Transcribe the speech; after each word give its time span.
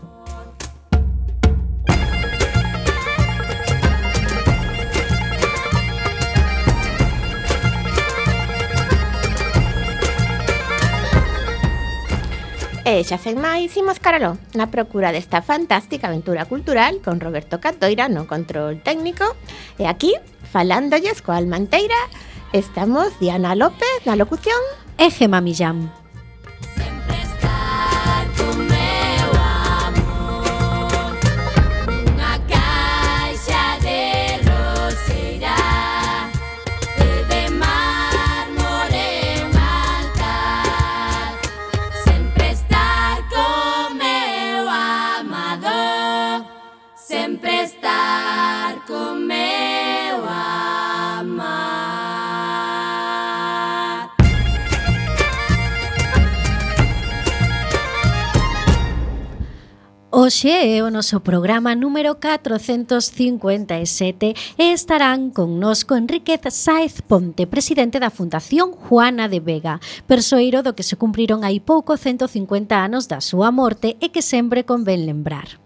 E 12.93 13.01
xa 13.01 13.17
sen 13.17 13.41
máis, 13.41 13.73
imos 13.73 13.97
caraló 13.97 14.37
na 14.53 14.69
procura 14.69 15.09
desta 15.09 15.41
fantástica 15.41 16.13
aventura 16.13 16.45
cultural 16.45 17.01
con 17.01 17.17
Roberto 17.17 17.57
Catoira 17.57 18.05
no 18.05 18.29
control 18.29 18.85
técnico. 18.85 19.25
E 19.81 19.89
aquí, 19.89 20.13
falándolles 20.53 21.25
coa 21.25 21.41
almanteira, 21.41 21.97
estamos 22.53 23.09
Diana 23.17 23.57
López 23.57 24.05
na 24.05 24.13
locución. 24.13 24.61
E 25.01 25.09
Millán. 25.41 26.02
Hoxe 60.15 60.77
é 60.77 60.85
o 60.85 60.93
noso 60.93 61.25
programa 61.25 61.73
número 61.73 62.21
457 62.21 64.61
e 64.61 64.65
estarán 64.69 65.33
connosco 65.33 65.97
Enriquez 65.97 66.53
Saez 66.53 67.01
Ponte, 67.01 67.49
presidente 67.49 67.97
da 67.97 68.13
Fundación 68.13 68.77
Juana 68.77 69.25
de 69.25 69.41
Vega, 69.41 69.81
persoeiro 70.05 70.61
do 70.61 70.77
que 70.77 70.85
se 70.85 71.01
cumpriron 71.01 71.41
hai 71.41 71.57
pouco 71.57 71.97
150 71.97 72.29
anos 72.77 73.09
da 73.09 73.25
súa 73.25 73.49
morte 73.49 73.97
e 73.97 74.13
que 74.13 74.21
sempre 74.21 74.69
convén 74.69 75.09
lembrar. 75.09 75.57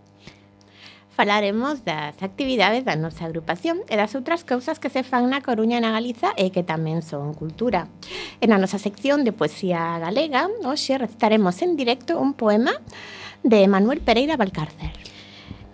Falaremos 1.12 1.84
das 1.84 2.16
actividades 2.24 2.88
da 2.88 2.96
nosa 2.96 3.28
agrupación 3.28 3.84
e 3.92 4.00
das 4.00 4.16
outras 4.16 4.48
cousas 4.48 4.80
que 4.80 4.88
se 4.88 5.04
fan 5.04 5.28
na 5.28 5.44
Coruña 5.44 5.76
e 5.76 5.84
na 5.84 5.92
Galiza 5.92 6.32
e 6.40 6.56
que 6.56 6.64
tamén 6.64 7.04
son 7.04 7.36
cultura. 7.36 7.92
E 8.40 8.48
na 8.48 8.56
nosa 8.56 8.80
sección 8.80 9.28
de 9.28 9.36
poesía 9.36 10.00
galega, 10.00 10.48
hoxe 10.64 10.96
recitaremos 10.96 11.60
en 11.60 11.76
directo 11.76 12.16
un 12.16 12.32
poema 12.32 12.80
de 13.50 13.68
Manuel 13.68 14.02
Pereira 14.02 14.38
Valcárcer. 14.38 14.92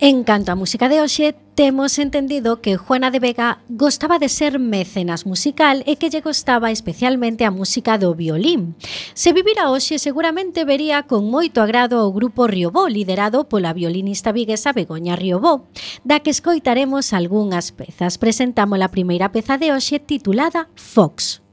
En 0.00 0.24
canto 0.26 0.50
á 0.50 0.58
música 0.58 0.90
de 0.90 0.98
hoxe, 0.98 1.38
temos 1.54 2.02
entendido 2.02 2.58
que 2.58 2.76
Juana 2.76 3.14
de 3.14 3.22
Vega 3.22 3.62
gostaba 3.70 4.18
de 4.18 4.28
ser 4.28 4.58
mecenas 4.58 5.22
musical 5.24 5.86
e 5.86 5.94
que 5.94 6.10
lle 6.10 6.18
gostaba 6.18 6.74
especialmente 6.74 7.46
a 7.46 7.54
música 7.54 7.94
do 7.94 8.10
violín. 8.10 8.74
Se 9.14 9.30
vivira 9.30 9.70
hoxe, 9.70 10.02
seguramente 10.02 10.66
vería 10.66 11.06
con 11.06 11.30
moito 11.30 11.62
agrado 11.62 12.02
o 12.02 12.10
grupo 12.10 12.50
Riobó, 12.50 12.90
liderado 12.90 13.46
pola 13.46 13.70
violinista 13.70 14.34
viguesa 14.34 14.74
Begoña 14.74 15.14
Riobó, 15.14 15.70
da 16.02 16.18
que 16.18 16.34
escoitaremos 16.34 17.14
algunhas 17.14 17.70
pezas. 17.70 18.18
Presentamos 18.18 18.82
a 18.82 18.90
primeira 18.90 19.30
peza 19.30 19.62
de 19.62 19.70
hoxe 19.70 20.02
titulada 20.02 20.66
Fox. 20.74 21.43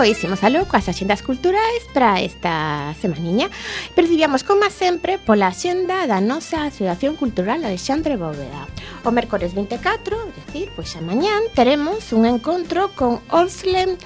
coísimos 0.00 0.40
aló 0.42 0.64
coas 0.64 0.88
axendas 0.88 1.20
culturais 1.20 1.84
para 1.92 2.24
esta 2.24 2.96
semaniña. 3.04 3.52
Percibíamos, 3.92 4.48
como 4.48 4.64
sempre, 4.72 5.20
pola 5.20 5.52
axenda 5.52 6.08
da 6.08 6.24
nosa 6.24 6.72
Asociación 6.72 7.20
Cultural 7.20 7.60
Alexandre 7.60 8.16
Bóveda. 8.16 8.64
O 9.04 9.12
mércores 9.12 9.52
24, 9.52 10.16
decir, 10.32 10.72
pois 10.72 10.96
a 10.96 11.04
mañán, 11.04 11.44
teremos 11.52 12.16
un 12.16 12.24
encontro 12.24 12.96
con 12.96 13.20
Orslem 13.28 14.00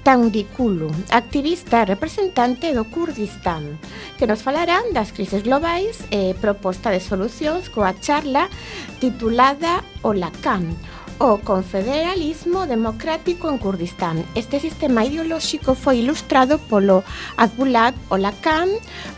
Tandikulum, 0.00 0.96
activista 1.12 1.84
e 1.84 1.92
representante 1.92 2.72
do 2.72 2.88
Kurdistán, 2.88 3.76
que 4.16 4.24
nos 4.24 4.40
falarán 4.40 4.96
das 4.96 5.12
crises 5.12 5.44
globais 5.44 6.08
e 6.08 6.32
proposta 6.40 6.88
de 6.88 7.00
eh, 7.00 7.08
solucións 7.08 7.68
coa 7.68 7.92
charla 8.00 8.48
titulada 8.96 9.84
Olacán, 10.00 10.72
o 11.18 11.38
confederalismo 11.38 12.66
democrático 12.66 13.48
en 13.48 13.58
Kurdistán. 13.58 14.24
Este 14.34 14.60
sistema 14.60 15.04
ideolóxico 15.04 15.74
foi 15.74 15.98
ilustrado 15.98 16.58
polo 16.58 17.04
Azbulat 17.36 17.94
Olakan 18.10 18.68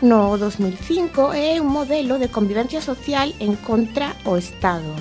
no 0.01 0.37
2005 0.37 1.33
e 1.33 1.57
é 1.57 1.61
un 1.61 1.67
modelo 1.67 2.19
de 2.19 2.29
convivencia 2.29 2.81
social 2.81 3.33
en 3.39 3.55
contra 3.55 4.15
o 4.25 4.37
Estado. 4.37 4.93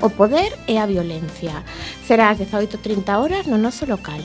O 0.00 0.08
poder 0.10 0.56
e 0.66 0.78
a 0.78 0.86
violencia. 0.86 1.62
Será 2.06 2.30
ás 2.30 2.38
18.30 2.38 3.20
horas 3.20 3.46
no 3.46 3.58
noso 3.58 3.86
local. 3.86 4.22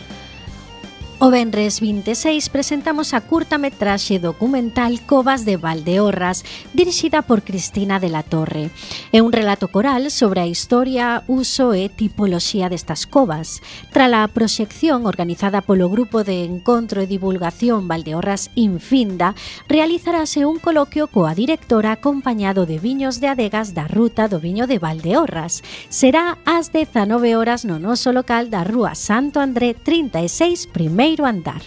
O 1.17 1.31
Benres 1.31 1.79
26 1.79 2.49
presentamos 2.49 3.13
a 3.13 3.21
curta 3.21 3.55
metraxe 3.57 4.19
documental 4.19 4.99
Covas 5.07 5.47
de 5.47 5.55
Valdeorras, 5.55 6.43
dirixida 6.73 7.21
por 7.21 7.41
Cristina 7.41 8.03
de 8.03 8.09
la 8.09 8.21
Torre. 8.21 8.67
É 9.15 9.23
un 9.23 9.31
relato 9.31 9.71
coral 9.71 10.11
sobre 10.11 10.43
a 10.43 10.45
historia, 10.45 11.23
uso 11.31 11.71
e 11.71 11.87
tipoloxía 11.87 12.67
destas 12.67 13.07
covas. 13.07 13.63
Tra 13.95 14.11
a 14.11 14.27
proxección 14.27 15.07
organizada 15.07 15.63
polo 15.63 15.87
Grupo 15.87 16.27
de 16.27 16.43
Encontro 16.43 16.99
e 16.99 17.07
Divulgación 17.07 17.87
Valdeorras 17.87 18.51
Infinda, 18.59 19.39
realizarase 19.71 20.43
un 20.43 20.59
coloquio 20.59 21.07
coa 21.07 21.31
directora 21.31 21.95
acompañado 21.95 22.67
de 22.67 22.75
viños 22.75 23.23
de 23.23 23.31
adegas 23.31 23.71
da 23.71 23.87
Ruta 23.87 24.27
do 24.27 24.43
Viño 24.43 24.67
de 24.67 24.83
Valdeorras. 24.83 25.63
Será 25.87 26.43
ás 26.43 26.75
19 26.75 27.39
horas 27.39 27.63
no 27.63 27.79
noso 27.79 28.11
local 28.11 28.51
da 28.51 28.67
Rúa 28.67 28.99
Santo 28.99 29.39
André 29.39 29.79
36, 29.79 30.67
primeiro 30.67 31.04
primeiro 31.05 31.25
andar. 31.25 31.61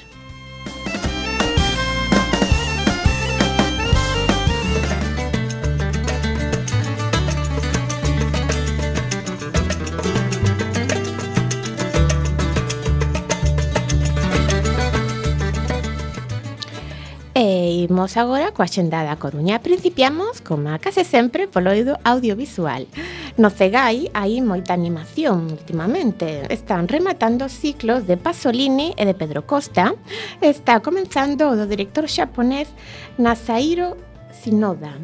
E 17.32 17.86
imos 17.86 18.16
agora 18.16 18.50
coa 18.50 18.66
xenda 18.66 19.06
da 19.06 19.14
Coruña. 19.14 19.62
Principiamos, 19.62 20.42
como 20.42 20.66
a 20.74 20.82
case 20.82 21.06
sempre, 21.06 21.46
polo 21.46 21.70
audiovisual. 22.02 22.90
No 23.38 23.50
Cegai 23.54 24.10
hai 24.18 24.42
moita 24.42 24.74
animación 24.74 25.46
últimamente. 25.54 26.42
Están 26.50 26.90
rematando 26.90 27.46
ciclos 27.46 28.02
de 28.02 28.18
Pasolini 28.18 28.98
e 28.98 29.06
de 29.06 29.14
Pedro 29.14 29.46
Costa. 29.46 29.94
Está 30.42 30.82
comenzando 30.82 31.46
o 31.46 31.54
do 31.54 31.70
director 31.70 32.10
xaponés 32.10 32.66
Nasairo 33.14 33.94
Sinoda. 34.34 34.98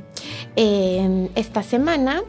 Eh, 0.59 1.31
esta 1.39 1.63
semana 1.63 2.27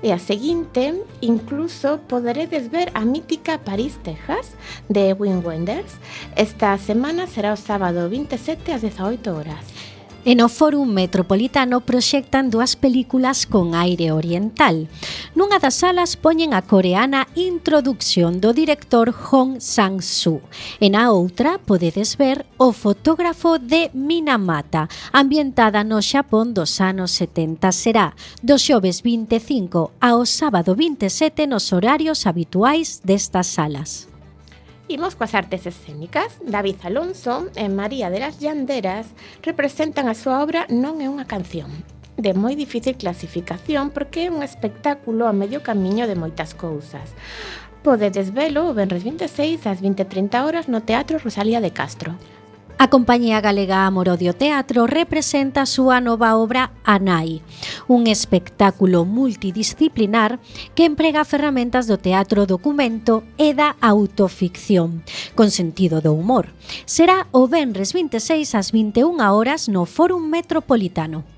e 0.00 0.08
a 0.08 0.16
seguinte 0.16 0.96
incluso 1.20 2.00
poderedes 2.08 2.72
ver 2.72 2.88
a 2.96 3.04
mítica 3.04 3.60
París, 3.60 4.00
Texas 4.00 4.56
de 4.88 5.12
Wim 5.12 5.44
Wenders. 5.44 6.00
Esta 6.32 6.80
semana 6.80 7.28
será 7.28 7.52
o 7.52 7.60
sábado 7.60 8.08
27 8.08 8.72
ás 8.72 8.80
18 8.80 9.20
horas. 9.36 9.91
E 10.24 10.38
no 10.38 10.46
Fórum 10.46 10.86
Metropolitano 10.86 11.82
proxectan 11.82 12.46
dúas 12.46 12.78
películas 12.78 13.42
con 13.42 13.74
aire 13.74 14.14
oriental. 14.14 14.86
Nunha 15.34 15.58
das 15.58 15.82
salas 15.82 16.14
poñen 16.14 16.54
a 16.54 16.62
coreana 16.62 17.26
Introducción 17.34 18.38
do 18.38 18.54
director 18.54 19.10
Hong 19.10 19.58
Sang-soo. 19.58 20.38
E 20.78 20.86
na 20.94 21.10
outra 21.10 21.58
podedes 21.58 22.14
ver 22.14 22.46
o 22.54 22.70
fotógrafo 22.70 23.58
de 23.58 23.90
Minamata, 23.98 24.86
ambientada 25.10 25.82
no 25.82 25.98
Xapón 25.98 26.54
dos 26.54 26.78
anos 26.78 27.10
70 27.18 27.74
será, 27.74 28.14
do 28.46 28.62
xoves 28.62 29.02
25 29.02 29.90
ao 29.98 30.22
sábado 30.22 30.78
27 30.78 31.50
nos 31.50 31.74
horarios 31.74 32.30
habituais 32.30 33.02
destas 33.02 33.50
salas. 33.50 34.11
Imos 34.88 35.14
coas 35.14 35.34
artes 35.34 35.66
escénicas. 35.66 36.38
David 36.42 36.76
Alonso 36.82 37.46
e 37.54 37.68
María 37.70 38.10
de 38.10 38.18
las 38.18 38.40
Llanderas 38.42 39.14
representan 39.42 40.10
a 40.10 40.18
súa 40.18 40.42
obra 40.42 40.66
Non 40.74 40.98
é 40.98 41.06
unha 41.06 41.22
canción, 41.22 41.70
de 42.18 42.34
moi 42.34 42.58
difícil 42.58 42.98
clasificación 42.98 43.94
porque 43.94 44.26
é 44.26 44.32
un 44.34 44.42
espectáculo 44.42 45.30
a 45.30 45.32
medio 45.32 45.62
camiño 45.62 46.10
de 46.10 46.18
moitas 46.18 46.58
cousas. 46.58 47.14
Podedes 47.86 48.34
velo 48.34 48.66
o 48.70 48.74
Benres 48.74 49.06
26 49.06 49.70
ás 49.70 49.78
20.30 49.78 50.42
horas 50.42 50.66
no 50.66 50.82
Teatro 50.82 51.22
Rosalía 51.22 51.62
de 51.62 51.70
Castro. 51.70 52.18
A 52.82 52.90
Compañía 52.90 53.40
Galega 53.40 53.86
Amorodio 53.86 54.34
Teatro 54.34 54.88
representa 54.88 55.62
a 55.62 55.70
súa 55.70 56.02
nova 56.02 56.34
obra 56.34 56.74
Anai, 56.82 57.38
un 57.86 58.10
espectáculo 58.10 59.06
multidisciplinar 59.06 60.42
que 60.74 60.82
emprega 60.82 61.22
ferramentas 61.22 61.86
do 61.86 62.02
teatro 62.02 62.42
documento 62.42 63.22
e 63.38 63.54
da 63.54 63.78
autoficción, 63.78 65.06
con 65.38 65.54
sentido 65.54 66.02
do 66.02 66.10
humor. 66.10 66.50
Será 66.82 67.30
o 67.30 67.46
Benres 67.46 67.94
26 67.94 68.50
ás 68.58 68.74
21 68.74 69.14
horas 69.30 69.70
no 69.70 69.86
Fórum 69.86 70.26
Metropolitano. 70.26 71.31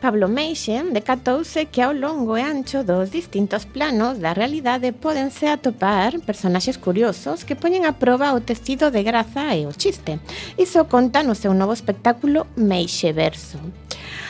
Pablo 0.00 0.28
Meixen 0.28 0.92
decatouse 0.94 1.66
que 1.66 1.82
ao 1.82 1.92
longo 1.92 2.38
e 2.38 2.42
ancho 2.42 2.86
dos 2.86 3.10
distintos 3.10 3.66
planos 3.66 4.22
da 4.22 4.30
realidade 4.32 4.94
podense 4.94 5.50
atopar 5.50 6.22
personaxes 6.22 6.78
curiosos 6.78 7.42
que 7.42 7.58
poñen 7.58 7.82
a 7.82 7.98
proba 7.98 8.30
o 8.30 8.40
tecido 8.40 8.94
de 8.94 9.02
graza 9.02 9.58
e 9.58 9.66
o 9.66 9.74
chiste. 9.74 10.22
Iso 10.54 10.86
conta 10.86 11.26
no 11.26 11.34
seu 11.34 11.50
novo 11.50 11.74
espectáculo 11.74 12.46
Meixe 12.54 13.10
Verso. 13.10 13.58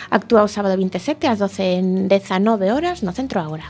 Actúa 0.09 0.49
o 0.49 0.49
sábado 0.49 0.73
27 0.81 1.29
ás 1.29 1.39
12 1.45 1.61
en 1.61 1.87
19 2.09 2.73
horas 2.73 3.05
no 3.05 3.13
Centro 3.13 3.45
Agora. 3.45 3.69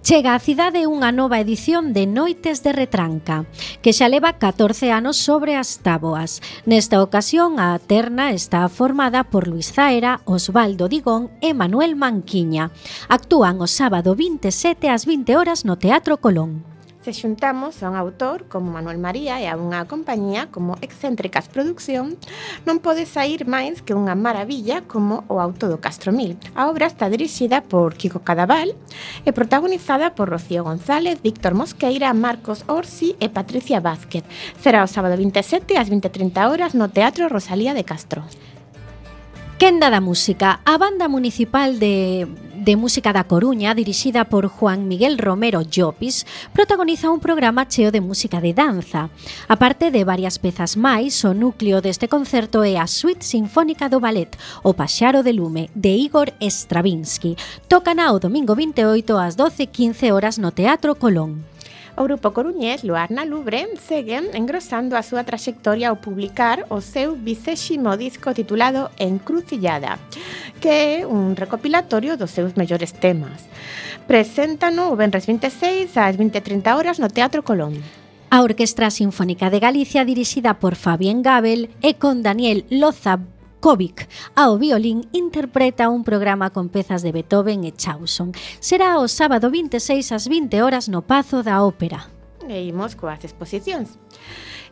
Chega 0.00 0.32
á 0.32 0.40
cidade 0.40 0.88
unha 0.88 1.12
nova 1.12 1.36
edición 1.44 1.92
de 1.92 2.08
Noites 2.08 2.64
de 2.64 2.72
Retranca, 2.72 3.44
que 3.84 3.92
xa 3.92 4.08
leva 4.08 4.40
14 4.40 4.88
anos 4.88 5.20
sobre 5.20 5.60
as 5.60 5.84
táboas. 5.84 6.40
Nesta 6.64 7.04
ocasión, 7.04 7.60
a 7.60 7.76
terna 7.76 8.32
está 8.32 8.64
formada 8.72 9.28
por 9.28 9.44
Luis 9.44 9.76
Zaera, 9.76 10.24
Osvaldo 10.24 10.88
Digón 10.88 11.28
e 11.44 11.52
Manuel 11.52 12.00
Manquiña. 12.00 12.72
Actúan 13.12 13.60
o 13.60 13.68
sábado 13.68 14.16
27 14.16 14.88
ás 14.88 15.04
20 15.04 15.36
horas 15.36 15.68
no 15.68 15.76
Teatro 15.76 16.16
Colón. 16.16 16.69
Se 17.00 17.14
xuntamos 17.14 17.82
a 17.82 17.88
un 17.88 17.96
autor 17.96 18.44
como 18.44 18.76
Manuel 18.76 19.00
María 19.00 19.40
e 19.40 19.48
a 19.48 19.56
unha 19.56 19.88
compañía 19.88 20.52
como 20.52 20.76
Excéntricas 20.84 21.48
Produción, 21.48 22.20
non 22.68 22.84
pode 22.84 23.08
sair 23.08 23.48
máis 23.48 23.80
que 23.80 23.96
unha 23.96 24.12
maravilla 24.12 24.84
como 24.84 25.24
o 25.32 25.40
auto 25.40 25.72
do 25.72 25.80
Castromil. 25.80 26.36
A 26.52 26.68
obra 26.68 26.84
está 26.84 27.08
dirixida 27.08 27.64
por 27.64 27.96
Kiko 27.96 28.20
Cadaval 28.20 28.76
e 29.24 29.32
protagonizada 29.32 30.12
por 30.12 30.28
Rocío 30.28 30.60
González, 30.60 31.24
Víctor 31.24 31.56
Mosqueira, 31.56 32.12
Marcos 32.12 32.68
Orsi 32.68 33.16
e 33.16 33.32
Patricia 33.32 33.80
Vázquez. 33.80 34.28
Será 34.60 34.84
o 34.84 34.92
sábado 34.92 35.16
27 35.16 35.80
ás 35.80 35.88
20.30 35.88 36.36
horas 36.52 36.76
no 36.76 36.92
Teatro 36.92 37.32
Rosalía 37.32 37.72
de 37.72 37.88
Castro. 37.88 38.28
Quenda 39.56 39.88
da 39.88 40.04
Música, 40.04 40.60
a 40.68 40.76
banda 40.76 41.08
municipal 41.08 41.80
de 41.80 42.28
de 42.60 42.76
Música 42.76 43.12
da 43.12 43.24
Coruña, 43.24 43.74
dirixida 43.74 44.26
por 44.26 44.46
Juan 44.46 44.86
Miguel 44.86 45.16
Romero 45.16 45.62
Llopis, 45.62 46.26
protagoniza 46.52 47.10
un 47.10 47.18
programa 47.18 47.66
cheo 47.66 47.90
de 47.90 48.00
música 48.00 48.40
de 48.40 48.52
danza. 48.52 49.08
A 49.48 49.56
parte 49.56 49.90
de 49.90 50.04
varias 50.04 50.38
pezas 50.38 50.76
máis, 50.76 51.24
o 51.24 51.32
núcleo 51.32 51.80
deste 51.80 52.06
concerto 52.06 52.62
é 52.62 52.76
a 52.76 52.86
Suite 52.86 53.24
Sinfónica 53.24 53.88
do 53.88 53.98
Ballet, 53.98 54.36
o 54.62 54.76
Paxaro 54.76 55.24
de 55.24 55.32
Lume, 55.32 55.70
de 55.74 55.96
Igor 55.96 56.36
Stravinsky. 56.38 57.34
Tócana 57.66 58.12
o 58.12 58.20
domingo 58.20 58.54
28 58.54 59.16
ás 59.16 59.34
12.15 59.34 60.12
horas 60.12 60.36
no 60.36 60.52
Teatro 60.52 60.94
Colón. 60.94 61.49
O 62.00 62.04
grupo 62.04 62.32
coruñés 62.32 62.82
Luarna 62.82 63.26
Lubre 63.26 63.68
segue 63.76 64.16
engrosando 64.32 64.96
a 64.96 65.04
súa 65.04 65.28
traxectoria 65.28 65.92
ao 65.92 66.00
publicar 66.00 66.64
o 66.72 66.80
seu 66.80 67.12
vicéximo 67.12 67.92
disco 68.00 68.32
titulado 68.32 68.88
Encrucillada, 68.96 70.00
que 70.64 70.72
é 70.72 70.94
un 71.04 71.36
recopilatorio 71.36 72.16
dos 72.16 72.32
seus 72.32 72.56
mellores 72.56 72.96
temas. 72.96 73.44
Preséntano 74.08 74.88
o 74.88 74.96
Benres 74.96 75.28
26 75.28 75.92
ás 76.00 76.16
20.30 76.16 76.72
horas 76.72 76.96
no 76.96 77.12
Teatro 77.12 77.44
Colón. 77.44 77.76
A 78.32 78.40
Orquestra 78.40 78.88
Sinfónica 78.88 79.52
de 79.52 79.60
Galicia, 79.60 80.08
dirixida 80.08 80.56
por 80.56 80.80
Fabián 80.80 81.20
Gabel 81.20 81.68
e 81.84 82.00
con 82.00 82.24
Daniel 82.24 82.64
Loza 82.72 83.20
Kovic. 83.60 84.08
Ao 84.34 84.56
violín 84.56 85.06
interpreta 85.12 85.92
un 85.92 86.02
programa 86.02 86.50
con 86.50 86.72
pezas 86.72 87.04
de 87.04 87.12
Beethoven 87.12 87.68
e 87.68 87.72
Chausson. 87.76 88.32
Será 88.58 88.98
o 88.98 89.06
sábado 89.06 89.52
26 89.52 90.16
ás 90.16 90.24
20 90.26 90.64
horas 90.64 90.88
no 90.88 91.04
Pazo 91.04 91.44
da 91.44 91.62
Ópera. 91.62 92.08
E 92.48 92.66
imos 92.66 92.96
coas 92.96 93.22
exposicións. 93.22 94.00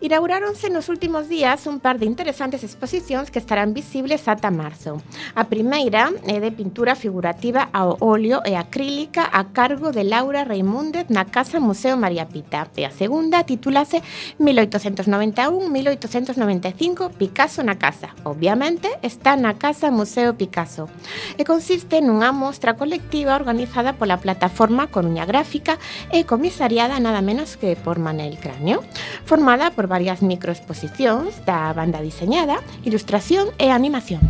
Inauguráronse 0.00 0.70
nos 0.70 0.88
últimos 0.88 1.28
días 1.28 1.66
un 1.66 1.80
par 1.80 1.98
de 1.98 2.06
interesantes 2.06 2.62
exposicións 2.62 3.32
que 3.34 3.42
estarán 3.42 3.74
visibles 3.74 4.30
ata 4.30 4.46
marzo. 4.46 5.02
A 5.34 5.50
primeira 5.50 6.14
é 6.22 6.38
de 6.38 6.54
pintura 6.54 6.94
figurativa 6.94 7.66
ao 7.74 7.98
óleo 7.98 8.38
e 8.46 8.54
acrílica 8.54 9.26
a 9.26 9.50
cargo 9.50 9.90
de 9.90 10.06
Laura 10.06 10.46
Reimúndez 10.46 11.10
na 11.10 11.26
Casa 11.26 11.58
Museo 11.58 11.98
María 11.98 12.30
Pita. 12.30 12.70
E 12.78 12.86
a 12.86 12.94
segunda 12.94 13.42
titúlase 13.42 13.98
1891-1895 14.38 17.18
Picasso 17.18 17.66
na 17.66 17.74
casa. 17.74 18.14
Obviamente 18.22 18.86
está 19.02 19.34
na 19.34 19.58
Casa 19.58 19.90
Museo 19.90 20.38
Picasso 20.38 20.86
e 21.34 21.42
consiste 21.42 21.98
nunha 21.98 22.30
mostra 22.30 22.78
colectiva 22.78 23.34
organizada 23.34 23.98
pola 23.98 24.22
plataforma 24.22 24.94
Coruña 24.94 25.26
Gráfica 25.26 25.74
e 26.14 26.22
comisariada 26.22 27.02
nada 27.02 27.18
menos 27.18 27.58
que 27.58 27.74
por 27.74 27.98
Manel 27.98 28.38
Cráneo, 28.38 28.86
formada 29.26 29.74
por 29.74 29.87
varias 29.88 30.22
microexposicións 30.22 31.42
da 31.48 31.72
banda 31.72 31.98
diseñada, 32.04 32.60
ilustración 32.84 33.50
e 33.58 33.72
animación. 33.72 34.22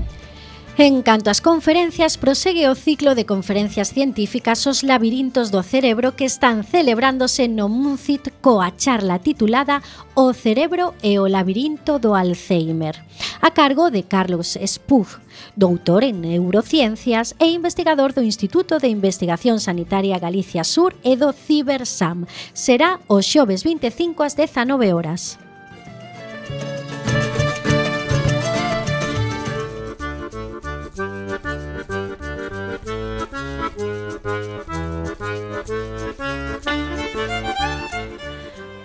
En 0.81 1.03
canto 1.03 1.27
ás 1.27 1.43
conferencias, 1.43 2.23
prosegue 2.23 2.71
o 2.71 2.79
ciclo 2.79 3.19
de 3.19 3.27
conferencias 3.27 3.91
científicas 3.91 4.63
Os 4.71 4.87
labirintos 4.87 5.51
do 5.51 5.67
cerebro 5.67 6.15
que 6.15 6.23
están 6.23 6.63
celebrándose 6.63 7.51
no 7.51 7.67
MUNCIT 7.67 8.31
coa 8.39 8.71
charla 8.79 9.19
titulada 9.19 9.83
O 10.15 10.31
cerebro 10.31 10.95
e 11.03 11.19
o 11.19 11.27
labirinto 11.27 11.99
do 11.99 12.15
Alzheimer, 12.15 12.95
a 13.43 13.51
cargo 13.51 13.91
de 13.91 14.07
Carlos 14.07 14.55
Spug, 14.55 15.19
doutor 15.59 16.07
en 16.07 16.23
neurociencias 16.23 17.35
e 17.43 17.51
investigador 17.51 18.15
do 18.15 18.23
Instituto 18.23 18.79
de 18.79 18.87
Investigación 18.87 19.59
Sanitaria 19.59 20.23
Galicia 20.23 20.63
Sur 20.63 20.95
e 21.03 21.19
do 21.19 21.35
CiberSAM. 21.35 22.31
Será 22.55 23.03
o 23.11 23.19
xoves 23.19 23.67
25 23.67 24.23
ás 24.23 24.39
19 24.39 24.95
horas. 24.95 25.43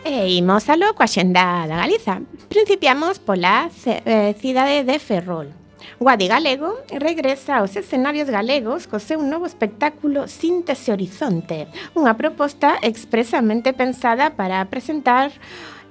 E 0.06 0.40
imos 0.40 0.70
alo 0.70 0.94
coa 0.96 1.10
xenda 1.10 1.66
da 1.68 1.76
Galiza. 1.84 2.22
Principiamos 2.48 3.20
pola 3.20 3.68
eh, 3.86 4.32
cidade 4.40 4.88
de 4.88 4.98
Ferrol. 5.00 5.52
Guadi 6.00 6.28
Galego 6.28 6.80
regresa 6.90 7.60
aos 7.60 7.76
escenarios 7.76 8.30
galegos 8.30 8.88
co 8.88 9.04
seu 9.04 9.20
novo 9.20 9.44
espectáculo 9.44 10.32
Síntese 10.32 10.96
Horizonte, 10.96 11.68
unha 11.98 12.16
proposta 12.16 12.80
expresamente 12.80 13.76
pensada 13.76 14.32
para 14.36 14.64
presentar 14.72 15.32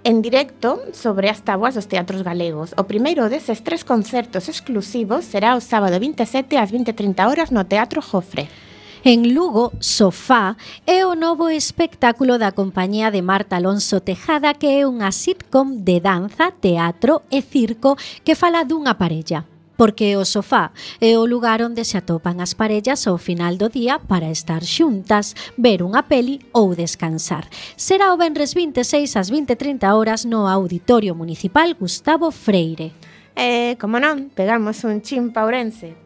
en 0.04 0.24
directo 0.24 0.80
sobre 0.92 1.30
as 1.30 1.44
tabuas 1.44 1.76
dos 1.76 1.86
teatros 1.86 2.24
galegos. 2.24 2.74
O 2.80 2.88
primeiro 2.88 3.28
deses 3.28 3.62
tres 3.62 3.84
concertos 3.84 4.48
exclusivos 4.48 5.28
será 5.28 5.54
o 5.54 5.62
sábado 5.62 6.00
27 6.00 6.56
ás 6.58 6.72
20.30 6.72 7.28
horas 7.28 7.48
no 7.54 7.68
Teatro 7.68 8.02
Jofre. 8.02 8.71
En 9.04 9.34
Lugo, 9.34 9.72
Sofá 9.80 10.56
é 10.86 11.04
o 11.04 11.18
novo 11.18 11.50
espectáculo 11.50 12.38
da 12.38 12.54
compañía 12.54 13.10
de 13.10 13.18
Marta 13.18 13.58
Alonso 13.58 13.98
Tejada 13.98 14.54
que 14.54 14.78
é 14.78 14.86
unha 14.86 15.10
sitcom 15.10 15.82
de 15.82 15.98
danza, 15.98 16.54
teatro 16.54 17.26
e 17.26 17.42
circo 17.42 17.98
que 18.22 18.38
fala 18.38 18.62
dunha 18.62 18.94
parella 18.94 19.42
porque 19.74 20.14
o 20.14 20.22
sofá 20.22 20.70
é 21.02 21.18
o 21.18 21.26
lugar 21.26 21.66
onde 21.66 21.82
se 21.82 21.98
atopan 21.98 22.38
as 22.38 22.54
parellas 22.54 23.02
ao 23.10 23.18
final 23.18 23.58
do 23.58 23.66
día 23.66 23.98
para 23.98 24.30
estar 24.30 24.62
xuntas, 24.62 25.34
ver 25.58 25.82
unha 25.82 26.06
peli 26.06 26.38
ou 26.54 26.70
descansar. 26.78 27.50
Será 27.74 28.14
o 28.14 28.20
venres 28.22 28.54
26 28.54 29.18
ás 29.18 29.26
20.30 29.34 29.82
horas 29.90 30.22
no 30.22 30.46
Auditorio 30.46 31.18
Municipal 31.18 31.74
Gustavo 31.74 32.30
Freire. 32.30 32.94
E, 33.34 33.74
eh, 33.74 33.80
como 33.82 33.98
non, 33.98 34.30
pegamos 34.30 34.86
un 34.86 35.02
chin 35.02 35.34
paurense 35.34 36.01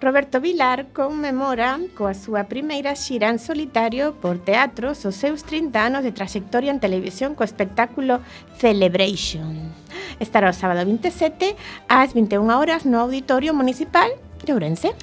Roberto 0.00 0.40
Vilar 0.40 0.86
conmemora 0.96 1.76
coa 1.92 2.16
súa 2.16 2.48
primeira 2.48 2.96
xira 2.96 3.28
en 3.28 3.36
solitario 3.36 4.16
por 4.16 4.40
teatros 4.40 5.04
os 5.04 5.12
seus 5.12 5.44
30 5.44 5.76
anos 5.76 6.00
de 6.00 6.08
trayectoria 6.08 6.72
en 6.72 6.80
televisión 6.80 7.36
co 7.36 7.44
espectáculo 7.44 8.24
Celebration. 8.56 9.76
Estará 10.16 10.48
o 10.48 10.56
sábado 10.56 10.88
27 10.88 11.52
ás 11.84 12.16
21 12.16 12.48
horas 12.48 12.88
no 12.88 13.04
Auditorio 13.04 13.52
Municipal 13.52 14.08
de 14.40 14.56
Ourense. 14.56 14.96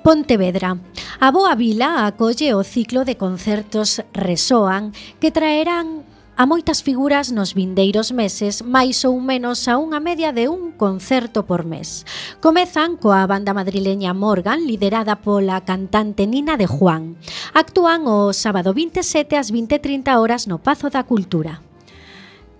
Pontevedra. 0.00 0.80
A 1.20 1.28
Boa 1.28 1.52
Vila 1.52 2.08
acolle 2.08 2.56
o 2.56 2.64
ciclo 2.64 3.04
de 3.04 3.20
concertos 3.20 4.00
Resoan 4.16 4.96
que 5.20 5.28
traerán 5.28 6.08
a 6.36 6.46
moitas 6.48 6.80
figuras 6.80 7.28
nos 7.28 7.52
vindeiros 7.52 8.08
meses, 8.10 8.64
máis 8.64 9.04
ou 9.04 9.20
menos 9.20 9.68
a 9.68 9.76
unha 9.76 10.00
media 10.00 10.32
de 10.32 10.48
un 10.48 10.72
concerto 10.72 11.44
por 11.44 11.68
mes. 11.68 12.08
Comezan 12.40 12.96
coa 12.96 13.28
banda 13.28 13.52
madrileña 13.52 14.16
Morgan, 14.16 14.64
liderada 14.64 15.20
pola 15.20 15.60
cantante 15.60 16.24
Nina 16.24 16.56
de 16.56 16.64
Juan. 16.64 17.20
Actúan 17.52 18.08
o 18.08 18.32
sábado 18.32 18.72
27 18.72 19.36
ás 19.36 19.52
20.30 19.52 20.16
horas 20.16 20.48
no 20.48 20.56
Pazo 20.56 20.88
da 20.88 21.04
Cultura. 21.04 21.60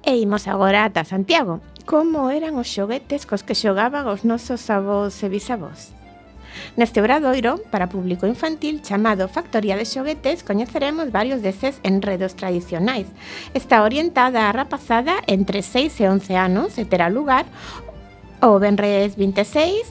E 0.05 0.21
imos 0.21 0.45
agora 0.51 0.85
ata 0.85 1.09
Santiago. 1.09 1.65
Como 1.89 2.29
eran 2.29 2.61
os 2.61 2.69
xoguetes 2.69 3.25
cos 3.25 3.41
que 3.41 3.57
xogaban 3.57 4.05
os 4.05 4.23
nosos 4.29 4.69
avós 4.69 5.17
e 5.25 5.33
bisavós? 5.33 6.02
Neste 6.77 7.01
obradoiro 7.01 7.59
para 7.71 7.89
público 7.89 8.27
infantil 8.27 8.83
chamado 8.83 9.29
Factoría 9.29 9.77
de 9.77 9.85
Xoguetes 9.85 10.43
coñeceremos 10.43 11.13
varios 11.13 11.43
deses 11.43 11.81
enredos 11.83 12.35
tradicionais. 12.35 13.07
Está 13.55 13.83
orientada 13.83 14.49
a 14.49 14.53
rapazada 14.53 15.21
entre 15.27 15.63
6 15.63 16.01
e 16.01 16.09
11 16.09 16.37
anos 16.37 16.79
e 16.79 16.85
terá 16.85 17.09
lugar 17.09 17.47
o 18.43 18.59
Benres 18.59 19.17
26 19.17 19.87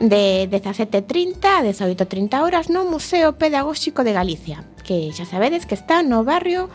de 0.00 0.48
17.30 0.50 1.44
a 1.44 1.62
18.30 1.62 2.42
horas 2.42 2.70
no 2.70 2.84
Museo 2.84 3.34
Pedagóxico 3.34 4.04
de 4.04 4.12
Galicia, 4.14 4.62
que 4.86 5.10
xa 5.10 5.26
sabedes 5.26 5.66
que 5.66 5.74
está 5.74 6.06
no 6.06 6.22
barrio 6.22 6.70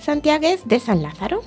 santiagués 0.00 0.64
de 0.64 0.80
San 0.80 1.04
Lázaro. 1.04 1.44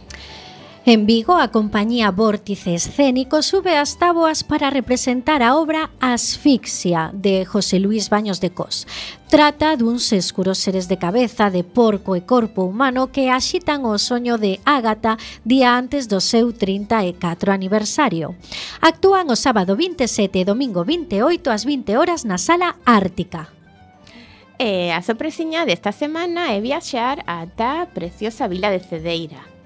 En 0.89 1.05
Vigo, 1.05 1.35
a 1.35 1.51
compañía 1.51 2.11
Vórtice 2.11 2.73
Escénico 2.73 3.43
sube 3.43 3.75
as 3.75 3.99
táboas 3.99 4.47
para 4.47 4.71
representar 4.71 5.43
a 5.43 5.59
obra 5.59 5.91
Asfixia 5.99 7.11
de 7.11 7.43
José 7.43 7.83
Luis 7.83 8.07
Baños 8.07 8.39
de 8.39 8.55
Cos. 8.55 8.87
Trata 9.27 9.75
duns 9.75 10.15
escuros 10.15 10.63
seres 10.63 10.87
de 10.87 10.95
cabeza 10.95 11.51
de 11.51 11.67
porco 11.67 12.15
e 12.15 12.23
corpo 12.23 12.63
humano 12.63 13.11
que 13.11 13.27
axitan 13.27 13.83
o 13.83 13.99
soño 13.99 14.39
de 14.39 14.63
Ágata 14.63 15.19
día 15.43 15.75
antes 15.75 16.07
do 16.07 16.23
seu 16.23 16.55
34 16.55 17.51
aniversario. 17.51 18.39
Actúan 18.79 19.27
o 19.27 19.35
sábado 19.35 19.75
27 19.75 20.39
e 20.39 20.47
domingo 20.47 20.87
28 20.87 21.51
ás 21.51 21.67
20 21.67 21.99
horas 21.99 22.23
na 22.23 22.39
Sala 22.39 22.79
Ártica. 22.87 23.51
E 24.55 24.95
a 24.95 25.03
sorpresiña 25.03 25.67
desta 25.67 25.91
semana 25.91 26.55
é 26.55 26.63
viaxar 26.63 27.27
ata 27.27 27.83
a 27.83 27.91
preciosa 27.91 28.47
vila 28.47 28.71
de 28.71 28.79
Cedeira, 28.79 29.56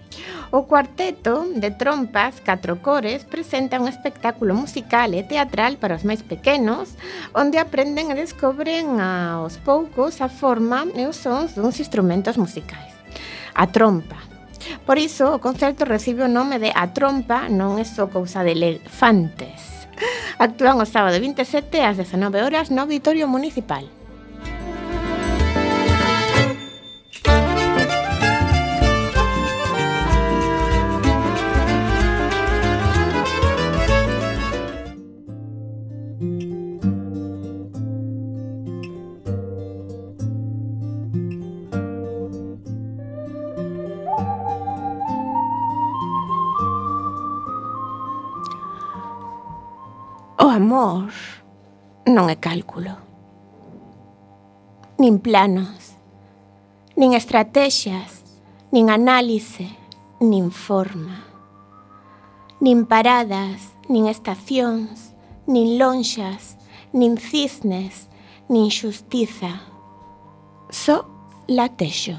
O 0.51 0.67
cuarteto 0.67 1.47
de 1.55 1.71
trompas, 1.71 2.41
catro 2.43 2.83
cores, 2.83 3.23
presenta 3.23 3.79
un 3.79 3.87
espectáculo 3.87 4.51
musical 4.51 5.15
e 5.15 5.23
teatral 5.23 5.79
para 5.79 5.95
os 5.95 6.03
máis 6.03 6.27
pequenos, 6.27 6.99
onde 7.31 7.55
aprenden 7.55 8.11
e 8.11 8.19
descobren 8.19 8.99
aos 8.99 9.55
poucos 9.63 10.19
a 10.19 10.27
forma 10.27 10.83
e 10.91 11.07
os 11.07 11.15
sons 11.15 11.55
duns 11.55 11.79
instrumentos 11.79 12.35
musicais. 12.35 12.91
A 13.55 13.71
trompa. 13.71 14.19
Por 14.83 14.99
iso, 14.99 15.31
o 15.31 15.39
concerto 15.39 15.87
recibe 15.87 16.27
o 16.27 16.27
nome 16.27 16.59
de 16.59 16.75
A 16.75 16.91
Trompa 16.91 17.47
non 17.47 17.79
é 17.79 17.87
só 17.87 18.11
cousa 18.11 18.43
de 18.43 18.51
elefantes. 18.51 19.87
Actúan 20.35 20.83
o 20.83 20.85
sábado 20.85 21.15
27 21.15 21.79
ás 21.79 21.95
19 21.95 22.43
horas 22.43 22.67
no 22.67 22.83
Auditorio 22.83 23.23
Municipal. 23.31 24.00
amor 50.81 51.13
non 52.09 52.25
é 52.33 52.37
cálculo. 52.41 52.97
Nin 54.97 55.21
planos, 55.21 55.93
nin 56.97 57.13
estrategias, 57.13 58.25
nin 58.73 58.89
análise, 58.89 59.69
nin 60.17 60.49
forma. 60.49 61.21
Nin 62.57 62.89
paradas, 62.89 63.77
nin 63.85 64.09
estacións, 64.09 65.13
nin 65.45 65.77
lonxas, 65.77 66.57
nin 66.97 67.21
cisnes, 67.21 68.09
nin 68.49 68.73
xustiza. 68.73 69.61
Só 70.73 71.05
latexo. 71.45 72.17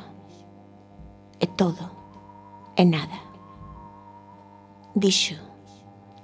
É 1.43 1.47
todo. 1.51 1.83
É 2.79 2.87
nada. 2.87 3.19
Dixo 4.95 5.35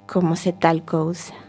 como 0.06 0.38
se 0.38 0.54
tal 0.54 0.86
cousa. 0.86 1.47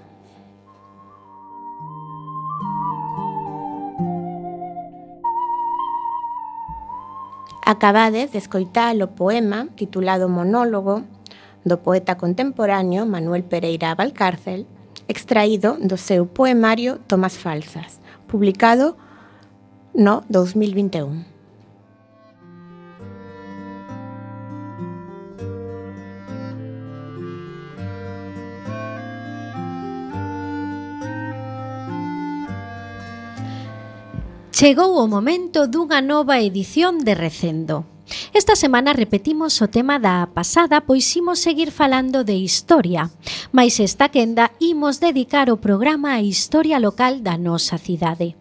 Acabades 7.69 8.31
de 8.31 8.39
escoitar 8.39 8.97
o 8.97 9.13
poema 9.13 9.69
titulado 9.77 10.25
Monólogo 10.27 11.05
do 11.61 11.77
poeta 11.77 12.17
contemporáneo 12.17 13.05
Manuel 13.05 13.43
Pereira 13.43 13.93
Valcárcel, 13.93 14.65
extraído 15.07 15.77
do 15.77 15.93
seu 15.95 16.25
poemario 16.25 16.97
Tomas 17.05 17.37
Falsas, 17.37 18.01
publicado 18.25 18.97
no 19.93 20.25
2021. 20.29 21.38
Chegou 34.59 34.99
o 34.99 35.07
momento 35.07 35.71
dunha 35.71 36.03
nova 36.03 36.43
edición 36.43 36.99
de 36.99 37.15
Recendo. 37.15 37.87
Esta 38.35 38.59
semana 38.59 38.91
repetimos 38.91 39.55
o 39.63 39.71
tema 39.71 39.95
da 40.03 40.27
pasada, 40.27 40.83
pois 40.83 41.07
imos 41.15 41.39
seguir 41.39 41.71
falando 41.71 42.27
de 42.27 42.35
historia. 42.35 43.07
Mais 43.55 43.79
esta 43.79 44.11
quenda 44.11 44.51
imos 44.59 44.99
dedicar 44.99 45.47
o 45.47 45.63
programa 45.63 46.19
á 46.19 46.19
historia 46.19 46.75
local 46.75 47.23
da 47.23 47.39
nosa 47.39 47.79
cidade. 47.79 48.35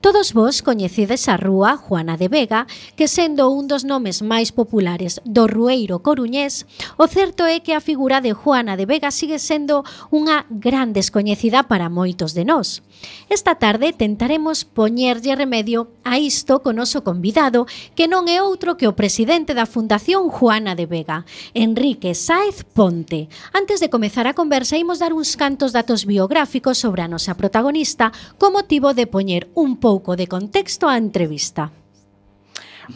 Todos 0.00 0.32
vos 0.32 0.62
coñecedes 0.64 1.28
a 1.28 1.36
rúa 1.36 1.76
Juana 1.76 2.16
de 2.16 2.28
Vega, 2.32 2.66
que 2.96 3.04
sendo 3.04 3.52
un 3.52 3.68
dos 3.68 3.84
nomes 3.84 4.24
máis 4.24 4.48
populares 4.48 5.20
do 5.28 5.44
rueiro 5.44 6.00
coruñés, 6.00 6.64
o 6.96 7.04
certo 7.04 7.44
é 7.44 7.60
que 7.60 7.76
a 7.76 7.84
figura 7.84 8.24
de 8.24 8.32
Juana 8.32 8.80
de 8.80 8.88
Vega 8.88 9.12
sigue 9.12 9.36
sendo 9.36 9.84
unha 10.08 10.48
gran 10.48 10.96
descoñecida 10.96 11.68
para 11.68 11.92
moitos 11.92 12.32
de 12.32 12.48
nós. 12.48 12.80
Esta 13.28 13.60
tarde 13.60 13.92
tentaremos 13.92 14.64
poñerlle 14.64 15.36
remedio 15.36 15.92
a 16.04 16.16
isto 16.16 16.64
con 16.64 16.80
noso 16.80 17.04
convidado, 17.04 17.68
que 17.92 18.08
non 18.08 18.24
é 18.24 18.40
outro 18.40 18.80
que 18.80 18.88
o 18.88 18.96
presidente 18.96 19.52
da 19.52 19.68
Fundación 19.68 20.32
Juana 20.32 20.72
de 20.72 20.88
Vega, 20.88 21.28
Enrique 21.52 22.16
Sáez 22.16 22.64
Ponte. 22.64 23.28
Antes 23.52 23.84
de 23.84 23.92
comezar 23.92 24.24
a 24.24 24.32
conversa, 24.32 24.80
imos 24.80 24.96
dar 24.96 25.12
uns 25.12 25.36
cantos 25.36 25.76
datos 25.76 26.08
biográficos 26.08 26.80
sobre 26.80 27.04
a 27.04 27.10
nosa 27.12 27.36
protagonista 27.36 28.16
co 28.40 28.48
motivo 28.48 28.96
de 28.96 29.04
poñer 29.04 29.49
un 29.54 29.76
pouco 29.76 30.16
de 30.16 30.26
contexto 30.26 30.86
á 30.86 30.96
entrevista. 30.96 31.70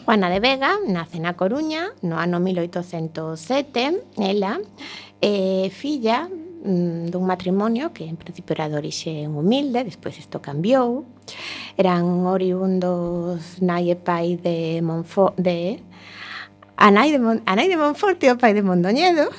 Juana 0.03 0.27
de 0.29 0.39
Vega 0.39 0.75
nace 0.87 1.19
na 1.23 1.39
Coruña 1.39 1.95
no 2.03 2.19
ano 2.19 2.39
1807, 2.39 4.19
ela 4.19 4.59
é 5.23 5.65
eh, 5.65 5.69
filla 5.71 6.27
mm, 6.27 7.11
dun 7.11 7.23
matrimonio 7.23 7.95
que 7.95 8.03
en 8.03 8.19
principio 8.19 8.59
era 8.59 8.67
de 8.67 8.75
orixe 8.75 9.27
humilde, 9.27 9.87
despois 9.87 10.19
isto 10.19 10.43
cambiou. 10.43 11.07
Eran 11.79 12.27
oriundos 12.27 13.59
nai 13.63 13.91
e 13.91 13.95
pai 13.95 14.35
de 14.35 14.83
Monfo 14.83 15.31
de 15.39 15.79
A 16.77 16.91
nai 16.91 17.11
de, 17.11 17.19
Mon, 17.19 17.39
a 17.45 17.55
nai 17.55 17.71
de 17.71 17.77
Monforte 17.77 18.27
e 18.27 18.31
o 18.31 18.37
pai 18.37 18.53
de 18.53 18.61
Mondoñedo 18.61 19.31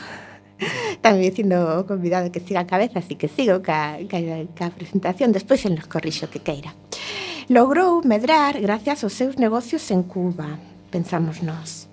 tamén 1.04 1.24
dicindo 1.24 1.80
o 1.80 1.84
convidado 1.84 2.32
que 2.32 2.40
siga 2.40 2.64
a 2.64 2.70
cabeza, 2.70 3.00
así 3.00 3.14
que 3.14 3.28
sigo 3.28 3.60
ca, 3.60 4.00
ca, 4.08 4.18
ca 4.56 4.72
presentación, 4.72 5.32
despois 5.32 5.64
el 5.64 5.76
nos 5.76 5.88
corrixo 5.88 6.30
que 6.32 6.40
queira. 6.40 6.72
Logrou 7.48 8.02
medrar 8.02 8.58
gracias 8.58 9.04
aos 9.04 9.14
seus 9.14 9.38
negocios 9.38 9.86
en 9.94 10.02
Cuba, 10.02 10.58
pensamos 10.90 11.42
nós. 11.42 11.85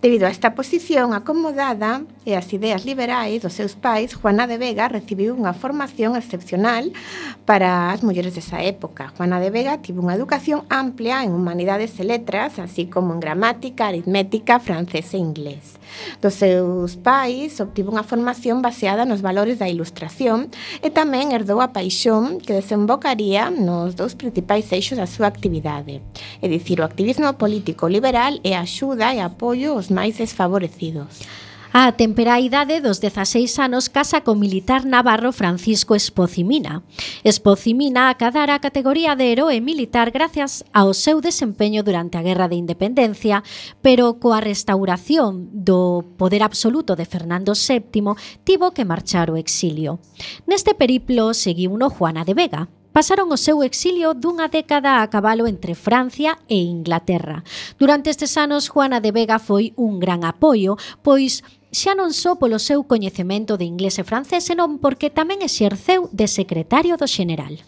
Debido 0.00 0.26
a 0.26 0.30
esta 0.30 0.54
posición 0.54 1.10
acomodada 1.10 2.06
e 2.22 2.38
as 2.38 2.46
ideas 2.54 2.86
liberais 2.86 3.42
dos 3.42 3.58
seus 3.58 3.74
pais, 3.74 4.14
Juana 4.14 4.46
de 4.46 4.54
Vega 4.54 4.86
recibiu 4.86 5.34
unha 5.34 5.50
formación 5.50 6.14
excepcional 6.14 6.94
para 7.42 7.90
as 7.90 8.06
mulleres 8.06 8.38
desa 8.38 8.62
época. 8.62 9.10
Juana 9.18 9.42
de 9.42 9.50
Vega 9.50 9.82
tivo 9.82 9.98
unha 10.06 10.14
educación 10.14 10.62
amplia 10.70 11.26
en 11.26 11.34
humanidades 11.34 11.98
e 11.98 12.06
letras, 12.06 12.62
así 12.62 12.86
como 12.86 13.10
en 13.10 13.18
gramática, 13.18 13.90
aritmética, 13.90 14.62
francés 14.62 15.10
e 15.14 15.18
inglés. 15.18 15.82
Dos 16.22 16.38
seus 16.38 16.94
pais 16.94 17.58
obtivo 17.58 17.90
unha 17.90 18.06
formación 18.06 18.62
baseada 18.62 19.02
nos 19.02 19.18
valores 19.18 19.58
da 19.58 19.66
ilustración 19.66 20.46
e 20.78 20.94
tamén 20.94 21.34
herdou 21.34 21.58
a 21.58 21.74
paixón 21.74 22.38
que 22.38 22.54
desembocaría 22.54 23.50
nos 23.50 23.98
dous 23.98 24.14
principais 24.14 24.70
eixos 24.70 24.94
da 24.94 25.10
súa 25.10 25.26
actividade, 25.26 26.06
é 26.38 26.46
dicir, 26.46 26.78
o 26.78 26.86
activismo 26.86 27.34
político 27.34 27.90
liberal 27.90 28.38
e 28.46 28.54
a 28.54 28.62
axuda 28.62 29.10
e 29.10 29.18
apoio 29.18 29.74
aos 29.74 29.87
máis 29.90 30.18
desfavorecidos. 30.18 31.24
A 31.72 31.92
temperalidade 31.92 32.80
dos 32.80 32.98
16 32.98 33.60
anos 33.60 33.92
casa 33.92 34.24
co 34.24 34.32
militar 34.32 34.88
navarro 34.88 35.36
Francisco 35.36 35.92
Espocimina. 35.92 36.82
Espocimina 37.22 38.08
acadara 38.08 38.56
a 38.56 38.62
categoría 38.64 39.12
de 39.14 39.30
heroe 39.30 39.60
militar 39.60 40.08
gracias 40.08 40.64
ao 40.72 40.96
seu 40.96 41.20
desempeño 41.20 41.84
durante 41.84 42.16
a 42.16 42.24
Guerra 42.24 42.48
de 42.48 42.56
Independencia, 42.56 43.44
pero 43.84 44.16
coa 44.16 44.40
restauración 44.40 45.52
do 45.52 46.02
poder 46.16 46.40
absoluto 46.40 46.96
de 46.96 47.04
Fernando 47.04 47.52
VII 47.52 48.16
tivo 48.48 48.72
que 48.72 48.88
marchar 48.88 49.28
ao 49.28 49.36
exilio. 49.36 50.00
Neste 50.48 50.72
periplo 50.72 51.36
seguiu 51.36 51.76
no 51.76 51.92
Juana 51.92 52.24
de 52.24 52.32
Vega, 52.32 52.72
pasaron 52.92 53.30
o 53.30 53.38
seu 53.38 53.62
exilio 53.62 54.16
dunha 54.16 54.48
década 54.48 55.00
a 55.00 55.08
cabalo 55.08 55.46
entre 55.46 55.76
Francia 55.76 56.38
e 56.48 56.58
Inglaterra. 56.58 57.44
Durante 57.78 58.10
estes 58.10 58.36
anos, 58.36 58.68
Juana 58.68 59.00
de 59.00 59.12
Vega 59.12 59.38
foi 59.38 59.72
un 59.76 60.00
gran 60.00 60.24
apoio, 60.24 60.74
pois 61.02 61.44
xa 61.68 61.92
non 61.92 62.16
só 62.16 62.40
polo 62.40 62.56
seu 62.56 62.80
coñecemento 62.88 63.60
de 63.60 63.68
inglés 63.68 64.00
e 64.00 64.04
francés, 64.04 64.48
senón 64.48 64.80
porque 64.80 65.12
tamén 65.12 65.44
exerceu 65.44 66.08
de 66.10 66.24
secretario 66.24 66.96
do 66.96 67.04
xeneral. 67.04 67.60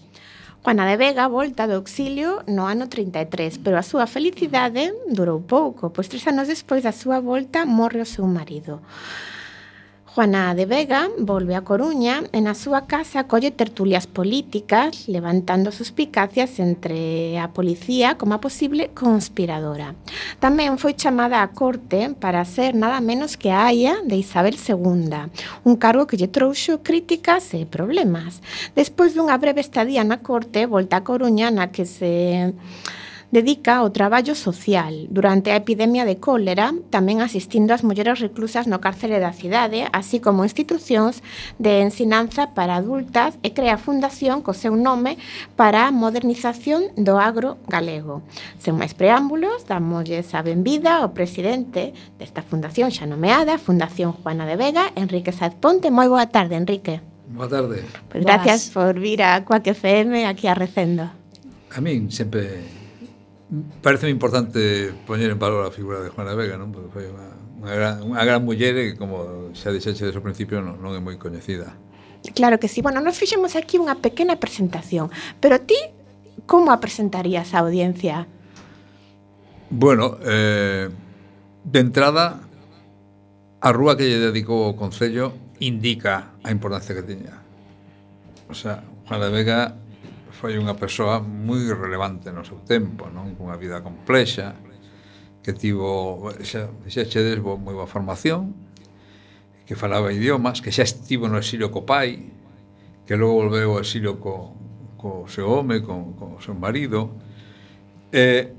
Juana 0.61 0.85
de 0.85 0.97
Vega 1.01 1.25
volta 1.29 1.65
do 1.65 1.81
exilio 1.81 2.45
no 2.45 2.69
ano 2.69 2.89
33, 2.89 3.65
pero 3.65 3.81
a 3.81 3.85
súa 3.85 4.05
felicidade 4.05 4.93
durou 5.09 5.41
pouco, 5.41 5.89
pois 5.89 6.09
tres 6.09 6.25
anos 6.29 6.53
despois 6.53 6.85
da 6.85 6.93
súa 6.93 7.17
volta 7.21 7.65
morre 7.65 8.05
o 8.05 8.09
seu 8.09 8.29
marido. 8.29 8.85
Juana 10.13 10.57
de 10.57 10.67
Vega 10.67 11.09
volve 11.19 11.55
a 11.55 11.63
Coruña 11.63 12.27
e 12.35 12.43
na 12.43 12.59
súa 12.59 12.91
casa 12.91 13.31
colle 13.31 13.55
tertulias 13.55 14.11
políticas 14.11 15.07
levantando 15.07 15.71
suspicacias 15.71 16.59
entre 16.59 17.39
a 17.39 17.55
policía 17.55 18.19
como 18.19 18.35
a 18.35 18.43
posible 18.43 18.91
conspiradora. 18.91 19.95
Tamén 20.43 20.83
foi 20.83 20.99
chamada 20.99 21.47
á 21.47 21.55
corte 21.55 22.11
para 22.19 22.43
ser 22.43 22.75
nada 22.75 22.99
menos 22.99 23.39
que 23.39 23.55
a 23.55 23.71
aia 23.71 24.03
de 24.03 24.19
Isabel 24.19 24.59
II, 24.59 25.31
un 25.63 25.75
cargo 25.79 26.11
que 26.11 26.19
lle 26.19 26.27
trouxo 26.27 26.83
críticas 26.83 27.55
e 27.55 27.63
problemas. 27.63 28.43
Despois 28.75 29.15
dunha 29.15 29.39
breve 29.39 29.63
estadía 29.63 30.03
na 30.03 30.19
corte, 30.27 30.67
volta 30.67 30.99
a 30.99 31.07
Coruña 31.07 31.55
na 31.55 31.71
que 31.71 31.87
se 31.87 32.51
dedica 33.31 33.79
ao 33.79 33.95
traballo 33.95 34.35
social 34.35 35.07
durante 35.11 35.55
a 35.55 35.59
epidemia 35.59 36.03
de 36.03 36.19
cólera, 36.19 36.75
tamén 36.91 37.23
asistindo 37.23 37.71
ás 37.71 37.87
mulleres 37.87 38.19
reclusas 38.19 38.67
no 38.67 38.83
cárcere 38.83 39.23
da 39.23 39.31
cidade, 39.31 39.87
así 39.95 40.19
como 40.19 40.43
institucións 40.43 41.23
de 41.63 41.83
ensinanza 41.83 42.53
para 42.59 42.79
adultas 42.79 43.39
e 43.47 43.55
crea 43.55 43.79
fundación 43.79 44.43
co 44.43 44.51
seu 44.51 44.75
nome 44.75 45.17
para 45.55 45.87
a 45.87 45.95
modernización 45.95 46.91
do 46.99 47.23
agro 47.23 47.63
galego. 47.71 48.27
Sen 48.59 48.75
máis 48.75 48.99
preámbulos, 48.99 49.63
damolles 49.71 50.35
a 50.35 50.43
benvida 50.43 51.01
ao 51.01 51.15
presidente 51.15 51.95
desta 52.19 52.43
fundación 52.43 52.91
xa 52.91 53.07
nomeada, 53.07 53.63
Fundación 53.63 54.11
Juana 54.11 54.43
de 54.43 54.59
Vega, 54.59 54.91
Enrique 54.99 55.31
Saez 55.31 55.55
Ponte. 55.55 55.95
Moi 55.95 56.11
boa 56.11 56.27
tarde, 56.27 56.59
Enrique. 56.59 56.99
Boa 57.31 57.47
tarde. 57.47 57.87
Pues 58.11 58.27
gracias 58.27 58.75
Boas. 58.75 58.75
por 58.75 58.99
vir 58.99 59.23
a 59.23 59.45
Coac 59.47 59.67
FM 59.71 60.27
aquí 60.27 60.51
a 60.51 60.55
Recendo. 60.59 61.07
A 61.71 61.81
min 61.81 62.11
sempre 62.11 62.80
parece 63.83 64.09
importante 64.09 64.95
poñer 65.07 65.31
en 65.31 65.39
valor 65.39 65.67
a 65.67 65.71
figura 65.71 66.01
de 66.01 66.11
Juana 66.11 66.35
Vega, 66.35 66.55
non? 66.55 66.71
Porque 66.71 66.91
foi 66.91 67.05
unha, 67.11 67.29
unha, 67.59 67.75
gran, 67.75 67.95
unha 68.07 68.23
gran 68.23 68.41
muller 68.47 68.75
e 68.79 68.87
como 68.95 69.51
xa 69.59 69.75
dixeche 69.75 70.07
desde 70.07 70.19
o 70.19 70.25
principio 70.25 70.63
non, 70.63 70.79
non 70.79 70.95
é 70.95 71.01
moi 71.03 71.19
coñecida. 71.19 71.75
Claro 72.37 72.61
que 72.63 72.69
sí. 72.71 72.79
Bueno, 72.85 73.03
nos 73.03 73.19
fixemos 73.19 73.59
aquí 73.59 73.81
unha 73.81 73.99
pequena 73.99 74.39
presentación, 74.39 75.11
pero 75.43 75.59
ti 75.59 75.79
como 76.47 76.71
a 76.71 76.79
presentarías 76.79 77.55
a 77.55 77.67
audiencia? 77.67 78.27
Bueno, 79.71 80.19
eh, 80.23 80.91
de 81.65 81.79
entrada, 81.79 82.43
a 83.61 83.71
rúa 83.73 83.97
que 83.97 84.07
lle 84.07 84.19
dedicou 84.19 84.67
o 84.67 84.77
Concello 84.79 85.35
indica 85.61 86.35
a 86.43 86.51
importancia 86.51 86.95
que 86.95 87.03
tiña. 87.03 87.43
O 88.49 88.55
sea, 88.55 88.83
Juana 89.07 89.29
Vega 89.29 89.77
foi 90.41 90.57
unha 90.57 90.73
persoa 90.73 91.21
moi 91.21 91.69
relevante 91.69 92.33
no 92.33 92.41
seu 92.49 92.65
tempo, 92.65 93.13
non? 93.13 93.37
Cunha 93.37 93.61
vida 93.61 93.85
complexa, 93.85 94.57
que 95.45 95.53
tivo, 95.53 96.33
xa, 96.41 96.73
xa 96.89 97.05
chedes 97.05 97.45
bo, 97.45 97.61
moi 97.61 97.77
boa 97.77 97.85
formación, 97.85 98.57
que 99.69 99.77
falaba 99.77 100.09
idiomas, 100.17 100.65
que 100.65 100.73
xa 100.73 100.89
estivo 100.89 101.29
no 101.29 101.37
exilio 101.37 101.69
co 101.69 101.85
pai, 101.85 102.33
que 103.05 103.21
logo 103.21 103.45
volveu 103.45 103.77
ao 103.77 103.85
exilio 103.85 104.17
co, 104.17 104.57
co 104.97 105.29
seu 105.29 105.45
home, 105.45 105.85
co, 105.85 106.17
co 106.17 106.41
seu 106.41 106.57
marido. 106.57 107.21
Eh, 108.09 108.57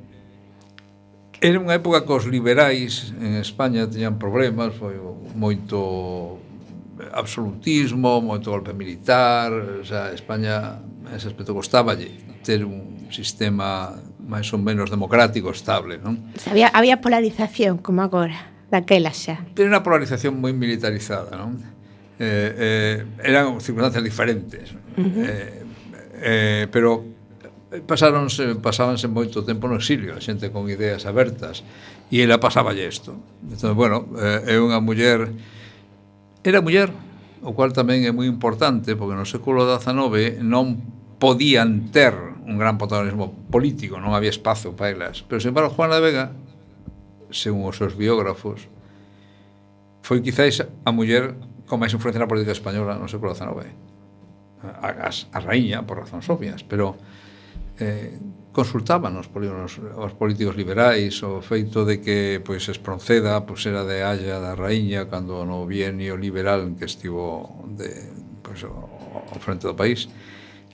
era 1.42 1.58
unha 1.58 1.82
época 1.82 2.06
que 2.06 2.14
os 2.14 2.30
liberais 2.30 3.10
en 3.18 3.42
España 3.42 3.90
teñan 3.90 4.22
problemas, 4.22 4.78
foi 4.78 5.02
moito 5.34 6.38
absolutismo, 7.14 8.22
moito 8.22 8.52
golpe 8.52 8.74
militar, 8.74 9.52
o 9.54 9.86
sea, 9.86 10.14
España 10.14 10.78
en 11.08 11.16
ese 11.18 11.28
aspecto 11.28 11.54
gostáballe 11.54 12.12
ter 12.46 12.66
un 12.66 13.10
sistema 13.10 13.94
máis 14.22 14.48
ou 14.54 14.60
menos 14.62 14.88
democrático 14.88 15.52
estable, 15.52 16.00
non? 16.00 16.32
Había, 16.48 16.72
había 16.72 17.02
polarización, 17.04 17.82
como 17.82 18.02
agora, 18.06 18.52
daquela 18.72 19.12
xa. 19.12 19.44
Pero 19.58 19.68
unha 19.68 19.84
polarización 19.84 20.40
moi 20.40 20.56
militarizada, 20.56 21.36
non? 21.36 21.60
Eh, 22.22 23.04
eh, 23.06 23.28
eran 23.28 23.60
circunstancias 23.60 24.04
diferentes. 24.06 24.72
Uh 24.96 25.04
-huh. 25.04 25.24
eh, 25.26 25.62
eh, 26.22 26.64
pero 26.72 27.04
pasáronse, 27.88 28.56
pasábanse 28.60 29.08
moito 29.08 29.44
tempo 29.48 29.68
no 29.68 29.80
exilio, 29.80 30.16
a 30.16 30.20
xente 30.20 30.52
con 30.52 30.68
ideas 30.68 31.08
abertas, 31.08 31.64
e 32.12 32.20
ela 32.20 32.40
pasaba 32.40 32.76
isto. 32.76 33.16
Entón, 33.48 33.76
bueno, 33.80 34.12
eh, 34.20 34.56
é 34.56 34.56
unha 34.60 34.84
muller 34.84 35.32
Era 36.44 36.62
muller, 36.62 36.90
o 37.46 37.54
cual 37.54 37.70
tamén 37.74 38.06
é 38.06 38.12
moi 38.14 38.26
importante, 38.26 38.98
porque 38.98 39.14
no 39.14 39.26
século 39.30 39.66
XIX 39.66 40.42
non 40.42 40.82
podían 41.22 41.94
ter 41.94 42.18
un 42.50 42.58
gran 42.58 42.82
protagonismo 42.82 43.30
político, 43.54 44.02
non 44.02 44.18
había 44.18 44.34
espazo 44.34 44.74
para 44.74 44.90
elas. 44.90 45.22
Pero, 45.22 45.38
sen 45.38 45.54
embargo, 45.54 45.70
Juana 45.70 46.02
de 46.02 46.06
Vega, 46.06 46.26
según 47.30 47.70
os 47.70 47.78
seus 47.78 47.94
biógrafos, 47.94 48.66
foi 50.02 50.26
quizáis 50.26 50.66
a 50.66 50.90
muller 50.90 51.38
con 51.70 51.78
máis 51.78 51.94
influencia 51.94 52.18
na 52.18 52.28
política 52.28 52.58
española 52.58 52.98
no 52.98 53.06
século 53.06 53.38
XIX. 53.38 53.70
A, 54.62 55.06
a, 55.06 55.10
a 55.10 55.40
raíña, 55.46 55.86
por 55.86 56.02
razóns 56.02 56.26
obvias, 56.26 56.66
pero 56.66 56.98
eh, 57.78 58.18
consultaban 58.52 59.16
os, 59.16 59.32
os 59.32 60.14
políticos 60.20 60.60
liberais 60.60 61.24
o 61.24 61.40
feito 61.40 61.88
de 61.88 62.04
que 62.04 62.44
pois 62.44 62.68
Espronceda 62.68 63.48
pois 63.48 63.64
era 63.64 63.88
de 63.88 64.04
Haya 64.04 64.44
da 64.44 64.60
Raíña 64.60 65.08
cando 65.08 65.48
no 65.48 65.64
bienio 65.64 66.20
liberal 66.20 66.68
en 66.68 66.76
que 66.76 66.84
estivo 66.84 67.48
de, 67.72 68.12
pois, 68.44 68.68
ao 68.68 69.40
frente 69.40 69.64
do 69.64 69.76
país 69.76 70.12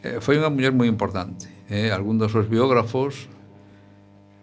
eh, 0.01 0.17
foi 0.17 0.41
unha 0.41 0.49
muller 0.49 0.73
moi 0.73 0.89
importante 0.89 1.45
eh? 1.69 1.93
algún 1.93 2.17
dos 2.17 2.33
seus 2.33 2.49
biógrafos 2.49 3.29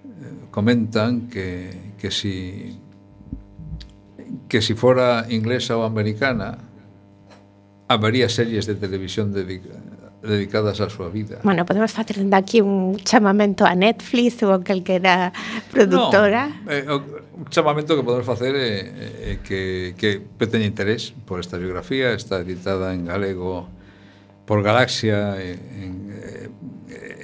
eh, 0.06 0.46
comentan 0.54 1.26
que, 1.26 1.74
que 1.98 2.14
si 2.14 2.78
que 4.46 4.62
si 4.62 4.78
fora 4.78 5.26
inglesa 5.26 5.74
ou 5.74 5.82
americana 5.82 6.70
habería 7.88 8.28
series 8.28 8.64
de 8.66 8.74
televisión 8.74 9.32
dedica, 9.32 9.76
dedicadas 10.24 10.80
á 10.80 10.88
súa 10.88 11.12
vida. 11.12 11.44
Bueno, 11.44 11.68
podemos 11.68 11.92
facer 11.92 12.16
dende 12.16 12.36
aquí 12.36 12.64
un 12.64 12.96
chamamento 13.04 13.68
a 13.68 13.76
Netflix 13.76 14.40
ou 14.40 14.56
a 14.56 14.58
calquera 14.64 15.30
productora. 15.68 16.48
No, 16.64 16.72
eh, 16.72 16.84
un 16.88 17.46
chamamento 17.52 17.92
que 17.92 18.02
podemos 18.02 18.24
facer 18.24 18.56
é 18.56 18.64
eh, 18.64 19.36
eh, 19.36 19.36
que, 19.44 19.92
que 19.94 20.46
teña 20.48 20.64
interés 20.64 21.12
por 21.28 21.38
esta 21.38 21.60
biografía, 21.60 22.16
está 22.16 22.40
editada 22.40 22.96
en 22.96 23.04
galego 23.04 23.68
por 24.48 24.64
Galaxia, 24.64 25.36
en, 25.40 25.60
en, 25.80 25.92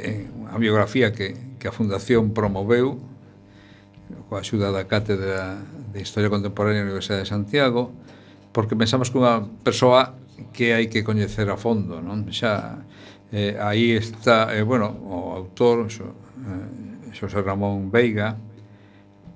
en 0.05 0.17
a 0.51 0.59
biografía 0.59 1.13
que, 1.13 1.37
que 1.59 1.69
a 1.69 1.73
Fundación 1.73 2.35
promoveu 2.35 2.99
coa 4.27 4.43
axuda 4.43 4.71
da 4.71 4.87
Cátedra 4.87 5.59
de 5.91 5.99
Historia 6.03 6.31
Contemporánea 6.31 6.83
da 6.83 6.91
Universidade 6.91 7.27
de 7.27 7.31
Santiago, 7.31 7.91
porque 8.55 8.75
pensamos 8.75 9.11
que 9.11 9.19
unha 9.19 9.47
persoa 9.63 10.15
que 10.53 10.72
hai 10.72 10.87
que 10.88 11.05
coñecer 11.05 11.48
a 11.50 11.57
fondo, 11.61 12.00
non? 12.00 12.24
Xa 12.33 12.85
eh, 13.33 13.55
aí 13.61 13.94
está, 13.94 14.50
eh, 14.57 14.62
bueno, 14.62 14.90
o 15.07 15.37
autor 15.37 15.90
so, 15.92 16.11
eh, 16.40 17.14
Xosé 17.14 17.42
Ramón 17.42 17.90
Veiga 17.90 18.37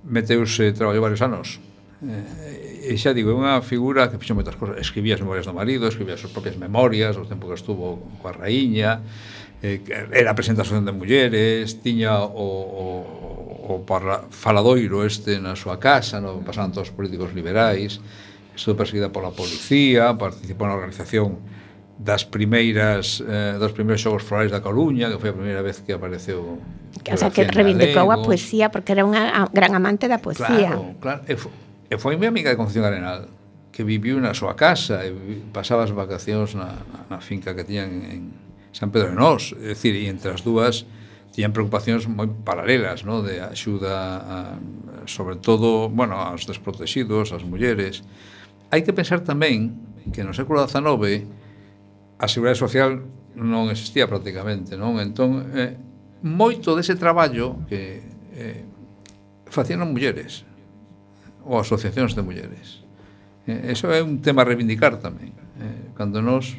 meteuse, 0.04 0.72
traballou 0.72 1.02
varios 1.02 1.22
anos. 1.22 1.60
Eh, 2.04 2.92
e 2.92 2.94
xa 3.00 3.16
digo, 3.16 3.32
é 3.32 3.36
unha 3.36 3.54
figura 3.64 4.12
que 4.12 4.20
fixo 4.20 4.36
moitas 4.36 4.60
cosas, 4.60 4.76
escribía 4.76 5.16
as 5.16 5.22
memorias 5.24 5.48
do 5.48 5.56
marido 5.56 5.88
escribía 5.88 6.14
as 6.14 6.20
súas 6.20 6.36
propias 6.36 6.60
memorias, 6.60 7.16
o 7.16 7.24
tempo 7.24 7.48
que 7.48 7.56
estuvo 7.56 7.96
coa 8.20 8.36
raíña 8.36 9.00
eh, 9.64 9.80
era 10.12 10.32
a 10.32 10.36
presentación 10.36 10.84
de 10.84 10.92
mulleres 10.92 11.80
tiña 11.80 12.20
o, 12.20 12.28
o, 12.36 12.88
o 13.64 13.74
parla, 13.88 14.28
faladoiro 14.28 15.00
este 15.08 15.40
na 15.40 15.56
súa 15.56 15.80
casa 15.80 16.20
no 16.20 16.44
pasaban 16.44 16.76
todos 16.76 16.92
os 16.92 16.94
políticos 16.94 17.32
liberais 17.32 18.04
estuvo 18.54 18.76
perseguida 18.76 19.10
pola 19.10 19.30
policía, 19.30 20.14
participou 20.14 20.66
na 20.66 20.78
organización 20.78 21.42
das 21.98 22.26
primeiras 22.26 23.22
eh, 23.22 23.54
dos 23.58 23.70
primeiros 23.70 24.02
xogos 24.02 24.22
florais 24.22 24.50
da 24.50 24.58
Coruña, 24.58 25.10
que 25.10 25.18
foi 25.18 25.30
a 25.30 25.36
primeira 25.36 25.62
vez 25.62 25.82
que 25.82 25.94
apareceu 25.94 26.58
que, 27.02 27.14
o 27.14 27.18
sea, 27.18 27.30
que 27.30 27.46
reivindicou 27.46 28.10
a 28.10 28.18
poesía 28.22 28.70
porque 28.70 28.94
era 28.94 29.06
unha 29.06 29.46
gran 29.54 29.74
amante 29.74 30.06
da 30.10 30.18
poesía. 30.18 30.74
Claro, 30.74 30.94
claro. 30.98 31.20
E, 31.26 31.34
foi, 31.38 31.52
e 31.90 31.94
foi 31.98 32.14
mi 32.18 32.26
amiga 32.26 32.50
de 32.50 32.56
Concepción 32.58 32.86
Arenal 32.86 33.30
que 33.74 33.82
viviu 33.82 34.22
na 34.22 34.34
súa 34.34 34.54
casa 34.54 35.02
e 35.02 35.10
pasaba 35.50 35.82
as 35.82 35.90
vacacións 35.90 36.54
na, 36.54 36.78
na, 36.90 37.18
na 37.18 37.18
finca 37.18 37.54
que 37.58 37.66
tiñan 37.66 37.90
en 38.06 38.22
San 38.70 38.90
Pedro 38.90 39.14
de 39.14 39.18
Nós, 39.18 39.54
é 39.54 39.74
dicir, 39.74 39.94
e 39.94 40.06
entre 40.10 40.30
as 40.34 40.42
dúas 40.42 40.86
tiñan 41.34 41.50
preocupacións 41.50 42.06
moi 42.06 42.30
paralelas, 42.46 43.02
no? 43.02 43.22
de 43.22 43.42
axuda 43.42 43.94
a, 44.22 44.38
sobre 45.10 45.38
todo, 45.42 45.90
bueno, 45.90 46.14
aos 46.18 46.46
desprotegidos, 46.46 47.34
ás 47.34 47.42
mulleres, 47.42 48.06
hai 48.74 48.82
que 48.82 48.90
pensar 48.90 49.22
tamén 49.22 49.78
que 50.10 50.26
no 50.26 50.34
século 50.34 50.66
XIX 50.66 51.30
a 52.18 52.26
Seguridade 52.26 52.58
Social 52.58 53.06
non 53.38 53.70
existía 53.70 54.10
prácticamente, 54.10 54.74
non? 54.74 54.98
Entón, 54.98 55.46
eh, 55.54 55.78
moito 56.26 56.74
dese 56.74 56.98
traballo 56.98 57.62
que 57.70 58.02
eh, 58.34 58.66
facían 59.46 59.86
as 59.86 59.90
mulleres 59.90 60.42
ou 61.46 61.62
asociacións 61.62 62.18
de 62.18 62.26
mulleres. 62.26 62.82
Eh, 63.46 63.70
eso 63.70 63.94
é 63.94 64.02
un 64.02 64.18
tema 64.18 64.42
a 64.42 64.48
reivindicar 64.50 64.98
tamén. 64.98 65.30
Eh, 65.62 65.94
cando 65.94 66.18
nós 66.18 66.58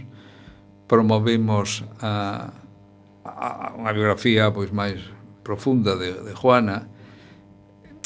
promovemos 0.87 1.83
a, 1.99 2.55
a, 3.27 3.75
a 3.75 3.75
unha 3.75 3.91
biografía 3.91 4.55
pois 4.55 4.71
máis 4.71 5.03
profunda 5.43 5.99
de, 5.99 6.15
de 6.23 6.31
Juana, 6.31 6.87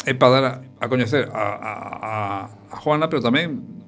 é 0.06 0.14
para 0.18 0.34
dar 0.34 0.46
a, 0.46 0.52
a 0.82 0.86
coñecer 0.90 1.30
a, 1.30 1.46
a, 1.62 1.74
a 2.72 2.76
Juana, 2.82 3.06
pero 3.12 3.22
tamén 3.22 3.79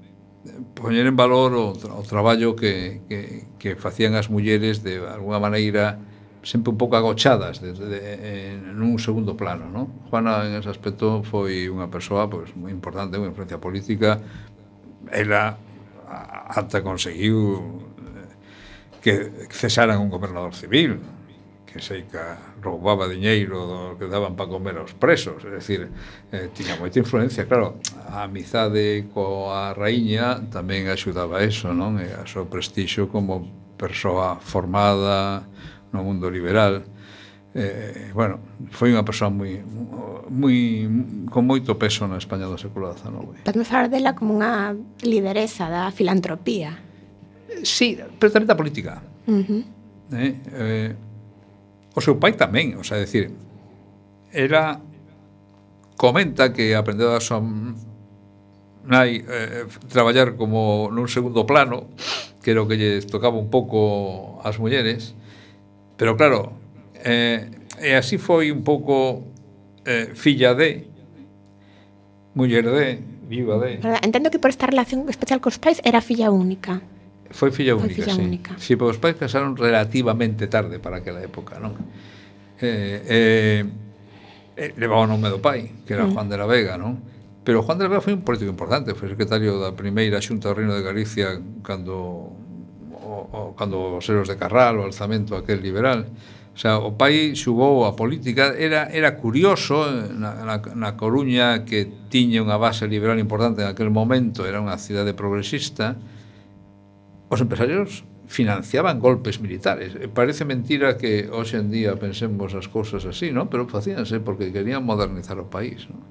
poñer 0.73 1.05
en 1.05 1.15
valor 1.15 1.53
o, 1.53 1.73
o 1.73 2.01
traballo 2.01 2.55
que, 2.55 3.01
que, 3.05 3.45
que 3.61 3.75
facían 3.77 4.17
as 4.17 4.29
mulleres 4.33 4.81
de 4.81 4.97
alguna 4.97 5.37
maneira 5.37 6.01
sempre 6.41 6.73
un 6.73 6.77
pouco 6.81 6.97
agochadas 6.97 7.61
de, 7.61 7.73
de, 7.73 7.85
de, 7.85 7.99
en 8.57 8.81
un 8.81 8.97
segundo 8.97 9.37
plano 9.37 9.69
¿no? 9.69 9.87
Juana 10.09 10.49
en 10.49 10.57
ese 10.57 10.73
aspecto 10.73 11.21
foi 11.21 11.69
unha 11.69 11.85
persoa 11.93 12.25
pois, 12.25 12.49
pues, 12.49 12.57
moi 12.57 12.73
importante, 12.73 13.21
unha 13.21 13.29
influencia 13.29 13.61
política 13.61 14.17
ela 15.13 15.61
ata 16.49 16.81
conseguiu 16.81 17.37
eh, 18.01 18.33
que 19.05 19.13
cesaran 19.53 20.01
un 20.01 20.09
gobernador 20.09 20.57
civil 20.57 20.97
que 21.69 21.77
sei 21.77 22.09
que 22.09 22.19
roubaba 22.61 23.09
diñeiro 23.09 23.57
do 23.65 23.81
que 23.97 24.05
daban 24.05 24.37
para 24.37 24.49
comer 24.49 24.77
aos 24.77 24.93
presos, 24.93 25.41
é 25.43 25.57
dicir, 25.57 25.89
eh, 26.31 26.53
tiña 26.53 26.77
moita 26.77 27.01
influencia, 27.01 27.49
claro, 27.49 27.81
a 28.07 28.29
amizade 28.29 29.09
coa 29.09 29.73
raíña 29.73 30.45
tamén 30.53 30.87
axudaba 30.87 31.41
eso, 31.41 31.73
non? 31.73 31.97
E 31.97 32.07
a 32.13 32.23
seu 32.29 32.45
prestixo 32.45 33.09
como 33.09 33.49
persoa 33.81 34.37
formada 34.37 35.41
no 35.89 36.05
mundo 36.05 36.29
liberal. 36.29 36.85
Eh, 37.51 38.13
bueno, 38.15 38.39
foi 38.71 38.95
unha 38.95 39.03
persoa 39.03 39.27
moi, 39.27 39.59
moi, 40.31 40.87
con 41.27 41.43
moito 41.43 41.75
peso 41.75 42.07
na 42.07 42.15
España 42.15 42.47
do 42.47 42.55
século 42.55 42.93
XIX. 42.95 43.43
Podemos 43.43 43.67
falar 43.67 43.91
dela 43.91 44.15
como 44.15 44.37
unha 44.37 44.71
lideresa 45.03 45.67
da 45.67 45.91
filantropía. 45.91 46.79
Sí, 47.65 47.99
pero 48.21 48.31
tamén 48.31 48.47
da 48.47 48.55
política. 48.55 49.03
Uh 49.27 49.43
-huh. 49.43 49.61
eh, 50.15 50.33
eh, 50.55 50.91
O 51.91 51.99
seu 51.99 52.15
pai 52.17 52.33
tamén, 52.39 52.79
o 52.79 52.83
sea, 52.87 52.99
decir, 52.99 53.35
era 54.31 54.79
comenta 55.99 56.49
que 56.55 56.73
aprendeu 56.73 57.13
a 57.13 57.21
súa 57.21 57.43
nai 58.87 59.21
eh, 59.21 59.69
traballar 59.91 60.33
como 60.33 60.89
nun 60.89 61.05
segundo 61.05 61.45
plano, 61.45 61.93
que 62.41 62.55
era 62.55 62.63
o 62.63 62.67
que 62.67 62.79
lle 62.79 63.03
tocaba 63.05 63.37
un 63.37 63.53
pouco 63.53 64.41
ás 64.41 64.57
mulleres, 64.57 65.13
pero 65.99 66.17
claro, 66.17 66.57
eh, 67.05 67.51
e 67.77 67.93
así 67.93 68.17
foi 68.17 68.49
un 68.49 68.65
pouco 68.65 69.27
eh, 69.85 70.17
filla 70.17 70.57
de, 70.57 70.89
muller 72.33 72.65
de, 72.65 72.87
viva 73.29 73.57
de... 73.61 73.79
Entendo 74.01 74.31
que 74.31 74.39
por 74.39 74.49
esta 74.49 74.65
relación 74.65 75.05
especial 75.09 75.41
cos 75.41 75.61
pais 75.61 75.81
era 75.85 76.01
filla 76.01 76.31
única. 76.31 76.81
Foi 77.31 77.51
filla 77.51 77.73
foi 77.73 77.87
única, 77.87 78.03
filla 78.03 78.15
sí. 78.15 78.21
única. 78.21 78.51
Sí, 78.59 78.75
pero 78.75 78.91
os 78.91 78.99
pais 78.99 79.15
casaron 79.15 79.55
relativamente 79.55 80.47
tarde 80.47 80.79
para 80.79 80.99
aquela 80.99 81.23
época, 81.23 81.57
non? 81.57 81.75
Eh, 82.61 83.01
eh, 83.07 83.61
eh, 84.55 84.71
levaba 84.77 85.03
o 85.03 85.09
nome 85.09 85.31
do 85.31 85.41
pai, 85.41 85.83
que 85.87 85.95
era 85.95 86.05
mm. 86.05 86.13
Juan 86.13 86.27
de 86.29 86.37
la 86.37 86.45
Vega, 86.45 86.77
non? 86.77 86.99
Pero 87.41 87.65
Juan 87.65 87.79
de 87.79 87.87
la 87.87 87.97
Vega 87.97 88.05
foi 88.05 88.13
un 88.13 88.21
político 88.21 88.53
importante, 88.53 88.93
foi 88.93 89.09
secretario 89.09 89.57
da 89.57 89.73
primeira 89.73 90.21
Xunta 90.21 90.51
do 90.51 90.55
Reino 90.55 90.77
de 90.77 90.83
Galicia 90.85 91.41
cando 91.65 92.37
o, 93.01 93.15
o, 93.33 93.39
cando 93.57 93.97
os 93.97 94.05
eros 94.05 94.29
de 94.29 94.37
Carral, 94.37 94.77
o 94.77 94.85
alzamento 94.85 95.33
aquel 95.33 95.59
liberal. 95.59 96.05
O 96.51 96.59
sea, 96.59 96.77
o 96.77 96.93
pai 96.99 97.31
xugou 97.33 97.87
a 97.87 97.95
política, 97.95 98.53
era, 98.59 98.91
era 98.91 99.15
curioso 99.15 99.87
eh, 99.87 100.11
na, 100.11 100.43
na, 100.43 100.55
na 100.59 100.91
Coruña 100.99 101.63
que 101.63 101.87
tiña 102.11 102.43
unha 102.43 102.59
base 102.59 102.85
liberal 102.91 103.17
importante 103.17 103.63
en 103.63 103.71
aquel 103.71 103.89
momento, 103.89 104.43
era 104.43 104.59
unha 104.59 104.75
cidade 104.75 105.15
progresista, 105.15 105.95
os 107.31 107.39
empresarios 107.39 108.03
financiaban 108.27 108.99
golpes 108.99 109.39
militares. 109.39 109.95
Eh, 109.95 110.11
parece 110.11 110.43
mentira 110.43 110.99
que 110.99 111.31
hoxe 111.31 111.55
en 111.55 111.71
día 111.71 111.95
pensemos 111.95 112.51
as 112.51 112.67
cousas 112.67 113.07
así, 113.07 113.31
non? 113.31 113.47
Pero 113.47 113.71
facíanse 113.71 114.19
porque 114.19 114.51
querían 114.51 114.83
modernizar 114.83 115.39
o 115.39 115.47
país, 115.47 115.87
non? 115.87 116.03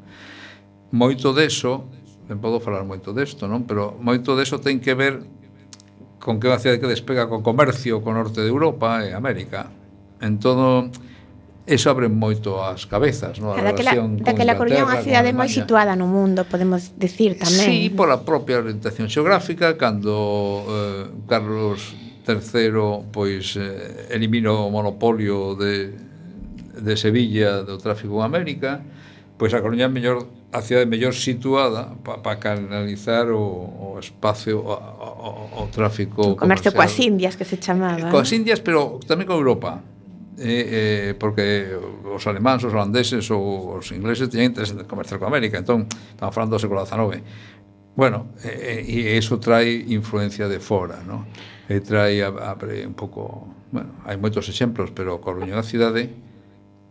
Moito 0.90 1.36
deso, 1.36 1.86
non 2.26 2.40
podo 2.40 2.58
falar 2.58 2.88
moito 2.88 3.12
desto, 3.12 3.44
non? 3.44 3.68
Pero 3.68 4.00
moito 4.00 4.32
deso 4.32 4.64
ten 4.64 4.80
que 4.80 4.96
ver 4.96 5.20
con 6.16 6.40
que 6.40 6.48
unha 6.48 6.60
cidade 6.60 6.80
que 6.80 6.88
despega 6.88 7.28
co 7.28 7.44
comercio 7.44 8.00
co 8.00 8.16
norte 8.16 8.40
de 8.40 8.48
Europa 8.48 9.04
e 9.04 9.12
América. 9.12 9.68
En 10.24 10.40
todo 10.40 10.88
e 11.70 11.78
sobren 11.78 12.10
moito 12.10 12.58
as 12.58 12.82
cabezas, 12.90 13.38
non? 13.38 13.54
A 13.54 13.62
relación 13.62 14.18
da 14.18 14.34
que 14.34 14.42
Coruña 14.58 14.82
é 14.82 14.86
unha 14.90 14.98
cidade 14.98 15.30
moi 15.30 15.46
situada 15.46 15.94
no 15.94 16.10
mundo, 16.10 16.42
podemos 16.42 16.98
decir 16.98 17.38
tamén. 17.38 17.86
Sí, 17.86 17.94
pola 17.94 18.26
propia 18.26 18.58
orientación 18.58 19.06
xeográfica, 19.06 19.78
cando 19.78 20.66
eh, 20.66 21.30
Carlos 21.30 21.94
III 22.26 23.14
pois 23.14 23.54
eh, 23.54 24.10
eliminou 24.10 24.66
o 24.66 24.70
monopolio 24.74 25.54
de, 25.54 25.94
de 26.74 26.94
Sevilla 26.98 27.62
do 27.62 27.78
tráfico 27.78 28.18
en 28.18 28.26
América, 28.26 28.82
pois 29.38 29.54
a 29.54 29.62
Coruña 29.62 29.86
é 29.86 29.92
mellor 29.94 30.26
a 30.50 30.66
cidade 30.66 30.90
mellor 30.90 31.14
situada 31.14 31.94
para 32.02 32.18
pa 32.18 32.34
canalizar 32.42 33.30
o, 33.30 33.94
o 33.94 34.02
espacio 34.02 34.58
o, 34.58 34.74
o, 34.74 35.30
o 35.62 35.64
tráfico 35.70 36.34
o 36.34 36.34
comercio 36.34 36.74
comercial. 36.74 36.74
coas 36.74 36.98
Indias 36.98 37.38
que 37.38 37.46
se 37.46 37.62
chamaba. 37.62 38.10
Coas 38.10 38.34
Indias, 38.34 38.58
pero 38.58 38.98
tamén 39.06 39.30
con 39.30 39.38
Europa 39.38 39.86
eh, 40.40 41.12
eh, 41.12 41.14
porque 41.20 41.68
os 42.08 42.24
alemáns, 42.26 42.64
os 42.64 42.72
holandeses 42.72 43.28
ou 43.28 43.76
os 43.76 43.92
ingleses 43.92 44.32
teñen 44.32 44.56
interés 44.56 44.72
en 44.72 44.80
comerciar 44.88 45.20
con 45.20 45.28
América 45.28 45.60
entón, 45.60 45.84
estamos 45.84 46.32
falando 46.32 46.56
do 46.56 46.62
século 46.62 46.80
XIX 46.80 47.20
bueno, 47.92 48.32
eh, 48.40 48.80
e 48.80 49.20
iso 49.20 49.36
trae 49.36 49.68
influencia 49.92 50.48
de 50.48 50.56
fora 50.56 51.04
no? 51.04 51.28
e 51.68 51.84
trae 51.84 52.24
abre 52.24 52.88
un 52.88 52.96
pouco 52.96 53.52
bueno, 53.68 54.00
hai 54.08 54.16
moitos 54.16 54.48
exemplos, 54.48 54.88
pero 54.96 55.20
Coruña 55.20 55.52
da 55.52 55.62
cidade 55.62 56.08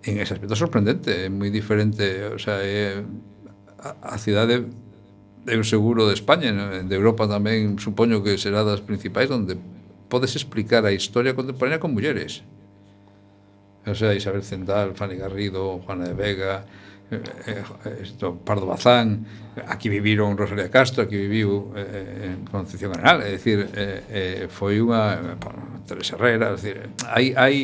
en 0.05 0.21
ese 0.21 0.38
aspecto 0.38 0.53
sorprendente 0.53 1.25
é 1.25 1.29
moi 1.33 1.49
diferente 1.49 2.29
o 2.29 2.38
sea, 2.38 2.62
é, 2.62 3.01
a, 3.81 4.13
a 4.13 4.17
cidade 4.21 4.62
eu 5.49 5.65
seguro 5.65 6.05
de 6.05 6.13
España 6.13 6.53
de 6.85 6.93
Europa 6.93 7.25
tamén 7.25 7.81
supoño 7.81 8.21
que 8.21 8.38
será 8.38 8.62
das 8.62 8.85
principais 8.85 9.33
onde 9.33 9.57
podes 10.05 10.38
explicar 10.38 10.85
a 10.85 10.93
historia 10.93 11.33
contemporánea 11.33 11.81
con 11.81 11.97
mulleres 11.97 12.45
o 13.86 13.96
sea, 13.96 14.13
Isabel 14.13 14.44
Zendal, 14.44 14.96
Fanny 14.96 15.15
Garrido, 15.15 15.80
Juana 15.80 16.06
de 16.06 16.13
Vega, 16.13 16.65
eh, 17.12 17.22
eh, 17.48 17.63
eh 17.86 18.00
esto, 18.04 18.36
Pardo 18.36 18.65
Bazán, 18.65 19.26
aquí 19.68 19.89
viviron 19.89 20.38
Rosalía 20.38 20.70
Castro, 20.70 21.04
aquí 21.04 21.15
viviu 21.15 21.74
eh, 21.76 22.36
Concepción 22.52 22.94
Arenal, 22.94 23.24
é 23.24 23.32
dicir, 23.32 23.70
eh, 23.74 24.04
eh, 24.10 24.48
foi 24.50 24.80
unha 24.82 25.18
Teresa 25.88 26.15
Herrera, 26.15 26.54
é 26.54 26.56
dicir, 26.56 26.78
hai 27.08 27.34
hai 27.34 27.56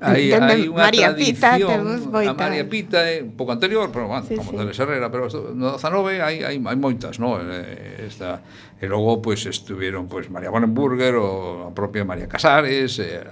hai, 0.00 0.30
hai 0.30 0.70
unha 0.70 0.86
María 0.86 1.10
Pita, 1.12 1.58
temos 1.58 2.06
moita. 2.06 2.30
A 2.30 2.34
María 2.38 2.64
Pita 2.64 3.02
é 3.02 3.20
un 3.20 3.34
pouco 3.34 3.52
anterior, 3.52 3.90
pero 3.90 4.06
bueno, 4.06 4.24
sí, 4.24 4.38
como 4.38 4.54
sí. 4.54 4.56
Teresa 4.56 4.86
Herrera, 4.86 5.10
pero 5.10 5.26
no 5.52 5.76
19 5.76 6.22
hai, 6.22 6.36
hai, 6.46 6.56
hai 6.56 6.78
moitas, 6.78 7.18
no? 7.18 7.36
Eh, 7.42 8.06
esta, 8.06 8.40
e 8.78 8.86
logo, 8.86 9.18
pois, 9.18 9.42
pues, 9.42 9.58
estuvieron, 9.58 10.06
pois, 10.06 10.30
pues, 10.30 10.32
María 10.32 10.54
Bonenburger, 10.54 11.18
ou 11.18 11.68
a 11.68 11.70
propia 11.74 12.06
María 12.06 12.30
Casares, 12.30 12.96
eh, 13.02 13.26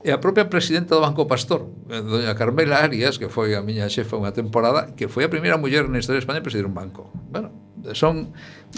E 0.00 0.08
a 0.08 0.18
propia 0.18 0.48
presidenta 0.48 0.96
do 0.96 1.04
Banco 1.04 1.28
Pastor, 1.28 1.68
eh, 1.92 2.00
doña 2.00 2.32
Carmela 2.32 2.80
Arias, 2.80 3.20
que 3.20 3.28
foi 3.28 3.52
a 3.52 3.60
miña 3.60 3.84
xefa 3.92 4.16
unha 4.16 4.32
temporada, 4.32 4.96
que 4.96 5.12
foi 5.12 5.28
a 5.28 5.32
primeira 5.32 5.60
muller 5.60 5.92
na 5.92 6.00
historia 6.00 6.18
de 6.20 6.24
España 6.24 6.40
a 6.40 6.46
presidir 6.46 6.64
un 6.64 6.72
banco. 6.72 7.12
Bueno, 7.28 7.52
son 7.92 8.32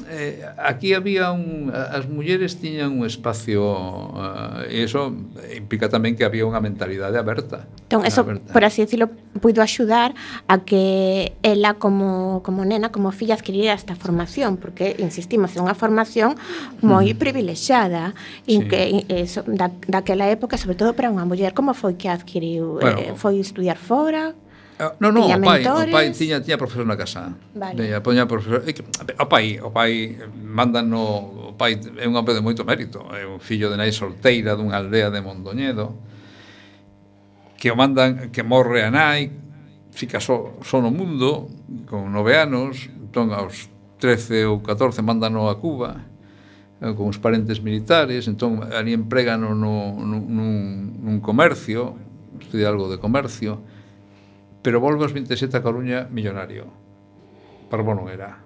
eh, 0.09 0.45
aquí 0.57 0.95
había 0.95 1.33
un 1.33 1.71
as 1.73 2.09
mulleres 2.09 2.57
tiñan 2.57 2.97
un 2.97 3.05
espacio 3.05 3.61
uh, 3.61 4.65
e 4.65 4.89
iso 4.89 5.13
implica 5.53 5.93
tamén 5.93 6.17
que 6.17 6.25
había 6.25 6.49
unha 6.49 6.65
mentalidade 6.65 7.21
aberta. 7.21 7.69
Entón, 7.89 8.09
eso, 8.09 8.25
aberta. 8.25 8.49
por 8.57 8.63
así 8.65 8.81
decirlo, 8.81 9.13
puido 9.45 9.61
axudar 9.61 10.17
a 10.49 10.65
que 10.65 11.37
ela 11.45 11.77
como, 11.77 12.41
como 12.41 12.65
nena, 12.65 12.89
como 12.89 13.13
filla 13.13 13.37
adquirira 13.37 13.77
esta 13.77 13.93
formación, 13.93 14.57
porque 14.57 14.97
insistimos, 14.97 15.53
é 15.53 15.61
unha 15.61 15.77
formación 15.77 16.41
moi 16.81 17.13
mm. 17.13 17.21
privilexiada 17.21 18.17
sí. 18.49 18.65
que 18.65 19.05
eso, 19.13 19.45
da, 19.45 19.69
daquela 19.85 20.33
época, 20.33 20.57
sobre 20.57 20.79
todo 20.79 20.97
para 20.97 21.13
unha 21.13 21.29
muller, 21.29 21.53
como 21.53 21.77
foi 21.77 22.01
que 22.01 22.09
adquiriu 22.09 22.81
bueno, 22.81 22.97
eh, 22.97 23.13
foi 23.13 23.37
estudiar 23.45 23.77
fora? 23.77 24.33
Eh, 24.83 24.91
no, 24.99 25.15
no, 25.15 25.31
tiña 25.31 25.39
o 25.39 25.47
pai, 25.47 25.63
mentores? 25.63 25.95
o 25.95 25.95
pai 25.95 26.07
tiña, 26.11 26.43
tiña 26.43 26.59
profesor 26.59 26.83
na 26.83 26.99
casa. 26.99 27.39
Vale. 27.55 27.79
Tiña, 27.79 28.03
poña 28.03 28.27
profesor, 28.27 28.67
o 28.67 29.27
pai, 29.31 29.63
o 29.63 29.71
pai 29.71 30.19
manda 30.43 30.83
no, 30.83 31.55
o 31.55 31.55
pai 31.55 31.79
é 31.79 32.07
un 32.11 32.19
hombre 32.19 32.35
de 32.35 32.43
moito 32.43 32.67
mérito, 32.67 33.07
é 33.15 33.23
un 33.23 33.39
fillo 33.39 33.71
de 33.71 33.79
nai 33.79 33.95
solteira 33.95 34.59
dunha 34.59 34.83
aldea 34.83 35.15
de 35.15 35.23
Mondoñedo 35.23 35.95
que 37.63 37.71
o 37.71 37.79
mandan 37.79 38.35
que 38.35 38.43
morre 38.43 38.83
a 38.83 38.91
nai, 38.91 39.31
fica 39.95 40.19
só, 40.19 40.59
só 40.67 40.83
no 40.83 40.91
mundo 40.91 41.47
con 41.87 42.11
nove 42.11 42.35
anos, 42.35 42.91
entón 42.91 43.31
aos 43.31 43.71
13 44.03 44.51
ou 44.51 44.67
14 44.67 44.99
mandano 44.99 45.47
a 45.47 45.63
Cuba 45.63 46.03
eh, 46.83 46.91
con 46.99 47.07
os 47.07 47.23
parentes 47.23 47.63
militares, 47.63 48.27
entón 48.27 48.67
ali 48.67 48.91
empregano 48.91 49.55
no, 49.55 49.95
no, 49.95 50.19
nun, 50.19 50.99
nun 51.07 51.23
comercio, 51.23 51.95
estudia 52.43 52.67
algo 52.67 52.91
de 52.91 52.99
comercio, 52.99 53.63
pero 54.63 54.79
volve 54.79 55.03
aos 55.03 55.13
27 55.13 55.59
a 55.59 55.63
Coruña 55.63 56.07
millonario. 56.09 56.71
Parvo 57.67 57.93
non 57.99 58.07
era. 58.07 58.39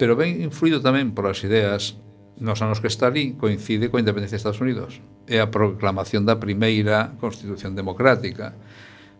Pero 0.00 0.16
ben 0.16 0.40
influído 0.40 0.80
tamén 0.80 1.12
polas 1.12 1.44
ideas 1.44 2.00
nos 2.40 2.60
anos 2.60 2.80
que 2.80 2.88
está 2.88 3.08
ali 3.08 3.36
coincide 3.36 3.88
coa 3.88 4.00
independencia 4.00 4.36
de 4.36 4.42
Estados 4.44 4.60
Unidos 4.60 5.00
e 5.28 5.40
a 5.40 5.48
proclamación 5.52 6.24
da 6.24 6.40
primeira 6.40 7.16
Constitución 7.20 7.76
Democrática. 7.76 8.56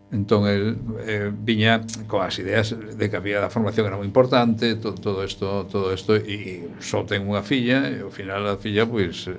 Entón, 0.07 0.47
el 0.47 0.79
eh, 1.03 1.29
viña 1.33 1.83
coas 2.07 2.39
ideas 2.39 2.71
de 2.71 3.05
que 3.11 3.17
había 3.19 3.43
a 3.43 3.51
formación 3.51 3.91
era 3.91 3.99
moi 3.99 4.07
importante, 4.07 4.79
to, 4.79 4.95
todo 4.95 5.19
isto, 5.21 5.67
todo 5.67 5.91
isto, 5.91 6.15
e 6.15 6.63
só 6.79 7.03
ten 7.03 7.27
unha 7.27 7.43
filla, 7.43 7.91
e 7.91 8.07
ao 8.07 8.13
final 8.13 8.47
a 8.47 8.55
filla, 8.55 8.87
pois, 8.87 9.27
eh, 9.27 9.35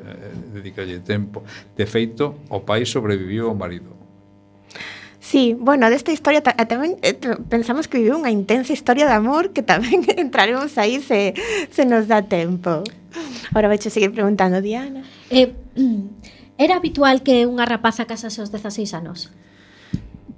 dedicalle 0.53 1.01
tempo. 1.01 1.41
De 1.73 1.89
feito, 1.89 2.45
o 2.53 2.61
pai 2.69 2.85
sobreviviu 2.85 3.49
ao 3.49 3.57
marido 3.57 4.08
Sí, 5.21 5.57
bueno, 5.59 5.91
desta 5.91 6.13
historia 6.15 6.41
ta 6.47 6.55
tamén 6.55 6.95
eh, 7.03 7.19
pensamos 7.51 7.91
que 7.91 7.99
viviu 7.99 8.15
unha 8.15 8.31
intensa 8.31 8.71
historia 8.71 9.11
de 9.11 9.15
amor 9.19 9.51
que 9.51 9.67
tamén 9.67 10.07
entraremos 10.15 10.79
aí 10.79 11.03
se, 11.03 11.35
se 11.75 11.83
nos 11.83 12.07
dá 12.07 12.23
tempo. 12.23 12.87
Ahora 13.51 13.67
vais 13.67 13.83
seguir 13.83 14.15
preguntando, 14.15 14.63
Diana. 14.63 15.03
Eh, 15.29 15.51
era 16.63 16.79
habitual 16.79 17.27
que 17.27 17.51
unha 17.51 17.67
rapaza 17.67 18.07
casase 18.07 18.39
aos 18.39 18.55
16 18.55 18.95
anos? 18.95 19.35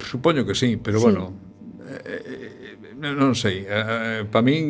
Supoño 0.01 0.49
que 0.49 0.57
sí, 0.57 0.81
pero 0.81 0.97
sí. 0.97 1.05
bueno, 1.05 1.29
eh, 1.85 2.81
eh, 2.97 3.13
non 3.13 3.37
sei, 3.37 3.69
eh, 3.69 3.69
eh 3.69 4.21
para 4.25 4.41
min 4.41 4.65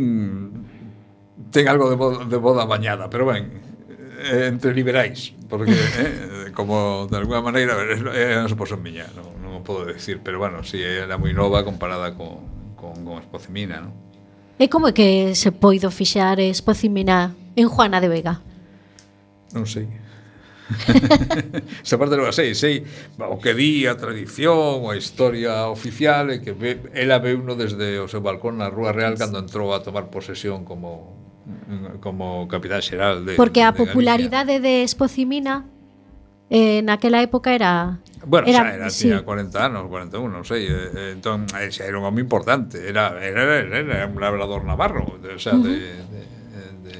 ten 1.51 1.67
algo 1.67 1.87
de 1.87 1.95
boda, 1.95 2.27
de 2.27 2.39
boda 2.39 2.67
bañada, 2.67 3.07
pero 3.07 3.27
ben, 3.27 3.47
eh, 4.23 4.47
entre 4.47 4.75
liberais, 4.75 5.35
porque 5.47 5.71
eh, 5.71 6.51
como 6.53 7.07
de 7.07 7.17
alguna 7.17 7.41
maneira 7.41 7.75
eh, 7.79 7.95
eh, 7.95 8.11
é 8.11 8.23
eh, 8.35 8.43
a 8.43 8.47
suposición 8.47 8.83
miña, 8.83 9.07
non? 9.15 9.40
non 9.61 9.69
podo 9.69 9.85
decir, 9.85 10.25
pero 10.25 10.41
bueno, 10.41 10.65
si 10.65 10.81
sí, 10.81 10.83
era 10.83 11.21
moi 11.21 11.37
nova 11.37 11.61
comparada 11.61 12.17
con, 12.17 12.73
con, 12.73 13.05
con 13.05 13.21
Espocimina, 13.21 13.77
non? 13.77 13.93
E 14.57 14.65
como 14.65 14.89
é 14.89 14.93
que 14.97 15.37
se 15.37 15.53
poido 15.53 15.93
fixar 15.93 16.41
Espocimina 16.41 17.37
en 17.53 17.69
Juana 17.69 18.01
de 18.01 18.09
Vega? 18.09 18.41
Non 19.53 19.69
sei. 19.69 19.85
Esa 21.85 22.01
parte 22.01 22.17
non 22.17 22.25
a 22.25 22.33
sei, 22.33 22.57
sei 22.57 22.81
o 23.21 23.37
que 23.37 23.53
di 23.53 23.85
a 23.85 23.93
tradición, 23.93 24.89
a 24.89 24.97
historia 24.97 25.69
oficial 25.69 26.33
e 26.33 26.41
que 26.41 26.57
ve, 26.57 26.81
ela 26.97 27.21
veuno 27.21 27.53
desde 27.53 28.01
o 28.01 28.09
seu 28.09 28.25
balcón 28.25 28.57
na 28.57 28.73
Rúa 28.73 28.89
Real 28.89 29.13
cando 29.13 29.37
entrou 29.37 29.77
a 29.77 29.85
tomar 29.85 30.09
posesión 30.09 30.65
como 30.65 31.21
como 32.01 32.49
capitán 32.49 32.81
xeral 32.81 33.25
de 33.25 33.37
Porque 33.37 33.61
a 33.61 33.73
de 33.73 33.77
popularidade 33.77 34.57
de 34.57 34.81
Espocimina 34.81 35.69
eh, 36.51 36.83
naquela 36.83 37.23
época 37.23 37.55
era 37.55 38.03
Bueno, 38.27 38.45
era, 38.45 38.59
xa 38.59 38.75
era, 38.75 38.89
sí. 38.91 39.07
tiña 39.07 39.23
40 39.23 39.55
anos, 39.55 39.87
41, 39.87 40.27
non 40.27 40.43
sei 40.43 40.67
eh, 40.67 41.15
Entón, 41.15 41.47
xa 41.47 41.63
eh, 41.63 41.87
era 41.87 41.97
un 41.97 42.05
home 42.05 42.19
importante 42.19 42.83
Era, 42.83 43.15
era, 43.23 43.63
era, 43.63 43.79
era 43.79 44.05
un 44.05 44.19
labrador 44.19 44.67
navarro 44.67 45.17
O 45.17 45.39
sea, 45.39 45.55
uh 45.55 45.63
-huh. 45.63 45.71
de, 45.71 45.79
de, 46.11 46.21
de, 46.85 46.95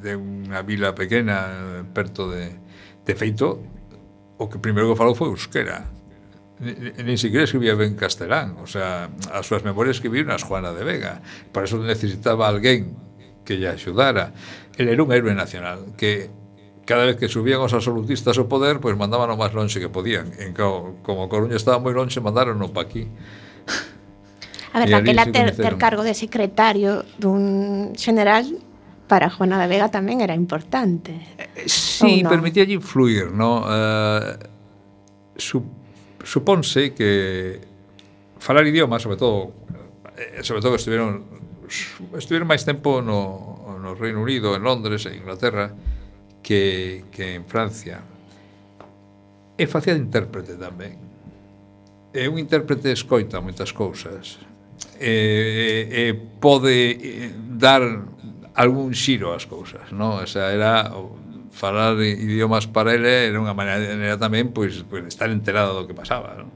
de 0.00 0.12
unha 0.14 0.62
vila 0.62 0.94
pequena 0.94 1.82
Perto 1.90 2.30
de, 2.30 2.54
de 3.02 3.12
feito 3.18 3.58
O 4.38 4.46
que 4.46 4.62
primeiro 4.62 4.94
que 4.94 4.96
falou 4.96 5.18
foi 5.18 5.28
euskera 5.34 5.98
nin 6.58 7.14
siquiera 7.14 7.46
escribía 7.46 7.78
ben 7.78 7.94
castelán, 7.94 8.58
o 8.58 8.66
sea, 8.66 9.06
as 9.30 9.46
súas 9.46 9.62
memorias 9.62 10.02
escribía 10.02 10.26
nas 10.26 10.42
Juana 10.42 10.74
de 10.74 10.82
Vega. 10.82 11.22
Para 11.54 11.70
eso 11.70 11.78
necesitaba 11.78 12.50
alguén 12.50 12.98
que 13.46 13.62
lle 13.62 13.70
axudara. 13.70 14.34
Ele 14.74 14.90
era 14.90 15.02
un 15.06 15.14
héroe 15.14 15.38
nacional 15.38 15.94
que 15.94 16.26
cada 16.88 17.04
vez 17.04 17.20
que 17.20 17.28
subían 17.28 17.60
os 17.60 17.76
absolutistas 17.76 18.40
ao 18.40 18.48
poder, 18.48 18.80
pois 18.80 18.96
mandaban 18.96 19.28
o 19.28 19.36
máis 19.36 19.52
lonxe 19.52 19.76
que 19.76 19.92
podían. 19.92 20.32
En 20.40 20.56
co, 20.56 20.96
como 21.04 21.28
Coruña 21.28 21.60
estaba 21.60 21.76
moi 21.76 21.92
lonxe, 21.92 22.24
mandaron 22.24 22.56
pa 22.72 22.88
aquí. 22.88 23.04
A 24.72 24.80
ver, 24.80 24.88
daquela 24.88 25.28
ter, 25.28 25.52
ter 25.52 25.76
cargo 25.76 26.00
de 26.00 26.16
secretario 26.16 27.04
dun 27.20 27.92
general 27.92 28.48
para 29.04 29.28
Juana 29.28 29.60
de 29.60 29.68
Vega 29.68 29.92
tamén 29.92 30.24
era 30.24 30.32
importante. 30.32 31.12
Eh, 31.36 31.68
sí, 31.68 32.24
no? 32.24 32.32
permitía 32.32 32.64
influir, 32.64 33.36
no? 33.36 33.68
Uh, 33.68 34.40
su, 35.36 35.60
suponse 36.24 36.96
que 36.96 37.60
falar 38.40 38.64
idioma, 38.64 38.96
sobre 38.96 39.20
todo, 39.20 39.52
eh, 40.16 40.40
sobre 40.40 40.64
todo 40.64 40.72
que 40.72 40.80
estiveron 40.80 41.36
estiveron 42.16 42.48
máis 42.48 42.64
tempo 42.64 43.04
no, 43.04 43.76
no 43.76 43.92
Reino 43.92 44.24
Unido, 44.24 44.56
en 44.56 44.64
Londres, 44.64 45.04
en 45.04 45.20
Inglaterra, 45.20 45.76
que, 46.48 47.04
que 47.12 47.34
en 47.34 47.44
Francia. 47.44 48.00
E 49.58 49.66
facía 49.68 49.92
de 49.92 50.00
intérprete 50.00 50.56
tamén. 50.56 50.96
E 52.08 52.24
un 52.24 52.40
intérprete 52.40 52.88
escoita 52.88 53.44
moitas 53.44 53.76
cousas. 53.76 54.40
E, 54.96 55.92
e 55.92 56.04
pode 56.40 56.96
eh, 56.96 57.28
dar 57.36 57.84
algún 58.56 58.96
xiro 58.96 59.36
ás 59.36 59.44
cousas, 59.44 59.92
non? 59.92 60.24
O 60.24 60.24
sea, 60.24 60.48
era 60.48 60.88
falar 61.52 62.00
idiomas 62.00 62.64
para 62.64 62.96
ele 62.96 63.28
era 63.28 63.36
unha 63.36 63.52
maneira 63.52 64.16
tamén 64.16 64.48
pois, 64.48 64.88
pois 64.88 65.04
estar 65.04 65.28
enterado 65.28 65.76
do 65.76 65.84
que 65.84 65.92
pasaba, 65.92 66.32
non? 66.32 66.48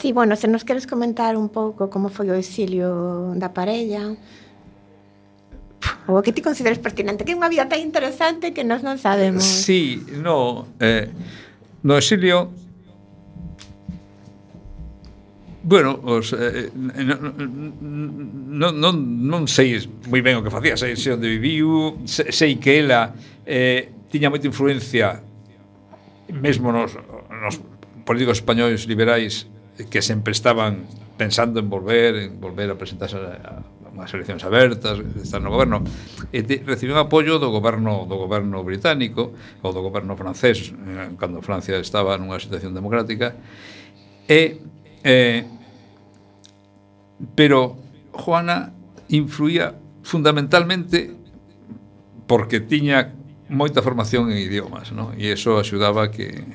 Sí, 0.00 0.12
bueno, 0.12 0.36
se 0.36 0.46
nos 0.46 0.64
queres 0.64 0.86
comentar 0.86 1.36
un 1.36 1.48
pouco 1.48 1.90
como 1.90 2.08
foi 2.08 2.30
o 2.30 2.36
exilio 2.38 3.34
da 3.34 3.50
parella 3.50 4.14
ou 6.06 6.18
o 6.18 6.22
que 6.22 6.30
ti 6.30 6.40
consideres 6.40 6.78
pertinente, 6.78 7.26
que 7.26 7.34
é 7.34 7.36
unha 7.36 7.50
vida 7.50 7.66
tan 7.66 7.82
interesante 7.82 8.54
que 8.54 8.62
nós 8.62 8.86
non 8.86 8.94
sabemos. 8.94 9.42
Sí, 9.42 9.98
no, 10.22 10.70
eh, 10.78 11.10
no 11.82 11.98
exilio 11.98 12.54
Bueno, 15.68 16.00
os, 16.00 16.32
eh, 16.32 16.72
non, 16.72 18.72
non, 18.80 18.94
non 19.02 19.42
sei 19.50 19.76
moi 20.08 20.24
ben 20.24 20.38
o 20.38 20.40
que 20.40 20.48
facía, 20.48 20.80
sei, 20.80 20.96
sei 20.96 21.18
onde 21.18 21.28
viviu, 21.28 21.98
sei 22.06 22.56
que 22.56 22.80
ela 22.80 23.12
eh, 23.44 23.92
tiña 24.08 24.32
moita 24.32 24.48
influencia 24.48 25.20
mesmo 26.30 26.72
nos, 26.72 26.96
nos 27.28 27.60
políticos 28.08 28.40
españoles 28.40 28.88
liberais 28.88 29.44
que 29.86 30.02
sempre 30.02 30.32
estaban 30.32 30.86
pensando 31.16 31.60
en 31.60 31.70
volver, 31.70 32.16
en 32.16 32.40
volver 32.40 32.70
a 32.70 32.74
presentarse 32.74 33.16
a, 33.16 33.62
a 33.86 33.88
unhas 33.98 34.14
eleccións 34.14 34.46
abertas, 34.46 35.02
estar 35.18 35.42
no 35.42 35.50
goberno, 35.50 35.82
e 36.30 36.46
te, 36.46 36.62
recibiu 36.62 36.94
apoio 36.98 37.42
do 37.42 37.50
goberno 37.50 38.06
do 38.06 38.14
goberno 38.14 38.62
británico 38.62 39.34
ou 39.62 39.70
do 39.74 39.82
goberno 39.82 40.14
francés, 40.14 40.70
eh, 40.70 41.10
cando 41.18 41.42
Francia 41.42 41.74
estaba 41.82 42.14
nunha 42.14 42.38
situación 42.38 42.70
democrática, 42.74 43.34
e 44.30 44.62
eh, 45.02 45.42
pero 47.34 47.74
Juana 48.14 48.70
influía 49.10 49.74
fundamentalmente 50.06 51.18
porque 52.30 52.62
tiña 52.62 53.10
moita 53.50 53.82
formación 53.82 54.30
en 54.30 54.38
idiomas, 54.38 54.92
¿no? 54.94 55.10
e 55.18 55.34
iso 55.34 55.58
axudaba 55.58 56.12
que 56.14 56.46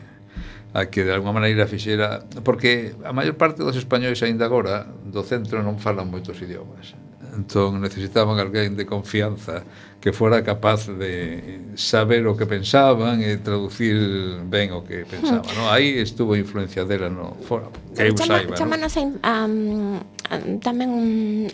a 0.74 0.89
que 0.89 1.05
de 1.05 1.13
alguma 1.13 1.38
maneira 1.38 1.69
fixera 1.69 2.26
porque 2.41 2.97
a 3.05 3.13
maior 3.13 3.38
parte 3.38 3.61
dos 3.61 3.78
españois 3.78 4.17
aínda 4.26 4.49
agora 4.49 4.89
do 5.05 5.21
centro 5.21 5.61
non 5.61 5.78
falan 5.78 6.09
moitos 6.09 6.41
idiomas. 6.41 6.97
Entón 7.34 7.81
necesitaban 7.81 8.38
alguén 8.38 8.77
de 8.77 8.86
confianza 8.86 9.65
que 10.03 10.11
fora 10.11 10.43
capaz 10.43 10.88
de 10.88 11.61
saber 11.75 12.27
o 12.27 12.36
que 12.36 12.43
pensaban 12.43 13.23
e 13.23 13.39
traducir 13.39 13.95
ben 14.51 14.75
o 14.75 14.84
que 14.84 15.07
pensaba, 15.07 15.47
hmm. 15.47 15.55
no? 15.55 15.71
Aí 15.71 15.95
estuvo 15.95 16.36
a 16.36 16.38
influencia 16.38 16.84
dela 16.84 17.07
no 17.07 17.39
fora, 17.47 17.71
que 17.95 18.03
eu 18.03 18.11
Chama, 18.11 18.43
saiba, 18.43 18.51
Chamanos 18.51 18.99
no? 18.99 19.15
a, 19.23 19.47
a, 20.27 20.36
tamén 20.59 20.91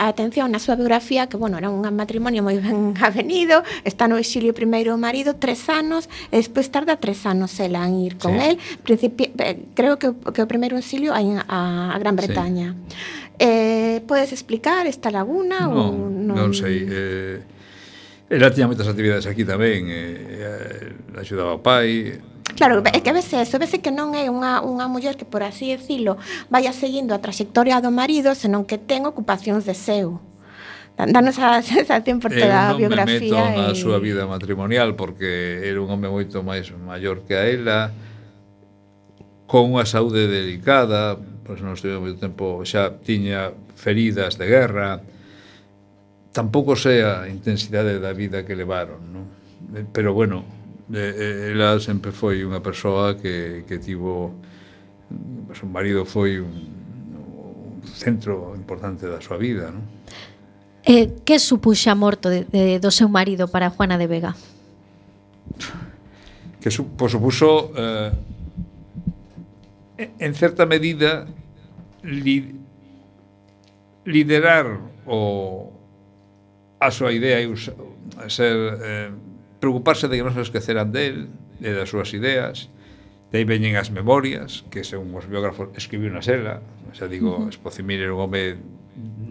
a 0.02 0.10
atención 0.10 0.50
na 0.50 0.58
súa 0.58 0.82
biografía 0.82 1.30
que, 1.30 1.38
bueno, 1.38 1.62
era 1.62 1.70
un 1.70 1.86
matrimonio 1.94 2.42
moi 2.42 2.58
ben 2.58 2.98
avenido, 3.06 3.62
está 3.86 4.10
no 4.10 4.18
exilio 4.18 4.58
primeiro 4.58 4.98
o 4.98 5.00
marido, 5.00 5.38
tres 5.38 5.70
anos, 5.70 6.10
e 6.34 6.42
despois 6.42 6.74
tarda 6.74 6.98
tres 6.98 7.30
anos 7.30 7.54
ela 7.62 7.86
en 7.86 8.02
ir 8.02 8.18
con 8.18 8.34
sí. 8.34 8.50
él, 8.50 8.54
Principi 8.82 9.30
eh, 9.30 9.62
creo 9.78 10.02
que, 10.02 10.10
que 10.34 10.42
o 10.42 10.50
primeiro 10.50 10.74
exilio 10.74 11.14
a, 11.14 11.22
a 11.22 11.98
Gran 12.02 12.18
Bretaña. 12.18 12.74
Sí. 12.74 13.29
Eh, 13.40 14.04
podes 14.04 14.36
explicar 14.36 14.84
esta 14.86 15.08
laguna? 15.10 15.72
ou 15.72 15.96
non... 15.96 16.36
non 16.36 16.52
sei. 16.52 16.84
Eh, 16.84 17.40
ela 18.28 18.52
tiña 18.52 18.68
moitas 18.68 18.86
actividades 18.86 19.26
aquí 19.26 19.48
tamén. 19.48 19.88
Eh, 19.88 20.44
eh 20.44 21.18
axudaba 21.18 21.56
o 21.56 21.64
pai, 21.64 22.20
Claro, 22.56 22.82
é 22.84 23.00
que 23.00 23.10
a 23.10 23.14
veces 23.14 23.48
eso, 23.48 23.56
vese 23.60 23.80
que 23.80 23.94
non 23.94 24.18
é 24.18 24.28
unha, 24.28 24.60
unha 24.66 24.90
muller 24.90 25.16
que, 25.16 25.24
por 25.24 25.46
así 25.46 25.72
decirlo, 25.72 26.18
vaya 26.50 26.74
seguindo 26.74 27.14
a 27.14 27.22
trayectoria 27.22 27.80
do 27.80 27.94
marido, 27.94 28.34
senón 28.34 28.66
que 28.66 28.76
ten 28.76 29.06
ocupacións 29.06 29.64
de 29.64 29.78
seu. 29.78 30.20
Danos 31.00 31.40
a 31.40 31.62
sensación 31.64 32.20
por 32.20 32.36
toda 32.36 32.74
a 32.74 32.76
biografía. 32.76 33.24
Eu 33.24 33.32
non 33.32 33.56
me 33.56 33.64
meto 33.64 33.64
e... 33.64 33.68
na 33.72 33.76
súa 33.78 34.04
vida 34.04 34.28
matrimonial 34.28 35.00
porque 35.00 35.64
era 35.64 35.80
un 35.80 35.88
home 35.88 36.12
moito 36.12 36.44
máis 36.44 36.68
maior 36.76 37.24
que 37.24 37.38
a 37.38 37.48
ela, 37.48 37.96
con 39.48 39.72
unha 39.72 39.88
saúde 39.88 40.28
delicada, 40.28 41.16
pois 41.50 41.66
non 41.66 41.74
estive 41.74 41.98
moito 41.98 42.22
tempo, 42.22 42.62
xa 42.62 42.94
tiña 43.02 43.50
feridas 43.74 44.38
de 44.38 44.46
guerra, 44.46 45.02
tampouco 46.30 46.78
sei 46.78 47.02
a 47.02 47.26
intensidade 47.26 47.98
da 47.98 48.14
vida 48.14 48.46
que 48.46 48.54
levaron, 48.54 49.02
non? 49.10 49.26
Eh, 49.74 49.82
pero 49.90 50.14
bueno, 50.14 50.46
eh, 50.94 51.50
eh, 51.50 51.58
ela 51.58 51.82
sempre 51.82 52.14
foi 52.14 52.46
unha 52.46 52.62
persoa 52.62 53.18
que, 53.18 53.66
que 53.66 53.82
tivo 53.82 54.38
seu 55.58 55.66
marido 55.66 56.06
foi 56.06 56.38
un, 56.38 56.54
un 57.18 57.82
centro 57.82 58.54
importante 58.54 59.10
da 59.10 59.18
súa 59.18 59.42
vida, 59.42 59.74
non? 59.74 59.82
Eh, 60.86 61.26
que 61.26 61.42
supuxa 61.42 61.92
a 61.92 61.98
morto 61.98 62.30
de, 62.30 62.46
de, 62.46 62.78
do 62.78 62.94
seu 62.94 63.10
marido 63.10 63.50
para 63.50 63.74
Juana 63.74 63.98
de 63.98 64.06
Vega? 64.06 64.38
Que 66.62 66.70
su, 66.70 66.94
pois 66.94 67.10
pues, 67.10 67.18
supuso 67.18 67.74
eh, 67.74 68.14
en 69.98 70.34
certa 70.38 70.70
medida 70.70 71.26
li, 72.04 72.56
liderar 74.06 74.80
o 75.06 75.74
a 76.80 76.90
súa 76.92 77.12
idea 77.12 77.44
e 77.44 77.48
ser 78.32 78.56
eh, 78.56 79.10
preocuparse 79.60 80.08
de 80.08 80.16
que 80.16 80.24
non 80.24 80.32
se 80.32 80.44
esqueceran 80.44 80.96
del 80.96 81.28
e 81.60 81.70
das 81.76 81.92
súas 81.92 82.16
ideas 82.16 82.72
de 83.30 83.44
aí 83.44 83.46
veñen 83.46 83.76
as 83.76 83.92
memorias 83.92 84.64
que 84.72 84.88
según 84.88 85.12
os 85.14 85.28
biógrafos 85.28 85.76
escribiu 85.76 86.08
na 86.10 86.24
sela 86.24 86.64
xa 86.96 87.12
digo, 87.12 87.36
uh 87.36 87.46
-huh. 87.46 87.52
Espocimir 87.52 88.00
era 88.00 88.16
un 88.16 88.24
home 88.24 88.56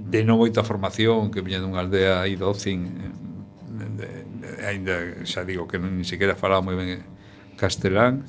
de 0.09 0.21
non 0.23 0.39
moita 0.39 0.61
formación 0.61 1.33
que 1.33 1.41
viña 1.41 1.59
dunha 1.59 1.81
aldea 1.81 2.21
aí 2.21 2.37
do 2.37 2.53
Ocin 2.53 2.85
ainda 4.62 5.25
xa 5.25 5.43
digo 5.49 5.64
que 5.64 5.81
non 5.81 5.97
ni 5.97 6.05
siquiera 6.05 6.37
falaba 6.37 6.61
moi 6.61 6.77
ben 6.77 7.01
castelán 7.57 8.29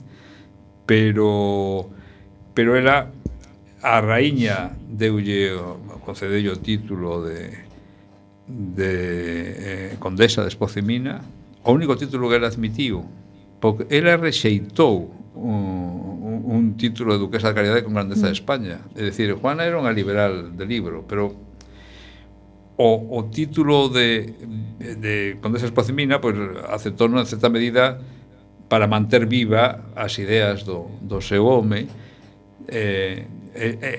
pero 0.88 1.92
pero 2.56 2.80
era 2.80 3.12
a 3.82 4.02
raíña 4.02 4.76
deulle 4.88 5.56
concedelle 6.04 6.52
o 6.52 6.58
título 6.60 7.24
de 7.24 7.70
de 8.50 9.94
eh, 9.94 9.96
condesa 10.00 10.42
de 10.42 10.50
Espocemina. 10.50 11.22
O 11.64 11.72
único 11.72 11.94
título 11.96 12.28
que 12.30 12.36
ela 12.36 12.48
admitiu 12.48 13.06
porque 13.60 13.86
ela 13.92 14.16
rexeitou 14.16 15.12
un, 15.36 16.44
un 16.48 16.76
título 16.78 17.14
de 17.14 17.20
duquesa 17.20 17.50
de 17.50 17.56
caridade 17.56 17.84
con 17.84 17.94
grandeza 17.94 18.26
de 18.28 18.34
mm. 18.34 18.40
España. 18.40 18.78
É 18.96 19.04
dicir, 19.04 19.36
Juana 19.36 19.64
era 19.64 19.78
unha 19.78 19.92
liberal 19.92 20.56
de 20.56 20.66
libro 20.66 21.06
pero 21.06 21.36
o, 22.80 22.90
o 23.12 23.28
título 23.28 23.92
de, 23.92 24.32
de 24.80 25.38
condesa 25.44 25.68
de 25.68 25.76
pues, 25.76 25.92
pois, 25.92 26.36
aceptou 26.72 27.12
en 27.12 27.28
certa 27.28 27.52
medida 27.52 28.00
para 28.72 28.88
manter 28.88 29.28
viva 29.28 29.92
as 29.96 30.16
ideas 30.18 30.64
do, 30.64 30.88
do 31.04 31.20
seu 31.20 31.44
home 31.44 31.92
eh, 32.72 33.28
e, 33.56 33.78
e, 33.82 33.92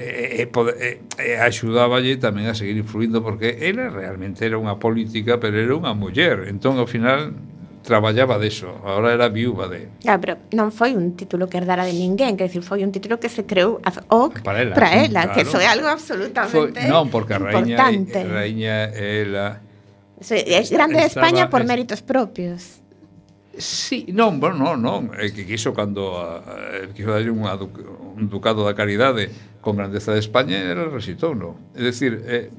e, 0.42 0.48
e, 0.48 0.90
e 1.18 1.28
axudáballe 1.42 2.16
tamén 2.22 2.46
a 2.46 2.54
seguir 2.54 2.78
influindo 2.78 3.18
porque 3.24 3.58
ela 3.58 3.90
realmente 3.90 4.46
era 4.46 4.56
unha 4.56 4.78
política 4.78 5.42
pero 5.42 5.58
era 5.58 5.74
unha 5.74 5.92
muller 5.94 6.46
entón 6.46 6.78
ao 6.78 6.86
final 6.86 7.34
traballaba 7.82 8.38
deso, 8.38 8.68
agora 8.84 9.12
era 9.12 9.28
viúva 9.28 9.68
de. 9.68 9.88
Ah, 10.06 10.20
pero 10.20 10.36
non 10.52 10.68
foi 10.68 10.92
un 10.92 11.16
título 11.16 11.48
que 11.48 11.56
herdara 11.56 11.88
de 11.88 11.96
ninguén, 11.96 12.36
que 12.36 12.44
decir, 12.44 12.60
foi 12.60 12.84
un 12.84 12.92
título 12.92 13.16
que 13.16 13.32
se 13.32 13.48
creou 13.48 13.80
o 13.80 14.22
para 14.44 14.60
ela, 14.60 14.74
para 14.76 14.90
ela 15.00 15.22
claro. 15.26 15.34
que 15.34 15.42
é 15.48 15.66
algo 15.66 15.88
absolutamente 15.88 16.76
foi, 16.76 16.86
Non, 16.86 17.08
porque 17.08 17.34
a 17.34 17.40
raíña, 17.40 17.76
a 17.80 18.24
raíña 18.28 18.76
ela 18.92 19.64
é 20.20 20.60
grande 20.68 21.00
de 21.00 21.08
España 21.08 21.48
por 21.48 21.64
méritos 21.64 22.04
propios. 22.04 22.84
Sí, 23.56 24.06
non, 24.12 24.38
bueno, 24.38 24.60
non, 24.60 24.76
non, 24.78 25.00
é 25.16 25.32
que 25.32 25.48
quiso 25.48 25.72
cando 25.72 26.16
a, 26.20 26.38
a, 26.38 26.92
quiso 26.92 27.10
darlle 27.10 27.32
unha 27.32 27.56
Ducado 28.28 28.66
da 28.66 28.76
Caridade 28.76 29.30
con 29.64 29.80
grandeza 29.80 30.12
de 30.12 30.20
España, 30.20 30.60
era 30.60 30.84
rexitouno. 30.90 31.72
É 31.72 31.80
dicir, 31.80 32.20
eh, 32.26 32.50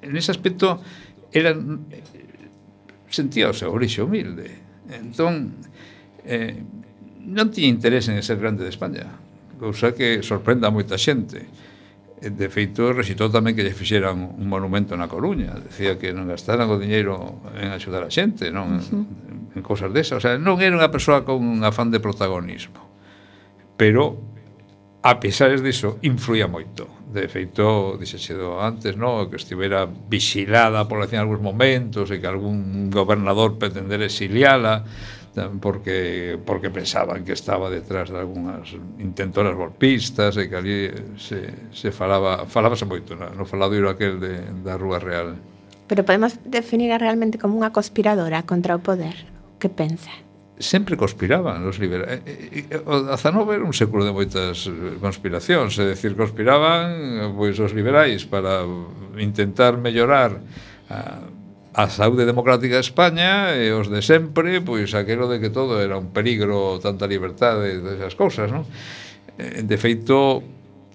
en 0.00 0.16
ese 0.16 0.32
aspecto, 0.32 0.80
era, 1.32 1.52
eh, 1.52 2.04
sentía 3.12 3.50
o 3.50 3.56
seu 3.56 3.68
orixe 3.72 4.00
humilde. 4.00 4.48
Entón, 4.88 5.60
eh, 6.24 6.60
non 7.22 7.52
tiña 7.52 7.70
interés 7.70 8.08
en 8.10 8.18
ser 8.20 8.40
grande 8.40 8.66
de 8.66 8.72
España, 8.72 9.06
cousa 9.56 9.94
que 9.94 10.20
sorprenda 10.26 10.68
a 10.68 10.74
moita 10.74 10.98
xente. 10.98 11.46
De 12.22 12.46
feito, 12.46 12.94
recitou 12.94 13.26
tamén 13.30 13.54
que 13.58 13.66
lle 13.66 13.74
fixeran 13.74 14.38
un 14.38 14.46
monumento 14.46 14.94
na 14.94 15.10
Coruña, 15.10 15.58
decía 15.58 15.98
que 15.98 16.14
non 16.14 16.30
gastaran 16.30 16.70
o 16.70 16.78
diñeiro 16.78 17.42
en 17.58 17.74
axudar 17.74 18.06
a 18.06 18.10
xente, 18.10 18.50
non 18.54 18.78
uh 18.78 18.78
-huh. 18.78 19.02
en, 19.54 19.58
en 19.58 19.62
cousas 19.62 19.90
desas, 19.90 20.18
o 20.18 20.22
sea, 20.22 20.38
non 20.38 20.62
era 20.62 20.74
unha 20.74 20.90
persoa 20.90 21.26
con 21.26 21.42
un 21.42 21.66
afán 21.66 21.90
de 21.90 21.98
protagonismo. 21.98 22.78
Pero 23.74 24.31
a 25.02 25.18
pesares 25.18 25.62
diso, 25.62 25.98
influía 26.02 26.46
moito. 26.46 26.86
De 27.12 27.28
feito, 27.28 27.98
dixechedo 27.98 28.62
antes, 28.62 28.96
no, 28.96 29.28
que 29.28 29.36
estivera 29.36 29.84
vigilada 29.84 30.80
a 30.80 30.88
población 30.88 31.20
en 31.20 31.24
algúns 31.28 31.44
momentos 31.44 32.08
e 32.08 32.22
que 32.22 32.28
algún 32.30 32.88
gobernador 32.88 33.58
pretendera 33.60 34.06
exiliala 34.06 34.86
porque 35.60 36.38
porque 36.44 36.70
pensaban 36.70 37.24
que 37.24 37.32
estaba 37.32 37.70
detrás 37.70 38.10
de 38.10 38.18
algunhas 38.18 38.76
intentoras 39.00 39.56
golpistas 39.56 40.36
e 40.36 40.48
que 40.48 40.56
ali 40.56 40.78
se, 41.16 41.72
se 41.72 41.88
falaba 41.88 42.44
falábase 42.44 42.84
moito 42.84 43.16
no, 43.16 43.32
no 43.32 43.44
faladoiro 43.48 43.88
aquel 43.88 44.20
de, 44.20 44.44
da 44.60 44.76
Rúa 44.76 45.00
Real. 45.00 45.36
Pero 45.88 46.04
podemos 46.04 46.36
definir 46.44 46.92
realmente 47.00 47.40
como 47.40 47.56
unha 47.56 47.72
conspiradora 47.72 48.44
contra 48.44 48.76
o 48.76 48.80
poder. 48.80 49.28
Que 49.56 49.72
pensa? 49.72 50.12
sempre 50.58 50.96
conspiraban 50.96 51.64
os 51.64 51.78
liberais. 51.80 52.20
Eh, 52.26 52.66
eh, 52.68 52.76
eh, 52.76 52.82
o 52.84 53.16
XIX 53.16 53.56
era 53.56 53.64
un 53.64 53.72
século 53.72 54.04
de 54.04 54.12
moitas 54.12 54.68
conspiracións, 55.00 55.76
é 55.80 55.92
dicir, 55.92 56.14
conspiraban 56.14 57.32
pois 57.36 57.56
os 57.58 57.72
liberais 57.72 58.24
para 58.28 58.62
intentar 59.18 59.80
mellorar 59.80 60.38
a, 60.92 61.24
a 61.74 61.84
saúde 61.88 62.28
democrática 62.28 62.76
de 62.78 62.84
España 62.84 63.56
e 63.56 63.72
os 63.72 63.88
de 63.88 64.04
sempre, 64.04 64.60
pois 64.60 64.92
aquelo 64.92 65.26
de 65.26 65.40
que 65.40 65.50
todo 65.50 65.80
era 65.80 65.98
un 65.98 66.12
peligro, 66.12 66.78
tanta 66.78 67.08
libertade 67.08 67.72
e 67.72 67.76
esas 67.98 68.14
cousas, 68.14 68.52
non? 68.52 68.68
De 69.40 69.76
feito, 69.80 70.44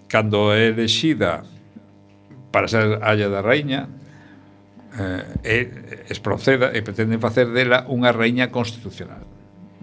cando 0.08 0.54
é 0.54 0.72
elexida 0.72 1.44
para 2.52 2.72
ser 2.72 3.04
alla 3.04 3.28
da 3.28 3.42
reiña, 3.44 3.90
eh, 4.98 5.26
é 5.44 5.58
es 6.10 6.20
proceda 6.24 6.72
e 6.72 6.82
pretenden 6.82 7.20
facer 7.20 7.52
dela 7.52 7.84
unha 7.92 8.16
reiña 8.16 8.50
constitucional 8.50 9.27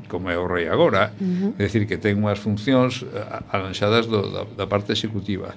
como 0.08 0.30
é 0.30 0.36
o 0.38 0.46
rei 0.46 0.68
agora, 0.68 1.12
uh 1.16 1.24
-huh. 1.24 1.50
é 1.58 1.64
dicir 1.66 1.86
que 1.86 1.98
ten 1.98 2.20
unhas 2.20 2.38
funcións 2.38 3.04
eh, 3.04 3.54
alanxadas 3.54 4.06
do, 4.06 4.26
da, 4.30 4.42
da 4.44 4.66
parte 4.66 4.92
executiva 4.92 5.54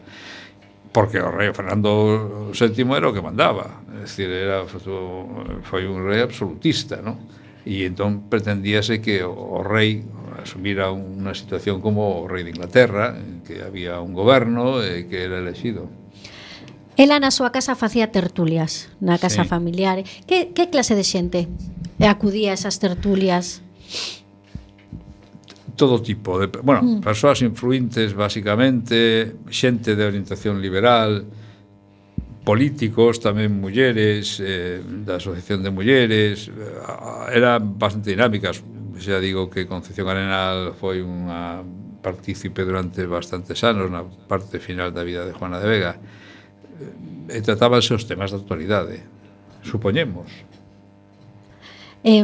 porque 0.97 1.19
o 1.21 1.29
rei 1.29 1.53
Fernando 1.53 2.49
VII 2.57 2.97
era 2.97 3.05
o 3.09 3.13
que 3.13 3.21
mandaba, 3.21 3.85
é 4.01 4.09
dicir, 4.09 4.33
era 4.33 4.65
foi 4.65 5.85
un 5.85 6.01
rei 6.01 6.25
absolutista, 6.25 7.05
non? 7.05 7.21
E 7.67 7.85
entón 7.85 8.25
pretendíase 8.31 8.97
que 8.97 9.21
o 9.21 9.61
rei 9.61 10.01
asumira 10.41 10.89
unha 10.89 11.37
situación 11.37 11.85
como 11.85 12.23
o 12.23 12.25
rei 12.25 12.41
de 12.41 12.55
Inglaterra, 12.55 13.13
que 13.45 13.61
había 13.61 14.01
un 14.01 14.17
goberno 14.17 14.81
e 14.81 15.05
que 15.05 15.27
era 15.27 15.37
elexido. 15.37 15.85
Ela 16.97 17.21
na 17.21 17.29
súa 17.29 17.53
casa 17.53 17.77
facía 17.77 18.09
tertulias, 18.09 18.89
na 18.97 19.21
casa 19.21 19.45
sí. 19.45 19.49
familiar. 19.53 20.01
Que, 20.25 20.49
que 20.49 20.73
clase 20.73 20.97
de 20.97 21.05
xente 21.05 21.45
acudía 22.01 22.55
a 22.55 22.57
esas 22.57 22.81
tertulias? 22.81 23.61
todo 25.77 26.01
tipo 26.01 26.41
de, 26.41 26.47
bueno, 26.47 26.81
mm. 26.81 27.01
persoas 27.01 27.39
influintes 27.45 28.17
basicamente, 28.17 29.37
xente 29.47 29.95
de 29.95 30.03
orientación 30.03 30.59
liberal, 30.59 31.23
políticos, 32.47 33.19
tamén 33.19 33.51
mulleres, 33.51 34.39
eh, 34.39 34.79
da 34.79 35.19
Asociación 35.19 35.61
de 35.61 35.69
Mulleres, 35.69 36.47
eh, 36.47 37.35
eran 37.35 37.75
bastante 37.75 38.15
dinámicas. 38.15 38.63
Xa 38.97 39.21
digo 39.21 39.51
que 39.51 39.67
Concepción 39.67 40.07
Arenal 40.07 40.73
foi 40.73 41.03
unha 41.03 41.61
partícipe 41.99 42.63
durante 42.63 43.03
bastantes 43.03 43.59
anos 43.67 43.91
na 43.91 44.01
parte 44.01 44.63
final 44.63 44.95
da 44.95 45.03
vida 45.03 45.27
de 45.27 45.35
Juana 45.35 45.59
de 45.59 45.67
Vega. 45.67 45.93
Eh, 47.29 47.35
e 47.35 47.39
tratábanse 47.43 47.91
os 47.91 48.07
temas 48.07 48.31
da 48.31 48.39
actualidade, 48.39 49.03
supoñemos. 49.67 50.31
Eh, 52.07 52.23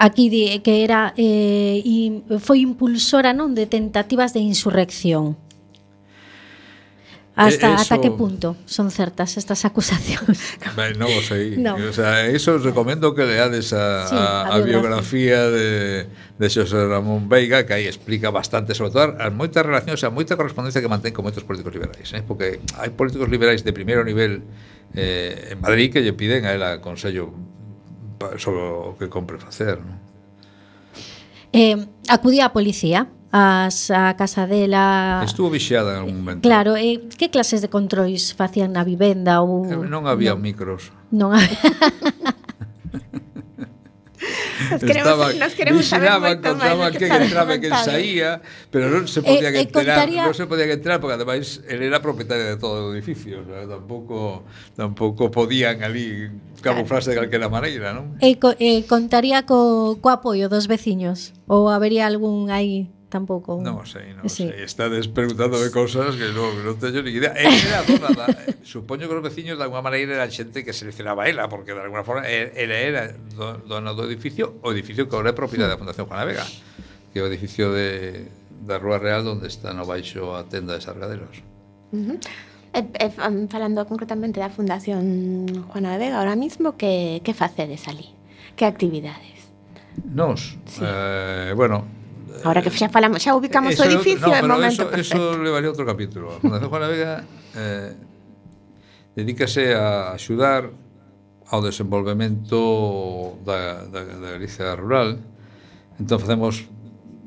aquí 0.00 0.32
di 0.32 0.64
que 0.64 0.82
era 0.82 1.12
eh, 1.20 1.84
in, 1.84 2.24
foi 2.40 2.64
impulsora 2.64 3.36
non 3.36 3.52
de 3.52 3.68
tentativas 3.68 4.32
de 4.32 4.40
insurrección. 4.40 5.36
Hasta, 7.36 7.68
eh, 7.68 7.74
eso, 7.74 7.80
¿Hasta 7.80 8.00
qué 8.00 8.10
punto 8.10 8.56
son 8.64 8.90
certas 8.90 9.36
estas 9.36 9.64
acusacións? 9.64 10.40
Ben, 10.76 10.96
non 10.96 11.12
o 11.12 11.20
sei. 11.20 11.60
No. 11.60 11.76
O 11.76 11.92
sea, 11.92 12.26
eso 12.26 12.56
os 12.56 12.64
recomendo 12.64 13.12
que 13.12 13.28
leades 13.28 13.76
a, 13.76 14.08
sí, 14.08 14.16
a, 14.16 14.48
a, 14.48 14.56
a 14.56 14.64
biografía, 14.64 15.48
de, 15.48 16.08
de 16.08 16.46
Xosé 16.48 16.80
Ramón 16.88 17.28
Veiga, 17.28 17.68
que 17.68 17.76
aí 17.76 17.84
explica 17.84 18.32
bastante, 18.32 18.72
sobre 18.72 18.96
todo, 18.96 19.20
as 19.20 19.32
moitas 19.32 19.62
relacións, 19.62 20.00
a 20.04 20.10
moita 20.10 20.34
correspondencia 20.34 20.80
que 20.80 20.88
mantén 20.88 21.12
con 21.12 21.28
moitos 21.28 21.44
políticos 21.44 21.76
liberais. 21.76 22.08
Eh? 22.16 22.24
Porque 22.24 22.60
hai 22.80 22.90
políticos 22.96 23.28
liberais 23.28 23.62
de 23.64 23.72
primeiro 23.76 24.00
nivel 24.00 24.44
eh, 24.96 25.54
en 25.54 25.58
Madrid 25.60 25.92
que 25.92 26.00
lle 26.00 26.16
piden 26.16 26.48
a 26.48 26.56
ela 26.56 26.80
Consello 26.80 27.36
sobre 28.36 28.60
o 28.60 28.96
que 29.00 29.08
compre 29.08 29.40
facer. 29.40 29.80
Non? 29.80 29.96
Eh, 31.52 31.76
acudía 32.06 32.46
a 32.46 32.52
policía 32.52 33.08
as, 33.32 33.90
a 33.90 34.14
casa 34.14 34.46
dela... 34.46 35.22
Estuvo 35.24 35.50
vixiada 35.50 35.92
en 35.94 35.98
algún 36.04 36.16
momento. 36.20 36.42
Claro, 36.42 36.76
e 36.76 37.08
que 37.16 37.30
clases 37.30 37.62
de 37.62 37.70
controis 37.70 38.34
facían 38.34 38.74
na 38.74 38.84
vivenda 38.84 39.40
ou... 39.40 39.66
Eh, 39.66 39.86
non 39.86 40.06
había 40.06 40.34
micros. 40.36 40.92
Non 41.10 41.32
había... 41.34 41.58
nos 44.70 44.80
queremos, 44.80 45.10
estaba, 45.10 45.32
nos 45.32 45.54
queremos 45.54 45.82
vigilaba, 45.82 46.28
saber 46.28 46.40
contaba 46.40 46.90
que, 46.90 46.98
que 46.98 47.06
entraba 47.06 47.52
e 47.54 47.60
quen 47.60 47.74
saía, 47.74 48.30
pero 48.70 48.92
non 48.92 49.04
eh, 49.04 49.08
eh, 49.08 49.12
se 49.12 49.20
podía 49.24 49.50
eh, 49.50 49.64
entrar, 49.64 49.84
contaría... 49.84 50.22
non 50.28 50.36
se 50.36 50.46
podía 50.46 50.66
entrar 50.70 50.96
porque 51.02 51.16
ademais 51.18 51.64
ele 51.66 51.88
era 51.88 51.98
propietario 51.98 52.46
de 52.46 52.56
todo 52.60 52.90
o 52.90 52.94
edificio, 52.94 53.42
o 53.42 53.46
sea, 53.48 53.66
tampouco 53.66 54.46
tampouco 54.76 55.32
podían 55.32 55.82
ali 55.82 56.30
camuflarse 56.60 57.10
claro. 57.10 57.26
de 57.26 57.32
calquera 57.32 57.48
maneira, 57.48 57.96
non? 57.96 58.14
E, 58.20 58.32
eh, 58.32 58.34
co, 58.36 58.54
e 58.60 58.84
contaría 58.84 59.48
co, 59.48 59.96
co 59.98 60.08
apoio 60.12 60.52
dos 60.52 60.68
veciños 60.68 61.32
ou 61.48 61.72
habería 61.72 62.06
algún 62.06 62.52
aí 62.52 62.92
tampouco. 63.10 63.58
Non 63.58 63.82
sei, 63.84 64.14
non 64.14 64.30
sí. 64.30 64.46
sei. 64.46 64.62
Estades 64.62 65.10
preguntándome 65.10 65.68
cousas 65.74 66.14
que 66.14 66.30
non, 66.30 66.54
non 66.62 66.78
teño 66.78 67.02
ni 67.02 67.10
idea. 67.10 67.34
Eh, 67.34 67.50
era 67.50 67.82
dona 67.82 68.10
da, 68.14 68.26
eh, 68.30 68.62
supoño 68.62 69.10
que 69.10 69.14
os 69.18 69.24
veciños 69.26 69.58
de 69.58 69.66
alguma 69.66 69.82
maneira 69.82 70.14
eran 70.14 70.30
xente 70.30 70.62
que 70.62 70.70
seleccionaba 70.70 71.26
ela, 71.26 71.50
porque 71.50 71.74
de 71.74 71.82
alguna 71.82 72.06
forma 72.06 72.24
ela 72.30 72.76
era 72.78 73.02
dona 73.66 73.92
do 73.92 74.06
edificio, 74.06 74.62
o 74.62 74.70
edificio 74.70 75.10
que 75.10 75.12
agora 75.12 75.34
é 75.34 75.36
propiedade 75.36 75.74
da 75.74 75.78
Fundación 75.82 76.06
Juana 76.06 76.24
Vega, 76.24 76.46
que 77.10 77.18
é 77.18 77.22
o 77.22 77.28
edificio 77.28 77.74
de, 77.74 78.30
da 78.62 78.78
Rúa 78.78 79.02
Real 79.02 79.26
onde 79.26 79.50
está 79.50 79.74
no 79.74 79.84
baixo 79.84 80.30
a 80.32 80.46
tenda 80.46 80.78
de 80.78 80.80
Sargaderos. 80.80 81.42
Uh 81.90 82.14
-huh. 82.14 82.18
E, 82.70 82.86
e, 82.86 83.10
falando 83.50 83.82
concretamente 83.90 84.38
da 84.38 84.48
Fundación 84.48 85.50
Juana 85.74 85.98
Vega 85.98 86.22
ahora 86.22 86.38
mismo, 86.38 86.78
que, 86.78 87.18
que 87.26 87.34
facedes 87.34 87.90
ali? 87.90 88.14
Que 88.54 88.64
actividades? 88.64 89.50
Nos, 90.04 90.56
sí. 90.66 90.86
eh, 90.86 91.52
bueno, 91.56 91.84
Ahora 92.44 92.62
que 92.62 92.70
xa 92.70 92.88
falamos, 92.88 93.20
xa 93.22 93.36
ubicamos 93.36 93.74
eso, 93.74 93.82
o 93.82 93.86
edificio, 93.86 94.28
no, 94.28 94.34
é 94.34 94.42
momento 94.42 94.84
eso, 94.84 94.90
perfecto. 94.90 95.36
Eso 95.36 95.42
levaría 95.42 95.68
outro 95.68 95.84
capítulo. 95.84 96.32
A 96.32 96.38
Fundación 96.40 96.70
Juana 96.70 96.88
Vega 96.88 97.24
eh, 97.56 97.92
dedícase 99.14 99.74
a 99.74 100.16
axudar 100.16 100.70
ao 101.50 101.60
desenvolvemento 101.60 103.36
da, 103.42 103.84
da, 103.90 104.00
da 104.06 104.28
Galicia 104.38 104.72
rural. 104.78 105.18
Entón 105.98 106.22
facemos 106.22 106.64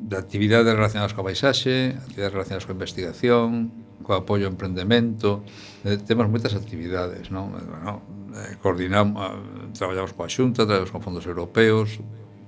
de 0.04 0.16
actividades 0.18 0.74
relacionadas 0.74 1.14
coa 1.14 1.28
paisaxe, 1.28 1.95
actividades 1.95 2.34
relacionadas 2.34 2.66
coa 2.66 2.76
investigación, 2.76 3.72
co 4.04 4.16
apoio 4.16 4.47
ao 4.47 4.51
emprendemento, 4.51 5.43
eh, 5.88 5.99
temos 5.99 6.28
moitas 6.28 6.56
actividades, 6.56 7.32
non? 7.32 7.56
Eh, 7.56 7.64
bueno, 7.64 7.91
eh, 8.36 8.56
coordinamos, 8.60 9.16
eh, 9.20 9.76
traballamos 9.76 10.12
coa 10.16 10.28
Xunta, 10.28 10.68
traballamos 10.68 10.91
con 10.91 11.01
fondos 11.04 11.26
europeos, 11.28 11.99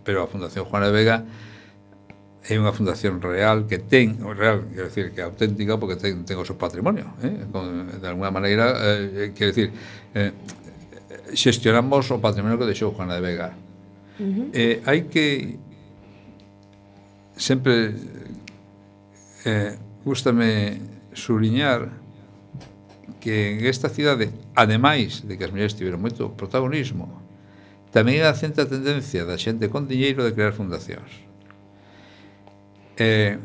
pero 0.03 0.23
a 0.23 0.27
Fundación 0.27 0.67
Juana 0.67 0.91
Vega 0.91 1.23
é 2.45 2.53
unha 2.61 2.69
fundación 2.69 3.17
real 3.17 3.65
que 3.65 3.81
ten, 3.81 4.21
real, 4.21 4.69
quero 4.69 4.85
decir, 4.85 5.09
que 5.09 5.19
é 5.21 5.25
auténtica 5.25 5.81
porque 5.81 5.97
ten, 5.97 6.21
ten 6.29 6.37
o 6.37 6.45
seu 6.45 6.53
patrimonio, 6.53 7.17
eh? 7.25 7.49
Con, 7.49 7.89
de 7.89 8.05
alguna 8.05 8.29
maneira, 8.29 8.69
eh, 8.77 9.29
eh 9.29 9.29
quero 9.33 9.49
decir, 9.49 9.73
eh, 10.13 10.29
xestionamos 11.33 12.05
o 12.13 12.21
patrimonio 12.21 12.61
que 12.61 12.69
deixou 12.69 12.93
Juana 12.93 13.17
de 13.17 13.23
Vega. 13.25 13.49
Uh 14.21 14.29
-huh. 14.29 14.47
Eh, 14.53 14.77
hai 14.85 15.09
que 15.09 15.57
sempre 17.33 17.97
eh, 19.45 19.73
gustame 20.05 20.77
subliñar 21.17 21.89
que 23.19 23.57
en 23.57 23.65
esta 23.65 23.89
cidade, 23.89 24.29
ademais 24.53 25.25
de 25.25 25.33
que 25.33 25.49
as 25.49 25.51
mulleres 25.51 25.73
tiveron 25.73 25.97
moito 25.97 26.29
protagonismo, 26.37 27.09
tamén 27.89 28.21
era 28.21 28.29
a 28.29 28.37
centra 28.37 28.69
tendencia 28.69 29.25
da 29.25 29.33
xente 29.33 29.65
con 29.65 29.89
diñeiro 29.89 30.21
de 30.21 30.29
crear 30.29 30.53
fundacións. 30.53 31.24
Eh, 32.97 33.37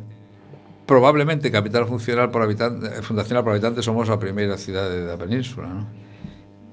probablemente 0.87 1.51
capital 1.51 1.87
funcional 1.87 2.31
por 2.31 2.43
habitante, 2.43 2.87
eh, 2.87 3.03
fundacional 3.03 3.45
por 3.45 3.53
habitante 3.53 3.83
somos 3.83 4.11
a 4.11 4.19
primeira 4.19 4.59
cidade 4.59 5.07
da 5.07 5.15
península. 5.15 5.71
¿no? 5.71 5.87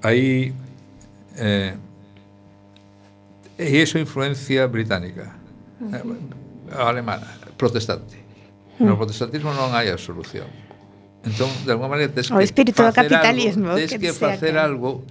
Aí 0.02 0.54
eh, 1.38 1.78
e 3.58 3.82
iso 3.82 3.98
influencia 3.98 4.66
británica, 4.66 5.34
uh 5.82 5.90
-huh. 5.90 6.82
alemana, 6.82 7.28
protestante. 7.58 8.18
Mm. 8.78 8.86
No 8.86 8.98
protestantismo 8.98 9.50
non 9.54 9.74
hai 9.74 9.90
a 9.90 9.98
solución. 9.98 10.46
Entón, 11.26 11.50
de 11.66 11.74
alguma 11.74 11.98
maneira, 11.98 12.14
tes 12.14 12.30
o 12.30 12.38
que 12.38 12.46
espírito 12.46 12.78
facer 12.78 13.10
do 13.10 13.18
capitalismo, 13.18 13.74
algo, 13.74 13.82
tes 13.82 13.90
que, 13.90 14.00
que 14.00 14.14
facer 14.14 14.54
que... 14.54 14.62
algo 14.62 15.02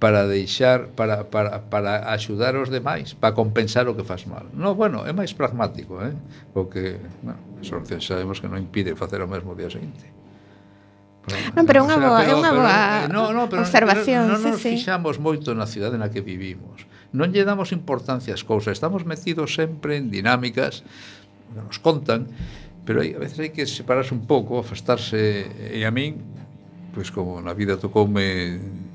para 0.00 0.26
deixar 0.26 0.88
para, 0.96 1.28
para, 1.28 1.60
para 1.68 2.10
axudar 2.10 2.56
os 2.56 2.72
demais, 2.72 3.12
para 3.12 3.36
compensar 3.36 3.86
o 3.86 3.94
que 3.94 4.02
faz 4.02 4.24
mal. 4.24 4.48
No, 4.56 4.74
bueno, 4.74 5.04
é 5.04 5.12
máis 5.12 5.36
pragmático, 5.36 6.00
eh? 6.00 6.16
porque, 6.56 6.96
bueno, 7.20 7.38
sorte 7.60 8.00
sabemos 8.00 8.40
que 8.40 8.48
non 8.48 8.56
impide 8.56 8.96
facer 8.96 9.20
o 9.20 9.28
mesmo 9.28 9.52
día 9.52 9.68
seguinte. 9.68 10.08
Non, 11.52 11.68
pero 11.68 11.84
é 11.84 11.86
unha 11.86 12.00
boa, 12.00 12.20
é 12.24 12.32
unha 12.32 12.52
boa 12.56 12.76
eh, 13.04 13.12
no, 13.12 13.36
no, 13.36 13.52
pero, 13.52 13.60
observación. 13.60 14.24
Non, 14.24 14.40
non 14.40 14.56
nos 14.56 14.64
sí, 14.64 14.80
fixamos 14.80 15.20
moito 15.20 15.52
na 15.52 15.68
cidade 15.68 16.00
na 16.00 16.08
que 16.08 16.24
vivimos. 16.24 16.88
Non 17.12 17.28
lle 17.28 17.44
damos 17.44 17.68
importancia 17.76 18.32
ás 18.32 18.40
cousas. 18.40 18.80
Estamos 18.80 19.04
metidos 19.04 19.52
sempre 19.52 20.00
en 20.00 20.08
dinámicas 20.08 20.80
que 21.52 21.60
nos 21.60 21.76
contan, 21.76 22.32
pero 22.88 23.04
hai, 23.04 23.12
a 23.12 23.20
veces 23.20 23.36
hai 23.36 23.52
que 23.52 23.68
separarse 23.68 24.16
un 24.16 24.24
pouco, 24.24 24.56
afastarse. 24.56 25.44
E 25.76 25.84
a 25.84 25.92
min, 25.92 26.24
pois 26.96 27.12
pues 27.12 27.14
como 27.14 27.36
na 27.44 27.52
vida 27.52 27.76
tocoume 27.76 28.88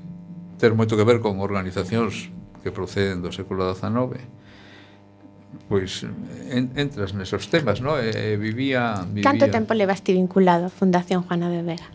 ter 0.57 0.73
moito 0.73 0.95
que 0.95 1.03
ver 1.03 1.19
con 1.19 1.39
organizacións 1.39 2.31
que 2.63 2.71
proceden 2.71 3.21
do 3.21 3.29
século 3.29 3.67
XIX 3.73 4.19
pois 5.67 6.05
en, 6.49 6.71
entras 6.75 7.13
nesos 7.13 7.47
temas, 7.49 7.81
no? 7.81 7.97
E, 7.97 8.37
vivía, 8.37 9.05
vivía... 9.07 9.25
Canto 9.25 9.49
tempo 9.49 9.73
levaste 9.73 10.13
vinculado 10.13 10.67
á 10.67 10.71
Fundación 10.71 11.25
Juana 11.25 11.49
de 11.49 11.61
Vega? 11.63 11.89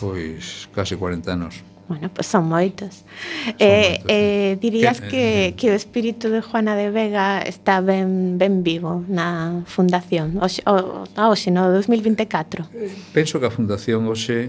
Pois 0.00 0.68
case 0.72 0.96
40 0.96 1.32
anos. 1.32 1.60
Bueno, 1.88 2.08
pois 2.08 2.24
pues 2.24 2.26
son 2.26 2.48
moitos. 2.48 3.04
Son 3.04 3.58
eh, 3.58 4.00
moitos 4.00 4.08
eh, 4.08 4.56
dirías 4.56 5.00
que, 5.04 5.52
que, 5.52 5.68
que 5.68 5.70
o 5.70 5.74
espírito 5.76 6.32
de 6.32 6.40
Juana 6.40 6.72
de 6.78 6.88
Vega 6.88 7.42
está 7.44 7.84
ben, 7.84 8.38
ben 8.38 8.64
vivo 8.64 9.04
na 9.04 9.60
fundación. 9.68 10.40
Oxe, 10.40 10.64
o, 10.64 11.04
a 11.04 11.22
hoxe, 11.28 11.52
no 11.52 11.68
2024. 11.68 12.72
Penso 13.12 13.36
que 13.36 13.46
a 13.46 13.52
fundación 13.52 14.08
hoxe 14.08 14.48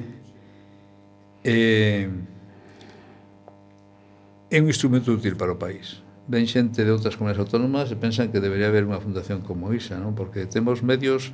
eh, 1.44 2.08
é 4.54 4.62
un 4.62 4.70
instrumento 4.70 5.10
útil 5.10 5.34
para 5.34 5.50
o 5.50 5.58
país. 5.58 6.06
Ven 6.30 6.46
xente 6.46 6.86
de 6.86 6.92
outras 6.94 7.18
comunidades 7.18 7.42
autónomas 7.42 7.90
e 7.90 7.98
pensan 7.98 8.30
que 8.30 8.38
debería 8.38 8.70
haber 8.70 8.86
unha 8.86 9.02
fundación 9.02 9.42
como 9.42 9.74
ISA, 9.74 9.98
non? 9.98 10.14
porque 10.14 10.46
temos 10.46 10.86
medios 10.86 11.34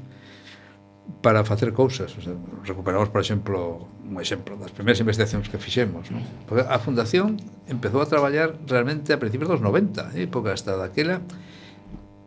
para 1.19 1.43
facer 1.43 1.75
cousas. 1.75 2.15
O 2.15 2.21
sea, 2.23 2.31
recuperamos, 2.63 3.11
por 3.11 3.19
exemplo, 3.19 3.91
un 4.07 4.15
exemplo 4.23 4.55
das 4.55 4.71
primeiras 4.71 5.03
investigacións 5.03 5.51
que 5.51 5.59
fixemos. 5.59 6.07
Non? 6.15 6.23
Porque 6.47 6.63
a 6.63 6.79
fundación 6.79 7.35
empezou 7.67 7.99
a 7.99 8.07
traballar 8.07 8.55
realmente 8.63 9.11
a 9.11 9.19
principios 9.19 9.51
dos 9.51 9.59
90, 9.59 10.15
eh, 10.15 10.23
época 10.23 10.55
hasta 10.55 10.79
daquela, 10.79 11.19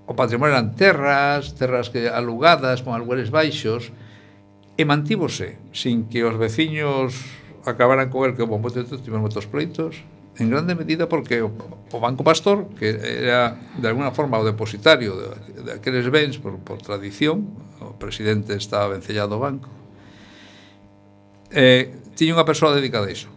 o 0.04 0.12
patrimonio 0.12 0.52
eran 0.52 0.76
terras, 0.76 1.56
terras 1.56 1.88
que 1.88 2.12
alugadas 2.12 2.84
con 2.84 2.92
algueres 2.92 3.32
baixos, 3.32 3.96
e 4.76 4.84
mantívose 4.84 5.56
sin 5.72 6.04
que 6.12 6.20
os 6.28 6.36
veciños 6.36 7.16
acabaran 7.64 8.12
con 8.12 8.28
el 8.28 8.36
que, 8.36 8.44
bon, 8.44 8.60
tivemos 8.60 9.24
moitos 9.24 9.48
pleitos, 9.48 10.04
en 10.38 10.48
grande 10.48 10.74
medida 10.74 11.08
porque 11.08 11.42
o, 11.42 11.52
o 11.92 11.98
Banco 12.00 12.24
Pastor, 12.24 12.68
que 12.78 12.88
era 12.96 13.58
de 13.76 13.86
alguna 13.88 14.12
forma 14.12 14.40
o 14.40 14.44
depositario 14.44 15.12
de, 15.16 15.28
de 15.62 15.70
aqueles 15.76 16.08
bens 16.08 16.38
por, 16.40 16.56
por 16.60 16.80
tradición, 16.80 17.52
o 17.80 17.96
presidente 17.98 18.56
estaba 18.56 18.92
vencellado 18.94 19.36
ao 19.36 19.42
banco, 19.44 19.68
eh, 21.52 21.92
tiña 22.16 22.36
unha 22.38 22.48
persoa 22.48 22.72
dedicada 22.72 23.08
a 23.08 23.12
iso 23.12 23.28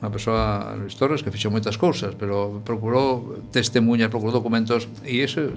unha 0.00 0.08
persoa 0.08 0.72
Luis 0.80 0.96
Torres 0.96 1.20
que 1.20 1.28
fixou 1.28 1.52
moitas 1.52 1.76
cousas, 1.76 2.16
pero 2.16 2.64
procurou 2.64 3.44
testemunhas, 3.52 4.08
procurou 4.08 4.32
documentos 4.32 4.88
e 5.04 5.20
ese 5.20 5.52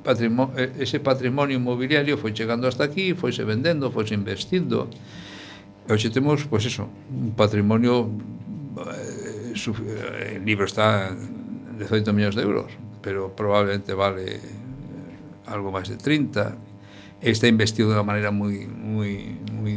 patrimonio, 0.00 0.56
ese 0.80 0.96
patrimonio 0.96 1.60
inmobiliario 1.60 2.16
foi 2.16 2.32
chegando 2.32 2.64
hasta 2.64 2.88
aquí, 2.88 3.12
foise 3.12 3.44
vendendo, 3.44 3.92
foise 3.92 4.16
investindo. 4.16 4.88
E 5.84 5.92
hoxe 5.92 6.08
temos, 6.08 6.48
pois 6.48 6.64
iso, 6.64 6.88
eso, 6.88 6.92
un 7.12 7.36
patrimonio 7.36 8.08
eh, 8.80 9.13
su, 9.54 9.72
eh, 9.72 10.36
el 10.36 10.44
libro 10.44 10.64
está 10.64 11.10
18 11.78 12.12
millóns 12.12 12.34
de 12.34 12.42
euros, 12.42 12.70
pero 13.02 13.34
probablemente 13.34 13.94
vale 13.94 14.40
algo 15.46 15.70
máis 15.70 15.88
de 15.88 15.96
30. 15.96 16.56
Está 17.24 17.48
investido 17.48 17.90
de 17.92 17.96
unha 17.96 18.06
maneira 18.06 18.30
moi, 18.30 18.68
moi, 18.68 19.38
moi 19.52 19.74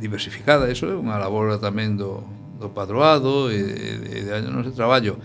diversificada, 0.00 0.72
eso 0.72 0.88
é 0.88 0.96
unha 0.96 1.20
labor 1.20 1.60
tamén 1.60 1.96
do, 1.96 2.24
do 2.56 2.72
padroado 2.72 3.52
e 3.52 3.60
de, 3.60 4.24
de 4.24 4.32
anos 4.32 4.64
de 4.64 4.72
traballo. 4.72 5.20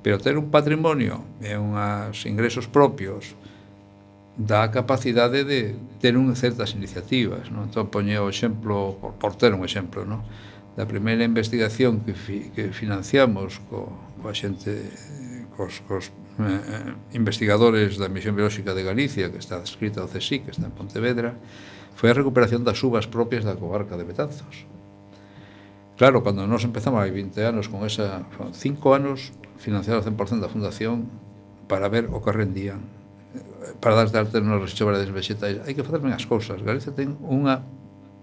Pero 0.00 0.16
ter 0.16 0.36
un 0.36 0.48
patrimonio 0.48 1.24
e 1.44 1.56
unhas 1.56 2.24
ingresos 2.24 2.68
propios 2.68 3.36
dá 4.40 4.64
a 4.64 4.72
capacidade 4.72 5.44
de 5.44 5.76
ter 6.00 6.16
un 6.16 6.32
certas 6.36 6.72
iniciativas. 6.72 7.52
Non? 7.52 7.68
Entón, 7.68 7.92
poñeo 7.92 8.24
o 8.24 8.32
exemplo, 8.32 8.96
por, 8.96 9.12
por 9.20 9.32
ter 9.36 9.52
un 9.52 9.60
exemplo, 9.64 10.08
non? 10.08 10.24
da 10.76 10.86
primeira 10.86 11.24
investigación 11.24 12.00
que, 12.06 12.14
fi, 12.14 12.50
que 12.54 12.70
financiamos 12.70 13.58
co, 13.66 13.90
coa 14.22 14.34
xente 14.34 14.70
cos, 15.56 15.82
cos 15.84 16.14
eh, 16.38 16.94
investigadores 17.12 17.98
da 17.98 18.08
Misión 18.08 18.38
Biolóxica 18.38 18.72
de 18.72 18.86
Galicia 18.86 19.28
que 19.28 19.38
está 19.42 19.58
escrita 19.60 20.00
ao 20.00 20.08
CSIC, 20.08 20.46
que 20.46 20.52
está 20.54 20.66
en 20.70 20.74
Pontevedra 20.74 21.34
foi 21.98 22.08
a 22.08 22.16
recuperación 22.16 22.64
das 22.64 22.80
uvas 22.80 23.04
propias 23.04 23.44
da 23.44 23.58
comarca 23.58 23.92
de 23.98 24.08
Betanzos. 24.08 24.64
Claro, 26.00 26.24
cando 26.24 26.48
nós 26.48 26.64
empezamos 26.64 26.96
hai 27.02 27.12
20 27.12 27.36
anos 27.44 27.68
con 27.68 27.84
esa, 27.84 28.24
5 28.32 28.56
anos 28.96 29.36
financiados 29.60 30.08
100% 30.08 30.40
da 30.40 30.48
fundación 30.48 31.12
para 31.68 31.92
ver 31.92 32.08
o 32.08 32.24
que 32.24 32.32
rendían 32.32 32.88
eh, 33.36 33.76
para 33.84 34.00
dar 34.00 34.08
de 34.08 34.16
arte 34.16 34.40
nos 34.40 34.64
rechobrades 34.64 35.12
vegetais 35.12 35.60
hai 35.60 35.76
que 35.76 35.84
facer 35.84 36.00
ben 36.00 36.16
as 36.16 36.24
cousas. 36.24 36.56
Galicia 36.64 36.96
ten 36.96 37.20
unha 37.20 37.60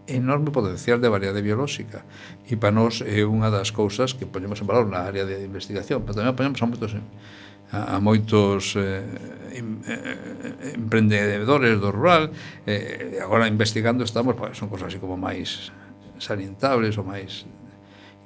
enorme 0.08 0.51
potencial 0.51 0.99
de 0.99 1.12
variedade 1.12 1.43
biolóxica 1.43 2.03
e 2.47 2.55
para 2.55 2.72
nós 2.72 3.03
é 3.03 3.28
unha 3.28 3.51
das 3.51 3.76
cousas 3.76 4.16
que 4.16 4.26
poñemos 4.26 4.64
en 4.64 4.68
valor 4.68 4.88
na 4.88 5.03
área 5.03 5.28
de 5.28 5.43
investigación 5.43 6.08
pero 6.08 6.18
tamén 6.18 6.34
poñemos 6.34 6.60
a 6.64 6.68
moitos 6.68 6.91
a, 6.95 7.95
a 7.95 7.97
moitos 7.99 8.80
eh, 8.80 9.03
em, 9.51 9.84
eh, 9.84 10.80
emprendedores 10.80 11.78
do 11.84 11.91
rural 11.91 12.32
eh, 12.64 13.20
agora 13.20 13.51
investigando 13.51 14.08
estamos 14.08 14.39
pues, 14.39 14.55
son 14.55 14.72
cosas 14.72 14.95
así 14.95 14.99
como 15.03 15.20
máis 15.20 15.76
salientables 16.18 16.95
ou 16.95 17.03
máis 17.03 17.45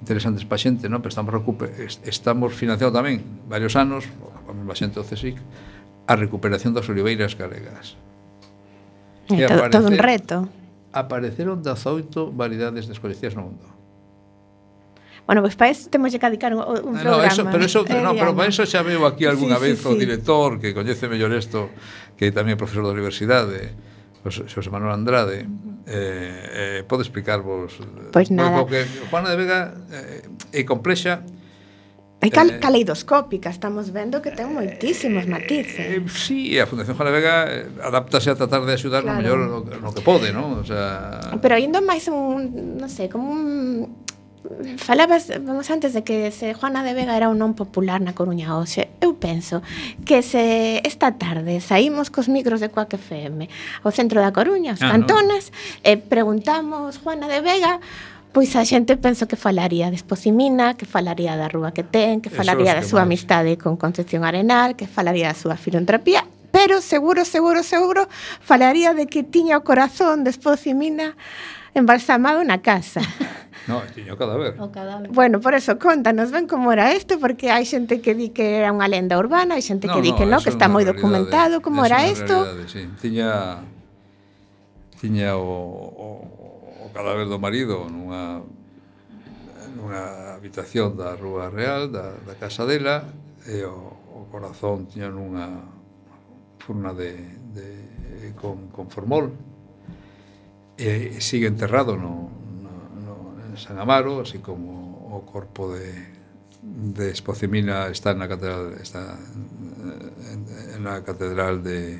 interesantes 0.01 0.43
para 0.45 0.57
xente, 0.57 0.89
non? 0.89 0.99
pero 0.99 1.13
estamos, 1.13 1.29
estamos 2.03 2.49
financiando 2.57 2.89
tamén 2.89 3.21
varios 3.45 3.77
anos, 3.77 4.09
a 4.49 4.51
mesma 4.51 4.73
xente 4.73 4.97
do 4.97 5.05
CSIC, 5.05 5.37
a 6.09 6.13
recuperación 6.17 6.73
das 6.73 6.89
oliveiras 6.89 7.37
galegas. 7.37 7.95
É 9.29 9.45
todo, 9.45 9.69
todo 9.69 9.87
un 9.93 10.01
reto 10.01 10.49
apareceron 10.93 11.63
18 11.63 12.31
variedades 12.31 12.87
descoñecidas 12.87 13.35
no 13.35 13.43
mundo. 13.43 13.65
Bueno, 15.27 15.41
pois 15.41 15.55
pues 15.55 15.79
para 15.79 15.89
temos 15.89 16.11
que 16.11 16.19
dedicar 16.19 16.53
un 16.53 16.61
programa. 16.61 16.99
Ah, 16.99 17.03
no, 17.03 17.23
eso, 17.23 17.45
pero, 17.51 17.63
eso, 17.63 17.85
eh, 17.87 18.01
no, 18.01 18.13
pero 18.13 18.35
para 18.35 18.49
eso 18.49 18.65
xa 18.65 18.81
veo 18.81 19.05
aquí 19.05 19.25
algunha 19.25 19.55
sí, 19.57 19.63
vez 19.63 19.79
sí, 19.79 19.87
o 19.87 19.93
sí. 19.93 19.99
director 19.99 20.59
que 20.59 20.73
coñece 20.73 21.07
mellor 21.07 21.31
isto, 21.31 21.69
que 22.17 22.27
é 22.27 22.31
tamén 22.35 22.59
profesor 22.59 22.83
da 22.83 22.91
universidade, 22.91 23.71
José 24.25 24.69
Manuel 24.69 24.93
Andrade, 24.93 25.47
eh, 25.87 26.81
eh, 26.81 26.83
pode 26.83 27.01
explicarvos... 27.01 27.79
Eh, 27.79 28.11
pois 28.11 28.27
pues 28.27 28.31
nada. 28.31 28.59
Porque 28.59 28.85
Juana 29.09 29.29
de 29.31 29.37
Vega 29.37 29.73
eh, 29.89 30.27
é 30.51 30.61
complexa, 30.65 31.23
É 32.21 32.29
cal, 32.29 32.49
eh, 32.53 32.59
caleidoscópica, 32.61 33.49
estamos 33.49 33.89
vendo 33.89 34.21
que 34.21 34.29
ten 34.29 34.53
moitísimos 34.53 35.25
eh, 35.25 35.31
matices. 35.33 35.81
Eh, 35.81 35.97
eh, 35.97 36.05
sí, 36.05 36.53
a 36.61 36.69
Fundación 36.69 36.93
Juana 36.93 37.09
Vega 37.09 37.49
eh, 37.49 37.65
adáptase 37.81 38.29
a 38.29 38.37
tratar 38.37 38.61
de 38.61 38.77
axudar 38.77 39.01
claro. 39.01 39.17
no 39.17 39.21
mellor 39.25 39.39
no, 39.49 39.57
no 39.65 39.89
que 39.89 40.05
pode, 40.05 40.29
non? 40.29 40.61
O 40.61 40.65
sea... 40.65 41.17
Pero 41.41 41.57
indo 41.57 41.81
máis 41.81 42.05
un, 42.13 42.77
non 42.77 42.93
sei, 42.93 43.09
como 43.09 43.33
un 43.33 43.89
falabas, 44.77 45.31
vamos 45.41 45.69
antes 45.69 45.93
de 45.93 46.03
que 46.03 46.31
se 46.31 46.53
Juana 46.53 46.83
de 46.83 46.93
Vega 46.93 47.17
era 47.17 47.29
un 47.29 47.37
non 47.37 47.53
popular 47.53 48.01
na 48.01 48.17
Coruña 48.17 48.57
hoxe, 48.57 48.89
eu 48.97 49.13
penso 49.17 49.61
que 50.05 50.25
se 50.25 50.81
esta 50.81 51.13
tarde 51.17 51.61
saímos 51.61 52.09
cos 52.09 52.25
micros 52.29 52.57
de 52.57 52.69
Coac 52.73 52.97
FM 52.97 53.49
ao 53.85 53.93
centro 53.93 54.17
da 54.17 54.33
Coruña, 54.33 54.73
os 54.73 54.81
ah, 54.81 54.97
cantones, 54.97 55.53
no. 55.53 55.89
e 55.89 55.97
preguntamos 55.97 56.97
Juana 57.01 57.29
de 57.29 57.41
Vega 57.41 57.81
Pois 58.31 58.55
a 58.55 58.63
xente 58.63 58.95
penso 58.95 59.27
que 59.27 59.35
falaría 59.35 59.91
de 59.91 59.99
Esposimina, 59.99 60.79
que 60.79 60.87
falaría 60.87 61.35
da 61.35 61.51
Rúa 61.51 61.75
que 61.75 61.83
ten, 61.83 62.23
que 62.23 62.31
falaría 62.31 62.71
da 62.71 62.79
súa 62.79 63.03
amistade 63.03 63.59
con 63.59 63.75
Concepción 63.75 64.23
Arenal, 64.23 64.79
que 64.79 64.87
falaría 64.87 65.27
da 65.27 65.35
súa 65.35 65.59
filantropía, 65.59 66.23
pero 66.55 66.79
seguro, 66.79 67.27
seguro, 67.27 67.59
seguro 67.59 68.07
falaría 68.39 68.95
de 68.95 69.11
que 69.11 69.27
tiña 69.27 69.59
o 69.59 69.67
corazón 69.67 70.23
de 70.23 70.31
Esposimina 70.31 71.19
embalsamado 71.75 72.39
na 72.47 72.63
casa. 72.63 73.03
No, 73.67 73.77
tiño 73.93 74.15
o 74.15 74.17
cadáver. 74.17 74.57
O 74.57 74.71
cadáver. 74.71 75.11
Bueno, 75.13 75.39
por 75.39 75.53
eso, 75.53 75.77
contanos, 75.77 76.31
ven 76.31 76.47
como 76.47 76.73
era 76.73 76.95
isto, 76.97 77.19
porque 77.19 77.53
hai 77.53 77.61
xente 77.61 78.01
que 78.01 78.17
di 78.17 78.33
que 78.33 78.57
era 78.57 78.73
unha 78.73 78.89
lenda 78.89 79.21
urbana, 79.21 79.53
hai 79.53 79.61
xente 79.61 79.85
no, 79.85 79.93
que 79.93 80.01
di 80.01 80.11
no, 80.11 80.17
que 80.17 80.25
non, 80.25 80.41
que 80.41 80.49
está 80.49 80.65
moi 80.65 80.81
documentado, 80.81 81.61
como 81.61 81.85
era 81.85 82.01
isto. 82.09 82.41
Sí. 82.65 82.89
Tiña, 82.97 83.61
tiña 84.97 85.37
o, 85.37 85.45
o 85.45 86.40
cadáver 86.91 87.27
do 87.27 87.39
marido 87.39 87.87
nunha 87.89 88.43
nunha 89.75 90.35
habitación 90.35 90.95
da 90.99 91.15
Rúa 91.15 91.49
Real, 91.49 91.87
da, 91.89 92.13
da 92.27 92.35
casa 92.35 92.67
dela, 92.67 93.07
e 93.47 93.63
o, 93.63 93.95
o 94.13 94.27
corazón 94.29 94.85
tiña 94.85 95.09
nunha 95.09 95.47
furna 96.59 96.93
de, 96.93 97.15
de 97.55 98.35
con, 98.37 98.69
con 98.69 98.91
formol, 98.91 99.31
e, 100.77 101.17
sigue 101.21 101.47
enterrado 101.47 101.97
no, 101.97 102.29
no, 102.61 102.73
no, 103.01 103.15
en 103.41 103.57
San 103.57 103.79
Amaro, 103.79 104.21
así 104.21 104.39
como 104.39 105.07
o 105.11 105.25
corpo 105.25 105.73
de, 105.73 105.93
de 106.61 107.11
Espocimina 107.11 107.87
está 107.87 108.13
na 108.13 108.27
catedral 108.27 108.77
está 108.79 109.17
eh, 109.17 110.33
en, 110.33 110.39
en, 110.77 110.87
en 110.87 111.01
catedral 111.03 111.63
de, 111.63 111.99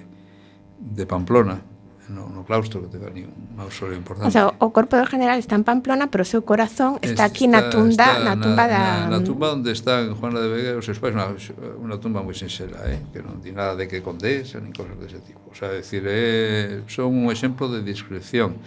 de 0.80 1.04
Pamplona 1.06 1.71
no, 2.12 2.28
no 2.30 2.44
claustro, 2.44 2.82
que 2.82 2.98
te 2.98 3.06
ali 3.06 3.24
un 3.24 3.56
mausoleo 3.56 3.96
importante. 3.96 4.28
O 4.28 4.32
sea, 4.32 4.54
o 4.60 4.70
corpo 4.76 5.00
do 5.00 5.08
general 5.08 5.40
está 5.40 5.56
en 5.56 5.64
Pamplona, 5.64 6.12
pero 6.12 6.22
o 6.22 6.30
seu 6.30 6.44
corazón 6.44 7.00
está 7.00 7.24
aquí 7.24 7.48
está, 7.48 7.64
na 7.64 7.70
tunda, 7.72 8.08
na, 8.20 8.36
na 8.36 8.44
tumba 8.44 8.66
da... 8.68 8.84
Na, 9.08 9.18
na 9.18 9.20
mm. 9.20 9.26
tumba 9.26 9.48
onde 9.56 9.72
están 9.72 10.14
Juana 10.20 10.44
de 10.44 10.50
Vega 10.52 10.70
e 10.76 10.78
os 10.78 10.86
seus 10.86 11.00
pais, 11.00 11.16
unha, 11.16 11.32
unha 11.80 11.98
tumba 11.98 12.20
moi 12.20 12.36
sinxela, 12.36 12.84
eh? 12.92 13.00
que 13.16 13.24
non 13.24 13.40
di 13.40 13.56
nada 13.56 13.80
de 13.80 13.88
que 13.88 14.04
condesa, 14.04 14.60
nin 14.60 14.76
cosas 14.76 15.00
dese 15.00 15.24
tipo. 15.24 15.50
O 15.50 15.56
sea, 15.56 15.72
decir, 15.72 16.04
eh, 16.06 16.84
son 16.92 17.16
un 17.16 17.32
exemplo 17.32 17.72
de 17.72 17.80
discreción. 17.82 18.60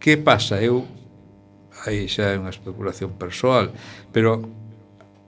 Que 0.00 0.16
pasa? 0.16 0.56
Eu, 0.58 0.88
aí 1.84 2.08
xa 2.08 2.32
é 2.32 2.40
unha 2.40 2.50
especulación 2.50 3.20
persoal, 3.20 3.70
pero 4.10 4.48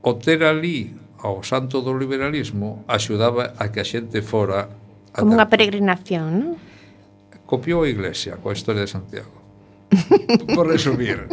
o 0.00 0.12
ter 0.16 0.40
ali 0.48 0.96
ao 1.20 1.44
santo 1.44 1.84
do 1.84 1.92
liberalismo 1.92 2.88
axudaba 2.88 3.52
a 3.60 3.68
que 3.68 3.84
a 3.84 3.86
xente 3.86 4.24
fora 4.24 4.80
como 5.12 5.34
unha 5.34 5.50
peregrinación, 5.50 6.26
non? 6.38 6.69
copiou 7.50 7.82
a 7.82 7.88
Iglesia 7.90 8.38
coa 8.38 8.54
historia 8.54 8.86
de 8.86 8.90
Santiago. 8.94 9.34
Por 10.54 10.70
resumir. 10.70 11.26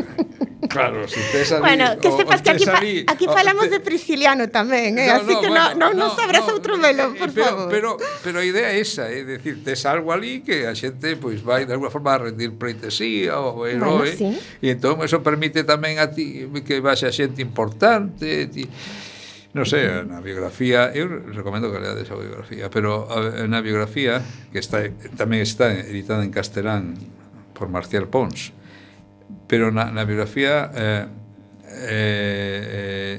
Claro, 0.68 1.08
si 1.08 1.20
tes 1.32 1.52
ali, 1.52 1.62
Bueno, 1.62 2.02
que 2.02 2.10
sepas 2.12 2.42
o, 2.42 2.44
que 2.44 2.50
aquí, 2.50 2.66
fa, 2.66 2.82
aquí 3.14 3.26
o, 3.28 3.34
falamos 3.34 3.70
te... 3.70 3.78
de 3.78 3.80
Prisciliano 3.80 4.50
tamén, 4.50 4.98
eh? 4.98 5.06
no, 5.06 5.14
así 5.22 5.34
no, 5.38 5.42
que 5.42 5.50
bueno, 5.54 5.78
non 5.78 5.94
no, 5.94 6.10
no, 6.10 6.10
no 6.10 6.18
sabrás 6.18 6.50
no, 6.50 6.58
outro 6.58 6.74
eh, 6.76 6.82
velo, 6.82 7.14
por 7.14 7.30
pero, 7.30 7.46
favor. 7.46 7.70
Pero, 7.70 7.90
pero 8.26 8.38
a 8.42 8.46
idea 8.46 8.74
é 8.74 8.82
esa, 8.82 9.06
é 9.14 9.22
eh? 9.22 9.38
dicir, 9.38 9.62
tes 9.62 9.86
algo 9.86 10.10
ali 10.10 10.42
que 10.42 10.66
a 10.66 10.74
xente 10.74 11.14
pois 11.22 11.46
vai 11.46 11.70
de 11.70 11.78
alguna 11.78 11.94
forma 11.94 12.18
a 12.18 12.34
rendir 12.34 12.58
pleitesía 12.58 13.38
ou 13.38 13.70
heroe, 13.70 14.18
bueno, 14.18 14.18
sí. 14.18 14.34
e 14.66 14.74
entón 14.74 14.98
eso 15.06 15.22
permite 15.22 15.62
tamén 15.62 16.02
a 16.02 16.10
ti 16.10 16.50
que 16.66 16.82
vaxe 16.82 17.06
a 17.06 17.14
xente 17.14 17.46
importante, 17.46 18.50
ti, 18.50 18.66
non 19.58 19.66
sei, 19.66 19.90
na 20.06 20.22
biografía, 20.22 20.94
eu 20.94 21.10
recomendo 21.34 21.74
que 21.74 21.82
leades 21.82 22.06
a 22.14 22.16
biografía, 22.16 22.70
pero 22.70 23.10
a, 23.10 23.50
na 23.50 23.58
biografía, 23.66 24.22
que 24.54 24.62
está, 24.62 24.86
tamén 25.18 25.42
está 25.42 25.74
editada 25.74 26.22
en 26.22 26.30
castelán 26.30 26.94
por 27.58 27.66
Marcial 27.74 28.06
Pons, 28.06 28.54
pero 29.50 29.74
na, 29.74 29.90
na 29.90 30.06
biografía 30.06 30.70
eh, 30.78 31.06
eh, 31.90 33.16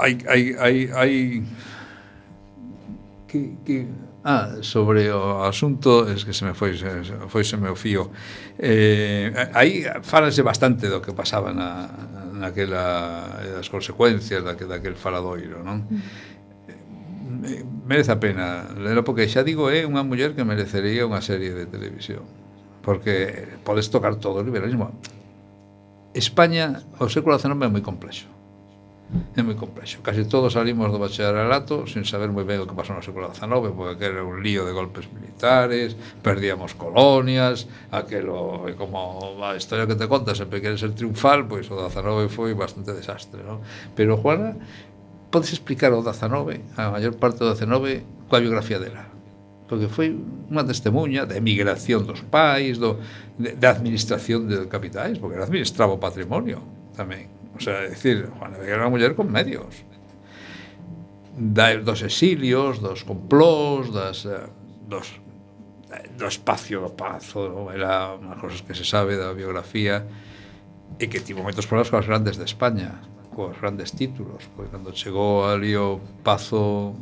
hai, 0.00 0.16
hai, 0.24 0.42
hai, 0.56 0.76
hai 0.96 1.14
que, 3.28 3.60
que 3.60 3.76
Ah, 4.22 4.60
sobre 4.60 5.08
o 5.08 5.44
asunto 5.44 6.04
es 6.06 6.26
que 6.26 6.34
se 6.34 6.44
me 6.44 6.52
foi 6.52 6.76
se, 6.76 6.84
foi 7.32 7.40
se 7.40 7.56
me 7.56 7.72
o 7.72 7.76
fío. 7.76 8.12
Eh, 8.58 9.32
aí 9.56 9.88
falase 10.04 10.44
bastante 10.44 10.92
do 10.92 11.00
que 11.00 11.16
pasaba 11.16 11.56
na, 11.56 11.88
na 11.88 12.19
naquela 12.40 13.36
eh, 13.44 13.60
das 13.60 13.68
consecuencias 13.68 14.40
daque, 14.40 14.64
daquel 14.64 14.96
faladoiro, 14.96 15.60
non? 15.60 15.84
Mm. 15.84 17.44
Eh, 17.44 17.62
merece 17.84 18.10
a 18.10 18.18
pena 18.18 18.72
lelo 18.80 19.04
porque 19.04 19.28
xa 19.28 19.44
digo 19.44 19.68
é 19.68 19.84
unha 19.84 20.00
muller 20.00 20.32
que 20.32 20.42
merecería 20.48 21.04
unha 21.04 21.20
serie 21.20 21.52
de 21.52 21.68
televisión 21.68 22.24
porque 22.82 23.46
podes 23.64 23.90
tocar 23.92 24.16
todo 24.16 24.40
o 24.40 24.44
liberalismo. 24.44 24.90
España, 26.14 26.82
o 26.98 27.06
século 27.06 27.38
XIX 27.38 27.54
é 27.54 27.70
moi 27.70 27.84
complexo 27.84 28.26
é 29.34 29.42
moi 29.42 29.58
complexo. 29.58 29.98
Casi 30.06 30.22
todos 30.26 30.54
salimos 30.54 30.90
do 30.94 30.98
bacharelato 31.02 31.86
sin 31.90 32.06
saber 32.06 32.30
moi 32.30 32.46
ben 32.46 32.62
o 32.62 32.66
que 32.66 32.76
pasou 32.78 32.94
no 32.94 33.02
século 33.02 33.26
XIX, 33.34 33.74
porque 33.74 33.98
que 33.98 34.06
era 34.06 34.22
un 34.22 34.38
lío 34.38 34.62
de 34.62 34.70
golpes 34.70 35.10
militares, 35.10 35.98
perdíamos 36.22 36.78
colonias, 36.78 37.66
aquelo, 37.90 38.70
como 38.78 39.34
a 39.42 39.58
historia 39.58 39.90
que 39.90 39.98
te 39.98 40.06
contas, 40.06 40.38
sempre 40.38 40.62
queres 40.62 40.78
ser 40.78 40.94
triunfal, 40.94 41.50
pois 41.50 41.66
o 41.70 41.74
XIX 41.74 42.30
foi 42.30 42.54
bastante 42.54 42.94
desastre, 42.94 43.42
non? 43.42 43.58
Pero 43.98 44.14
Juana, 44.14 44.54
podes 45.34 45.50
explicar 45.50 45.90
o 45.90 46.02
XIX, 46.06 46.62
a 46.78 46.94
maior 46.94 47.14
parte 47.18 47.42
do 47.42 47.50
XIX, 47.50 48.06
coa 48.30 48.38
biografía 48.38 48.78
dela, 48.78 49.10
porque 49.66 49.90
foi 49.90 50.14
unha 50.46 50.62
testemunha 50.62 51.26
da 51.26 51.34
emigración 51.34 52.06
dos 52.06 52.22
pais, 52.22 52.78
do, 52.78 53.02
de, 53.34 53.58
da 53.58 53.74
administración 53.74 54.46
de 54.46 54.70
capitais, 54.70 55.18
porque 55.18 55.34
era 55.34 55.50
administraba 55.50 55.98
o 55.98 56.02
patrimonio 56.02 56.62
tamén 56.94 57.39
O 57.60 57.62
sea, 57.62 57.84
es 57.84 57.90
decir, 57.90 58.30
Juana 58.38 58.56
Vega 58.56 58.72
era 58.72 58.82
una 58.82 58.88
muller 58.88 59.14
con 59.14 59.30
medios. 59.30 59.84
Da, 61.36 61.76
dos 61.76 62.00
exilios, 62.00 62.80
dos 62.80 63.04
complós, 63.04 63.92
das, 63.92 64.24
eh, 64.24 64.48
dos, 64.88 65.20
eh, 65.92 66.08
do 66.16 66.24
espacio 66.24 66.80
do 66.80 66.96
pazo, 66.96 67.68
era 67.68 68.16
unhas 68.16 68.40
cosas 68.40 68.64
que 68.64 68.72
se 68.72 68.88
sabe 68.88 69.20
da 69.20 69.36
biografía, 69.36 70.08
e 70.96 71.04
que 71.06 71.20
tivo 71.20 71.44
moitos 71.44 71.68
problemas 71.68 71.92
coas 71.92 72.08
grandes 72.08 72.40
de 72.40 72.48
España, 72.48 73.04
coas 73.36 73.60
grandes 73.60 73.92
títulos, 73.92 74.48
pois 74.56 74.72
cando 74.72 74.96
chegou 74.96 75.44
ali 75.44 75.76
o 75.76 76.00
pazo, 76.24 76.96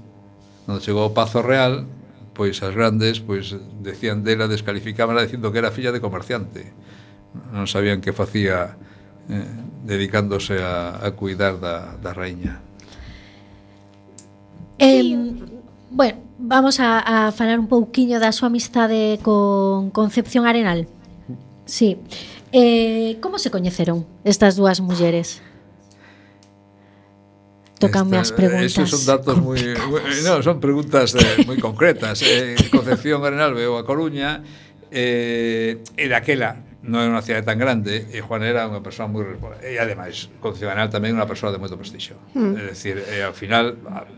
cando 0.67 0.83
chegou 0.83 1.07
o 1.07 1.15
pazo 1.15 1.39
real, 1.39 1.87
pois 2.35 2.59
as 2.67 2.75
grandes 2.75 3.23
pois 3.23 3.55
decían 3.79 4.27
dela, 4.27 4.51
descalificábala 4.51 5.23
dicindo 5.23 5.55
que 5.55 5.63
era 5.63 5.71
filla 5.71 5.95
de 5.95 6.03
comerciante. 6.03 6.75
Non 7.55 7.71
sabían 7.71 8.03
que 8.03 8.11
facía 8.11 8.75
eh, 9.29 9.45
dedicándose 9.85 10.61
a, 10.63 11.05
a 11.05 11.13
cuidar 11.13 11.61
da, 11.61 11.97
da 12.03 12.13
reiña. 12.13 12.61
Eh, 14.79 15.17
bueno, 15.91 16.19
vamos 16.39 16.81
a, 16.81 17.29
a 17.29 17.33
falar 17.33 17.59
un 17.59 17.67
pouquiño 17.67 18.21
da 18.21 18.31
súa 18.31 18.49
amistade 18.49 19.19
con 19.23 19.91
Concepción 19.91 20.47
Arenal. 20.47 20.87
Sí. 21.67 22.01
Eh, 22.53 23.19
como 23.21 23.37
se 23.37 23.51
coñeceron 23.51 24.07
estas 24.25 24.57
dúas 24.57 24.81
mulleres? 24.81 25.43
Tocanme 27.79 28.19
as 28.19 28.35
preguntas. 28.35 28.75
Esos 28.75 28.91
son 28.91 29.07
datos 29.07 29.39
moi, 29.39 29.61
no, 30.27 30.43
son 30.43 30.59
preguntas 30.59 31.15
eh, 31.15 31.47
moi 31.47 31.61
concretas. 31.63 32.19
Eh, 32.27 32.59
Concepción 32.75 33.23
Arenal 33.23 33.55
veo 33.55 33.79
a 33.79 33.87
Coruña 33.87 34.43
eh, 34.91 35.79
e 35.95 36.05
daquela 36.11 36.59
non 36.89 37.05
é 37.05 37.07
unha 37.13 37.21
cidade 37.21 37.45
tan 37.45 37.61
grande 37.61 38.09
e 38.09 38.19
Juan 38.25 38.43
era 38.43 38.65
unha 38.65 38.81
persoa 38.81 39.07
moi 39.07 39.23
e 39.61 39.77
ademais, 39.77 40.33
con 40.41 40.57
Cibanal 40.57 40.89
tamén 40.89 41.15
unha 41.15 41.29
persoa 41.29 41.53
de 41.53 41.61
moito 41.61 41.77
prestixio 41.77 42.17
mm. 42.33 42.53
é 42.57 42.63
dicir, 42.73 42.97
e, 42.99 43.21
ao 43.21 43.37
final 43.37 43.77
a, 43.87 44.09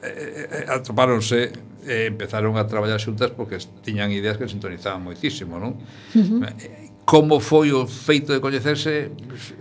e, 0.00 0.64
atopáronse 0.66 1.52
e 1.84 2.08
empezaron 2.08 2.56
a 2.56 2.64
traballar 2.64 2.98
xuntas 2.98 3.30
porque 3.36 3.60
tiñan 3.84 4.08
ideas 4.10 4.40
que 4.40 4.48
sintonizaban 4.48 5.04
moitísimo 5.04 5.60
non? 5.60 5.76
Uh 6.16 6.40
-huh. 6.40 6.48
E, 6.56 6.89
como 7.10 7.40
foi 7.42 7.74
o 7.74 7.90
feito 7.90 8.30
de 8.30 8.38
coñecerse 8.38 9.10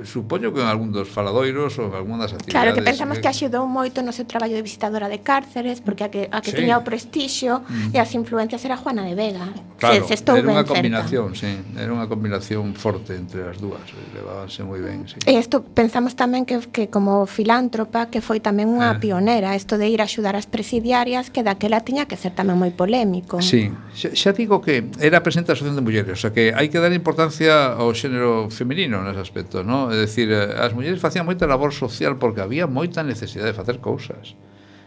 supoño 0.06 0.54
que 0.54 0.62
en 0.62 0.70
algún 0.70 0.94
dos 0.94 1.10
faladoiros 1.10 1.82
ou 1.82 1.90
en 1.90 1.98
algún 1.98 2.22
das 2.22 2.38
actividades 2.38 2.54
Claro, 2.54 2.78
que 2.78 2.86
pensamos 2.86 3.18
que 3.18 3.26
axudou 3.26 3.66
moito 3.66 4.06
no 4.06 4.14
seu 4.14 4.30
traballo 4.30 4.54
de 4.54 4.62
visitadora 4.62 5.10
de 5.10 5.26
cárceres 5.26 5.82
porque 5.82 6.06
a 6.06 6.14
que, 6.14 6.30
a 6.30 6.46
que 6.46 6.54
sí. 6.54 6.62
tiña 6.62 6.78
o 6.78 6.86
prestixio 6.86 7.66
e 7.90 7.98
mm. 7.98 8.06
as 8.06 8.14
influencias 8.14 8.62
era 8.70 8.78
Juana 8.78 9.02
de 9.02 9.18
Vega 9.18 9.50
claro, 9.82 10.06
se, 10.06 10.14
se 10.14 10.22
estou 10.22 10.38
era 10.38 10.46
unha 10.46 10.62
combinación 10.62 11.34
sí, 11.34 11.50
era 11.74 11.90
unha 11.90 12.06
combinación 12.06 12.78
forte 12.78 13.18
entre 13.18 13.50
as 13.50 13.58
dúas 13.58 13.82
levábanse 14.14 14.62
moi 14.62 14.78
ben 14.78 15.10
sí. 15.10 15.18
E 15.26 15.34
isto 15.34 15.66
pensamos 15.66 16.14
tamén 16.14 16.46
que, 16.46 16.62
que 16.70 16.86
como 16.94 17.26
filántropa 17.26 18.14
que 18.14 18.22
foi 18.22 18.38
tamén 18.38 18.70
unha 18.70 18.94
eh. 18.94 19.02
pionera 19.02 19.58
isto 19.58 19.82
de 19.82 19.90
ir 19.90 20.06
a 20.06 20.06
axudar 20.06 20.38
as 20.38 20.46
presidiarias 20.46 21.34
que 21.34 21.42
daquela 21.42 21.82
tiña 21.82 22.06
que 22.06 22.14
ser 22.14 22.38
tamén 22.38 22.62
moi 22.62 22.70
polémico 22.70 23.42
Sí, 23.42 23.74
xa, 23.98 24.14
xa 24.14 24.38
digo 24.38 24.62
que 24.62 24.86
era 25.02 25.26
presente 25.26 25.50
a 25.50 25.58
Asociación 25.58 25.82
de 25.82 25.86
Mulleres 25.90 26.14
o 26.14 26.22
sea 26.22 26.30
que 26.30 26.54
hai 26.54 26.70
que 26.70 26.78
dar 26.78 26.94
importancia 26.94 27.39
importancia 27.40 27.80
ao 27.80 27.94
xénero 27.96 28.50
feminino 28.52 29.02
nese 29.04 29.20
aspecto, 29.20 29.64
¿no? 29.64 29.92
É 29.92 29.96
dicir, 30.04 30.28
eh, 30.32 30.60
as 30.60 30.74
mulleres 30.74 31.00
facían 31.00 31.26
moita 31.26 31.48
labor 31.48 31.72
social 31.72 32.20
porque 32.20 32.42
había 32.42 32.68
moita 32.68 33.04
necesidade 33.04 33.52
de 33.52 33.58
facer 33.58 33.80
cousas. 33.80 34.36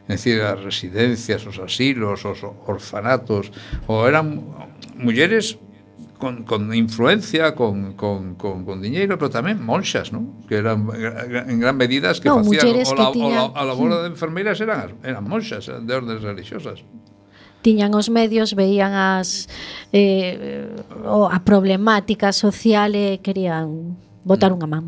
É 0.08 0.16
dicir, 0.16 0.42
as 0.42 0.60
residencias, 0.60 1.46
os 1.46 1.58
asilos, 1.58 2.24
os 2.24 2.40
orfanatos, 2.68 3.50
ou 3.88 4.04
eran 4.04 4.44
mulleres 4.96 5.56
con, 6.18 6.44
con 6.44 6.70
influencia, 6.74 7.54
con, 7.54 7.94
con, 7.94 8.36
con, 8.36 8.64
con 8.64 8.76
diñeiro, 8.84 9.16
pero 9.16 9.32
tamén 9.32 9.58
monxas, 9.58 10.12
non? 10.12 10.44
Que 10.46 10.60
eran 10.60 10.86
en 10.92 11.56
gran 11.58 11.76
medidas 11.80 12.20
que 12.20 12.28
no, 12.28 12.44
facían 12.44 12.68
o, 12.68 12.76
la, 12.76 13.06
que 13.08 13.16
tiñan... 13.16 13.48
o, 13.48 13.56
la, 13.56 13.60
a 13.60 13.62
labor 13.64 13.88
de 14.04 14.12
enfermeiras 14.12 14.60
eran 14.60 15.00
eran 15.02 15.24
monxas 15.24 15.66
de 15.66 15.92
ordens 15.92 16.20
religiosas 16.22 16.84
tiñan 17.62 17.94
os 17.94 18.10
medios, 18.10 18.58
veían 18.58 18.92
as 18.92 19.46
eh, 19.94 20.68
o, 21.06 21.30
a 21.30 21.38
problemática 21.46 22.34
social 22.34 22.92
e 22.98 23.22
querían 23.22 23.96
botar 24.26 24.50
mm. 24.50 24.56
unha 24.58 24.68
man. 24.68 24.84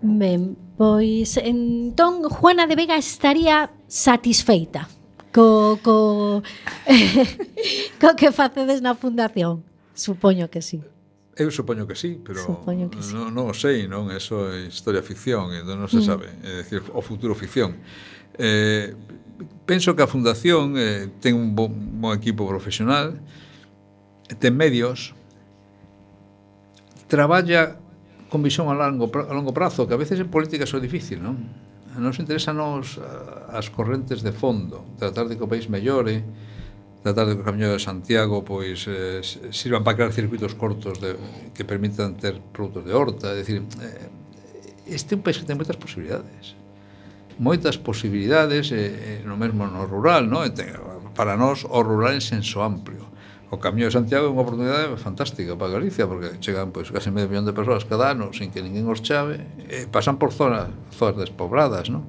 Ben, 0.00 0.56
pois 0.78 1.36
entón 1.36 2.24
Juana 2.30 2.70
de 2.70 2.78
Vega 2.78 2.96
estaría 2.96 3.70
satisfeita 3.90 4.88
co, 5.36 5.78
co, 5.82 6.42
co 8.00 8.08
que 8.16 8.32
facedes 8.32 8.80
na 8.80 8.96
fundación. 8.96 9.60
Supoño 9.92 10.48
que 10.48 10.62
sí. 10.64 10.80
Eu 11.36 11.52
supoño 11.52 11.84
que 11.84 11.94
sí, 11.94 12.16
pero 12.24 12.40
supoño 12.40 12.88
que 12.88 13.04
sí. 13.04 13.12
non 13.12 13.28
no 13.36 13.52
sei, 13.52 13.84
non, 13.84 14.08
eso 14.08 14.48
é 14.48 14.64
historia 14.64 15.04
ficción, 15.04 15.52
entón 15.52 15.76
non 15.76 15.92
se 15.92 16.00
mm. 16.00 16.08
sabe, 16.08 16.32
é 16.40 16.64
dicir, 16.64 16.80
o 16.96 17.04
futuro 17.04 17.36
ficción. 17.36 17.76
Eh, 18.40 18.96
penso 19.66 19.96
que 19.96 20.02
a 20.02 20.06
Fundación 20.06 20.74
eh, 20.76 21.08
ten 21.20 21.34
un 21.34 21.54
bon, 21.54 21.70
bon 22.00 22.12
equipo 22.14 22.46
profesional, 22.46 23.20
ten 24.38 24.56
medios, 24.56 25.14
traballa 27.06 27.78
con 28.28 28.42
visión 28.42 28.68
a 28.68 28.74
longo 28.74 29.10
a 29.14 29.34
longo 29.34 29.54
prazo, 29.54 29.86
que 29.86 29.94
a 29.94 30.00
veces 30.00 30.18
en 30.18 30.28
política 30.28 30.66
é 30.66 30.80
difícil, 30.80 31.22
non? 31.22 31.38
Nos 31.96 32.20
interesanos 32.20 33.00
as 33.48 33.72
correntes 33.72 34.20
de 34.20 34.32
fondo, 34.34 34.84
tratar 35.00 35.32
de 35.32 35.40
que 35.40 35.44
o 35.44 35.48
país 35.48 35.70
mellore, 35.72 36.20
tratar 37.00 37.24
de 37.30 37.38
que 37.38 37.40
o 37.40 37.46
Camiño 37.46 37.72
de 37.72 37.80
Santiago 37.80 38.44
pois 38.44 38.84
eh, 38.90 39.22
sirvan 39.54 39.80
para 39.86 39.96
crear 39.96 40.12
circuitos 40.12 40.52
cortos 40.58 41.00
de, 41.00 41.16
que 41.54 41.64
permitan 41.64 42.18
ter 42.18 42.36
produtos 42.52 42.84
de 42.84 42.92
horta, 42.92 43.32
é 43.32 43.40
dicir, 43.40 43.62
eh, 43.80 44.10
este 44.90 45.14
é 45.14 45.16
un 45.16 45.22
país 45.22 45.38
que 45.38 45.46
ten 45.46 45.56
moitas 45.56 45.78
posibilidades 45.78 46.58
moitas 47.38 47.76
posibilidades 47.76 48.72
e, 48.72 49.22
no 49.24 49.36
mesmo 49.36 49.68
no 49.68 49.84
rural, 49.84 50.24
no? 50.24 50.44
E 50.44 50.50
ten, 50.50 50.72
para 51.16 51.36
nós 51.36 51.64
o 51.64 51.80
rural 51.80 52.16
en 52.16 52.24
senso 52.24 52.60
amplio. 52.60 53.08
O 53.48 53.58
Camiño 53.58 53.86
de 53.86 53.94
Santiago 53.94 54.26
é 54.26 54.30
unha 54.32 54.42
oportunidade 54.42 54.98
fantástica 54.98 55.54
para 55.54 55.78
Galicia 55.78 56.04
porque 56.10 56.42
chegan 56.42 56.74
pois 56.74 56.90
case 56.90 57.14
medio 57.14 57.30
millón 57.30 57.46
de 57.46 57.54
persoas 57.54 57.86
cada 57.86 58.10
ano 58.10 58.34
sin 58.34 58.50
que 58.50 58.58
ninguén 58.58 58.90
os 58.90 59.00
chave 59.06 59.38
e 59.70 59.86
pasan 59.86 60.18
por 60.18 60.34
zonas 60.34 60.68
zonas 60.90 61.22
despobradas, 61.22 61.86
no? 61.86 62.02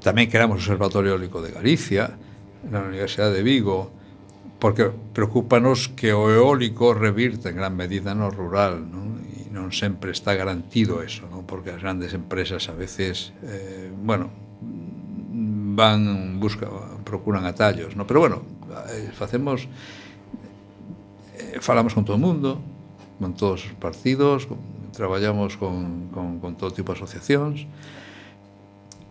Tamén 0.00 0.32
queramos 0.32 0.58
o 0.58 0.60
Observatorio 0.64 1.12
Eólico 1.12 1.44
de 1.44 1.52
Galicia 1.52 2.16
na 2.64 2.80
Universidade 2.80 3.36
de 3.36 3.44
Vigo 3.44 3.92
porque 4.56 4.88
preocupanos 5.12 5.92
que 5.92 6.16
o 6.16 6.32
eólico 6.32 6.96
revirte 6.96 7.52
en 7.52 7.60
gran 7.60 7.76
medida 7.76 8.16
no 8.16 8.32
rural, 8.32 8.80
non? 8.80 9.20
non 9.50 9.74
sempre 9.74 10.14
está 10.14 10.38
garantido 10.38 11.02
eso, 11.02 11.26
non? 11.26 11.42
porque 11.42 11.74
as 11.74 11.82
grandes 11.82 12.14
empresas 12.14 12.70
a 12.70 12.74
veces, 12.74 13.34
eh, 13.42 13.90
bueno, 13.90 14.30
van, 15.74 16.38
busca, 16.38 16.70
procuran 17.02 17.42
atallos, 17.44 17.98
non? 17.98 18.06
pero 18.06 18.22
bueno, 18.22 18.46
eh, 18.94 19.10
facemos, 19.10 19.66
eh, 21.34 21.58
falamos 21.58 21.98
con 21.98 22.06
todo 22.06 22.14
o 22.14 22.22
mundo, 22.22 22.62
con 23.18 23.34
todos 23.34 23.66
os 23.66 23.74
partidos, 23.74 24.46
con, 24.46 24.62
traballamos 24.94 25.58
con, 25.58 26.08
con, 26.14 26.38
con 26.38 26.54
todo 26.54 26.70
tipo 26.70 26.94
de 26.94 27.02
asociacións, 27.02 27.66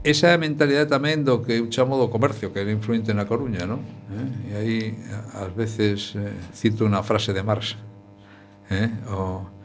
esa 0.04 0.40
mentalidade 0.40 0.88
tamén 0.88 1.28
do 1.28 1.44
que 1.44 1.60
eu 1.60 1.68
chamo 1.68 2.00
do 2.00 2.08
comercio, 2.08 2.56
que 2.56 2.64
era 2.64 2.72
influente 2.72 3.12
na 3.12 3.28
Coruña, 3.28 3.68
non? 3.68 3.84
Eh? 4.08 4.32
E 4.48 4.54
aí, 4.56 4.78
ás 5.36 5.52
veces, 5.52 6.16
eh, 6.16 6.32
cito 6.56 6.88
unha 6.88 7.04
frase 7.04 7.36
de 7.36 7.44
Marx, 7.44 7.76
eh? 8.72 8.88
o 9.12 9.59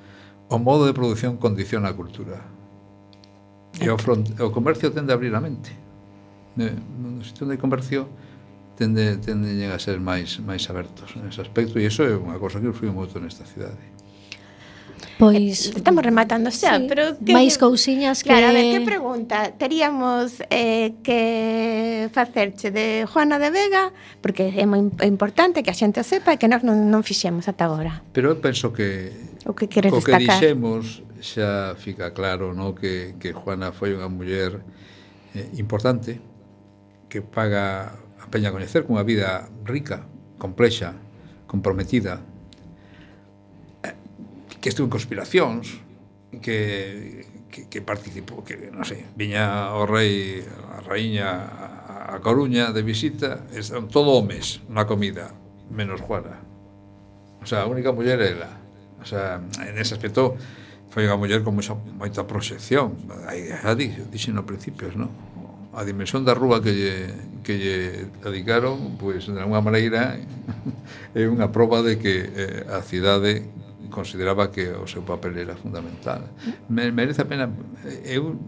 o 0.54 0.58
modo 0.62 0.86
de 0.86 0.94
produción 0.94 1.36
condiciona 1.36 1.90
a 1.90 1.94
cultura. 1.98 2.38
E 3.82 3.90
o, 3.90 3.98
front, 3.98 4.38
o 4.38 4.54
comercio 4.54 4.94
tende 4.94 5.10
a 5.10 5.18
abrir 5.18 5.34
a 5.34 5.42
mente. 5.42 5.74
No 6.54 7.18
sitio 7.26 7.50
de 7.50 7.58
comercio 7.58 8.06
tende, 8.78 9.18
tenden 9.18 9.66
a 9.70 9.78
ser 9.82 9.98
máis 9.98 10.38
máis 10.38 10.62
abertos 10.70 11.18
nesse 11.18 11.42
aspecto 11.42 11.78
e 11.82 11.90
iso 11.90 12.06
é 12.06 12.14
unha 12.14 12.38
cosa 12.38 12.62
que 12.62 12.70
influi 12.70 12.94
moito 12.94 13.18
nesta 13.18 13.42
cidade. 13.42 13.93
Pois 15.18 15.70
eh, 15.70 15.78
estamos 15.78 16.02
rematando 16.02 16.50
xa, 16.50 16.78
sí, 16.78 16.86
pero 16.90 17.14
que, 17.18 17.30
máis 17.30 17.54
cousiñas 17.54 18.26
que 18.26 18.34
Claro, 18.34 18.50
a 18.50 18.52
ver, 18.52 18.74
que 18.74 18.80
pregunta 18.82 19.54
teríamos 19.54 20.42
eh, 20.50 20.98
que 21.06 22.10
facerche 22.10 22.74
de 22.74 23.06
Juana 23.06 23.38
de 23.38 23.50
Vega, 23.54 23.94
porque 24.18 24.50
é 24.50 24.66
moi 24.66 24.82
importante 25.06 25.62
que 25.62 25.70
a 25.70 25.76
xente 25.76 26.02
o 26.02 26.06
sepa 26.06 26.34
e 26.34 26.38
que 26.38 26.50
nós 26.50 26.66
non, 26.66 26.90
non 26.90 27.06
fixemos 27.06 27.46
ata 27.46 27.70
agora. 27.70 28.02
Pero 28.10 28.34
eu 28.34 28.36
penso 28.42 28.74
que 28.74 29.14
o 29.46 29.54
que 29.54 29.70
queres 29.70 29.94
o 29.94 30.02
que 30.02 30.10
destacar. 30.10 30.42
dixemos 30.42 31.06
xa 31.22 31.78
fica 31.78 32.10
claro, 32.10 32.50
no, 32.50 32.74
que 32.74 33.14
que 33.22 33.30
Juana 33.30 33.70
foi 33.70 33.94
unha 33.94 34.10
muller 34.10 34.66
eh, 35.38 35.46
importante 35.62 36.18
que 37.06 37.22
paga 37.22 37.94
a 38.18 38.26
peña 38.26 38.50
a 38.50 38.54
coñecer 38.54 38.82
cunha 38.82 39.06
vida 39.06 39.46
rica, 39.62 40.02
complexa, 40.42 40.98
comprometida, 41.46 42.18
que 44.64 44.72
estuvo 44.72 44.88
en 44.88 44.96
conspiracións, 44.96 45.76
que, 46.40 47.28
que, 47.52 47.68
que 47.68 47.84
participou, 47.84 48.40
que, 48.40 48.72
non 48.72 48.88
sei, 48.88 49.04
viña 49.12 49.76
o 49.76 49.84
rei, 49.84 50.40
a 50.72 50.80
raíña 50.80 51.28
a 52.08 52.16
Coruña 52.24 52.72
de 52.72 52.80
visita, 52.80 53.44
están 53.52 53.92
todo 53.92 54.16
homes 54.16 54.64
na 54.72 54.88
comida, 54.88 55.36
menos 55.68 56.00
Juana. 56.00 56.40
O 57.44 57.46
sea, 57.46 57.68
a 57.68 57.68
única 57.68 57.92
muller 57.92 58.24
era. 58.24 58.56
O 58.96 59.04
sea, 59.04 59.44
en 59.60 59.76
ese 59.76 60.00
aspecto, 60.00 60.40
foi 60.88 61.04
unha 61.04 61.20
muller 61.20 61.44
con 61.44 61.52
moita, 61.52 61.76
moita 61.76 62.24
proxección 62.24 62.96
aí 63.28 63.52
xa 63.52 63.76
dixen 63.76 64.32
no 64.32 64.48
principios 64.48 64.96
non? 64.96 65.12
a 65.74 65.82
dimensión 65.82 66.22
da 66.22 66.38
rúa 66.38 66.62
que 66.62 66.70
lle, 66.70 66.96
que 67.42 67.58
lle 67.58 67.78
dedicaron 68.22 68.94
pois 68.94 69.26
pues, 69.26 69.34
de 69.34 69.42
alguma 69.42 69.58
maneira 69.58 70.14
é 71.18 71.26
unha 71.26 71.50
proba 71.50 71.82
de 71.82 71.98
que 71.98 72.14
eh, 72.30 72.62
a 72.70 72.78
cidade 72.80 73.42
consideraba 73.90 74.50
que 74.50 74.68
o 74.70 74.86
seu 74.86 75.02
papel 75.02 75.38
era 75.38 75.56
fundamental. 75.56 76.28
Merece 76.68 77.22
a 77.22 77.28
pena 77.28 77.50
eu 78.04 78.38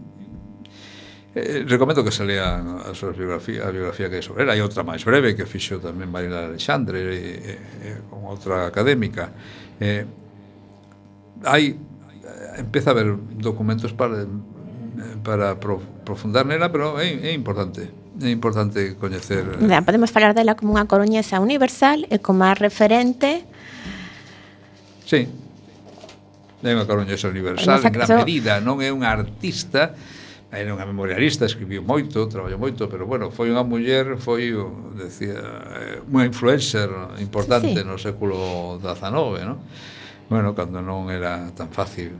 eh, 1.35 1.65
recomendo 1.67 2.03
que 2.03 2.11
se 2.11 2.25
lean 2.25 2.81
a 2.81 2.93
súa 2.97 3.13
biografía, 3.13 3.67
a 3.67 3.71
biografía 3.71 4.09
que 4.09 4.17
é 4.17 4.23
sobre 4.25 4.43
ela. 4.43 4.53
Hai 4.57 4.61
outra 4.61 4.81
máis 4.81 5.05
breve 5.05 5.37
que 5.37 5.45
fixo 5.45 5.77
tamén 5.77 6.09
Marina 6.09 6.49
Alexandre 6.49 6.97
e, 7.01 7.13
e, 7.13 7.53
e, 7.85 7.89
con 8.09 8.25
outra 8.25 8.65
académica. 8.65 9.29
Eh, 9.77 10.05
hai 11.45 11.77
empeza 12.57 12.91
a 12.91 12.93
haber 12.97 13.13
documentos 13.37 13.93
para 13.93 14.25
para 15.23 15.55
profundar 16.05 16.45
nela, 16.45 16.69
pero 16.69 16.99
é, 16.99 17.29
é 17.29 17.33
importante. 17.33 17.85
É 18.17 18.29
importante 18.29 18.95
coñecer. 18.97 19.45
Podemos 19.85 20.09
falar 20.09 20.33
dela 20.33 20.57
como 20.57 20.73
unha 20.73 20.89
coruñesa 20.89 21.37
universal 21.37 22.09
e 22.09 22.17
como 22.17 22.49
a 22.49 22.57
referente 22.57 23.45
Sí. 25.07 25.23
Naima 26.59 26.83
Caroñas 26.83 27.23
Universal, 27.23 27.79
en 27.79 27.93
gran 27.95 28.09
medida, 28.19 28.59
non 28.59 28.83
é 28.83 28.91
unha 28.91 29.07
artista, 29.07 29.95
era 30.51 30.67
unha 30.75 30.83
memorialista, 30.83 31.47
escribiu 31.47 31.79
moito, 31.79 32.27
traballou 32.27 32.59
moito, 32.59 32.91
pero 32.91 33.07
bueno, 33.07 33.31
foi 33.31 33.47
unha 33.47 33.63
muller, 33.63 34.19
foi, 34.19 34.51
decía, 34.99 35.39
eh, 35.39 36.03
unha 36.11 36.27
influencer 36.27 36.91
importante 37.23 37.71
sí, 37.71 37.85
sí. 37.85 37.87
no 37.87 37.95
século 37.95 38.35
XIX, 38.83 39.47
non? 39.47 39.63
Bueno, 40.27 40.51
cando 40.51 40.83
non 40.83 41.07
era 41.07 41.55
tan 41.55 41.71
fácil 41.71 42.11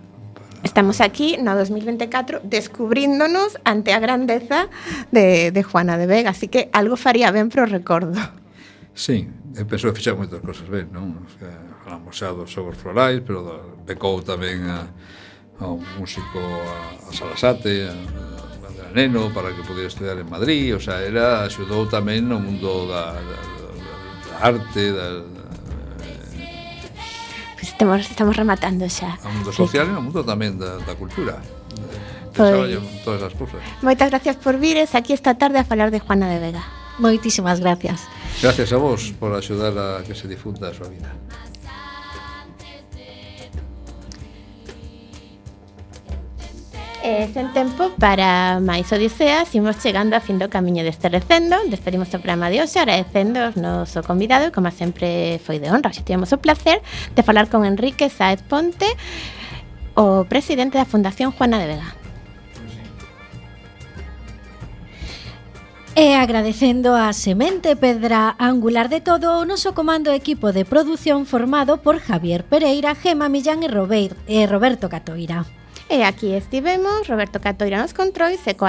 Estamos 0.63 1.01
aquí 1.01 1.37
no 1.37 1.55
2024 1.55 2.41
descubríndonos 2.43 3.57
ante 3.63 3.93
a 3.93 3.99
grandeza 3.99 4.69
de, 5.11 5.51
de 5.51 5.63
Juana 5.63 5.97
de 5.97 6.07
Vega, 6.07 6.31
así 6.31 6.47
que 6.47 6.69
algo 6.73 6.97
faría 6.97 7.31
ben 7.31 7.49
pro 7.49 7.65
recordo. 7.65 8.17
Sí, 8.97 9.29
penso 9.69 9.87
que 9.87 9.95
fixar 10.01 10.17
moitas 10.17 10.41
cosas 10.41 10.65
ben, 10.65 10.89
non? 10.89 11.21
O 11.21 11.29
sea, 11.37 11.76
a 11.87 11.97
Museo 11.97 12.35
dos 12.35 12.51
Xogos 12.51 12.75
Florais, 12.75 13.23
pero 13.23 13.41
do, 13.41 13.55
becou 13.87 14.19
tamén 14.19 14.67
a, 14.67 14.91
a 15.59 15.65
un 15.71 15.83
músico 15.95 16.39
a, 16.39 17.07
a 17.07 17.11
Salasate, 17.15 17.87
a, 17.87 17.95
a 17.95 18.91
Neno, 18.91 19.31
para 19.31 19.55
que 19.55 19.63
pudiera 19.63 19.87
estudar 19.87 20.19
en 20.19 20.27
Madrid, 20.27 20.75
o 20.75 20.79
sea, 20.83 20.99
era, 20.99 21.47
axudou 21.47 21.87
tamén 21.87 22.27
no 22.27 22.43
mundo 22.43 22.91
da, 22.91 23.15
da, 23.15 23.39
da 23.39 24.35
arte, 24.43 24.91
da, 24.91 25.23
da 25.23 25.37
estamos, 27.77 28.09
estamos 28.09 28.35
rematando 28.35 28.89
xa. 28.89 29.15
O 29.21 29.29
mundo 29.29 29.53
social 29.53 29.85
e 29.85 29.93
o 29.93 30.01
mundo 30.01 30.25
tamén 30.25 30.57
da, 30.57 30.81
da 30.81 30.97
cultura. 30.97 31.37
Pois, 32.33 32.49
pues, 32.49 33.05
todas 33.05 33.21
as 33.21 33.33
cousas. 33.37 33.61
Moitas 33.85 34.09
gracias 34.09 34.35
por 34.37 34.57
vires 34.57 34.97
aquí 34.97 35.13
esta 35.13 35.37
tarde 35.37 35.61
a 35.61 35.65
falar 35.65 35.93
de 35.93 36.01
Juana 36.01 36.25
de 36.29 36.41
Vega. 36.41 36.65
Moitísimas 36.97 37.61
gracias. 37.61 38.01
Gracias 38.41 38.73
a 38.73 38.77
vos 38.77 39.13
por 39.21 39.33
axudar 39.33 39.77
a 39.77 40.01
que 40.01 40.17
se 40.17 40.25
difunda 40.25 40.69
a 40.69 40.73
súa 40.73 40.89
vida. 40.89 41.13
E 47.07 47.31
sen 47.31 47.55
tempo 47.55 47.95
para 47.95 48.59
máis 48.59 48.91
odiseas 48.91 49.47
imos 49.55 49.79
chegando 49.79 50.19
a 50.19 50.19
fin 50.19 50.35
do 50.43 50.51
camiño 50.51 50.83
deste 50.83 51.07
recendo 51.07 51.55
Despedimos 51.71 52.11
o 52.11 52.19
programa 52.19 52.51
de 52.51 52.59
hoxe 52.59 52.83
agradecendo 52.83 53.55
noso 53.55 54.03
convidado 54.03 54.51
Como 54.51 54.67
sempre 54.75 55.39
foi 55.39 55.55
de 55.55 55.71
honra, 55.71 55.95
Xe 55.95 56.03
tivemos 56.03 56.35
o 56.35 56.43
placer 56.43 56.83
de 57.15 57.23
falar 57.23 57.47
con 57.47 57.63
Enrique 57.63 58.11
Saez 58.11 58.43
Ponte 58.43 58.91
O 59.95 60.27
presidente 60.27 60.75
da 60.75 60.83
Fundación 60.83 61.31
Juana 61.31 61.63
de 61.63 61.67
Vega. 61.71 61.95
Eh, 65.95 66.11
e 66.11 66.19
agradecendo 66.19 66.91
a 66.91 67.15
semente 67.15 67.79
pedra 67.79 68.35
angular 68.35 68.91
de 68.91 68.99
todo 68.99 69.39
o 69.39 69.47
noso 69.47 69.71
comando 69.71 70.11
equipo 70.11 70.51
de 70.51 70.67
produción 70.67 71.23
formado 71.23 71.79
por 71.79 72.03
Javier 72.03 72.43
Pereira, 72.43 72.99
Gema 72.99 73.31
Millán 73.31 73.63
e, 73.63 73.71
Robert, 73.71 74.13
e 74.27 74.43
Roberto 74.45 74.91
Catoira. 74.91 75.47
Eh, 75.89 76.03
aquí 76.03 76.37
Steve 76.41 76.71
Vemos, 76.71 77.07
Roberto 77.07 77.39
Catoira 77.39 77.77
nos 77.77 77.93
control 77.93 78.33
y 78.33 78.37
Seco 78.37 78.65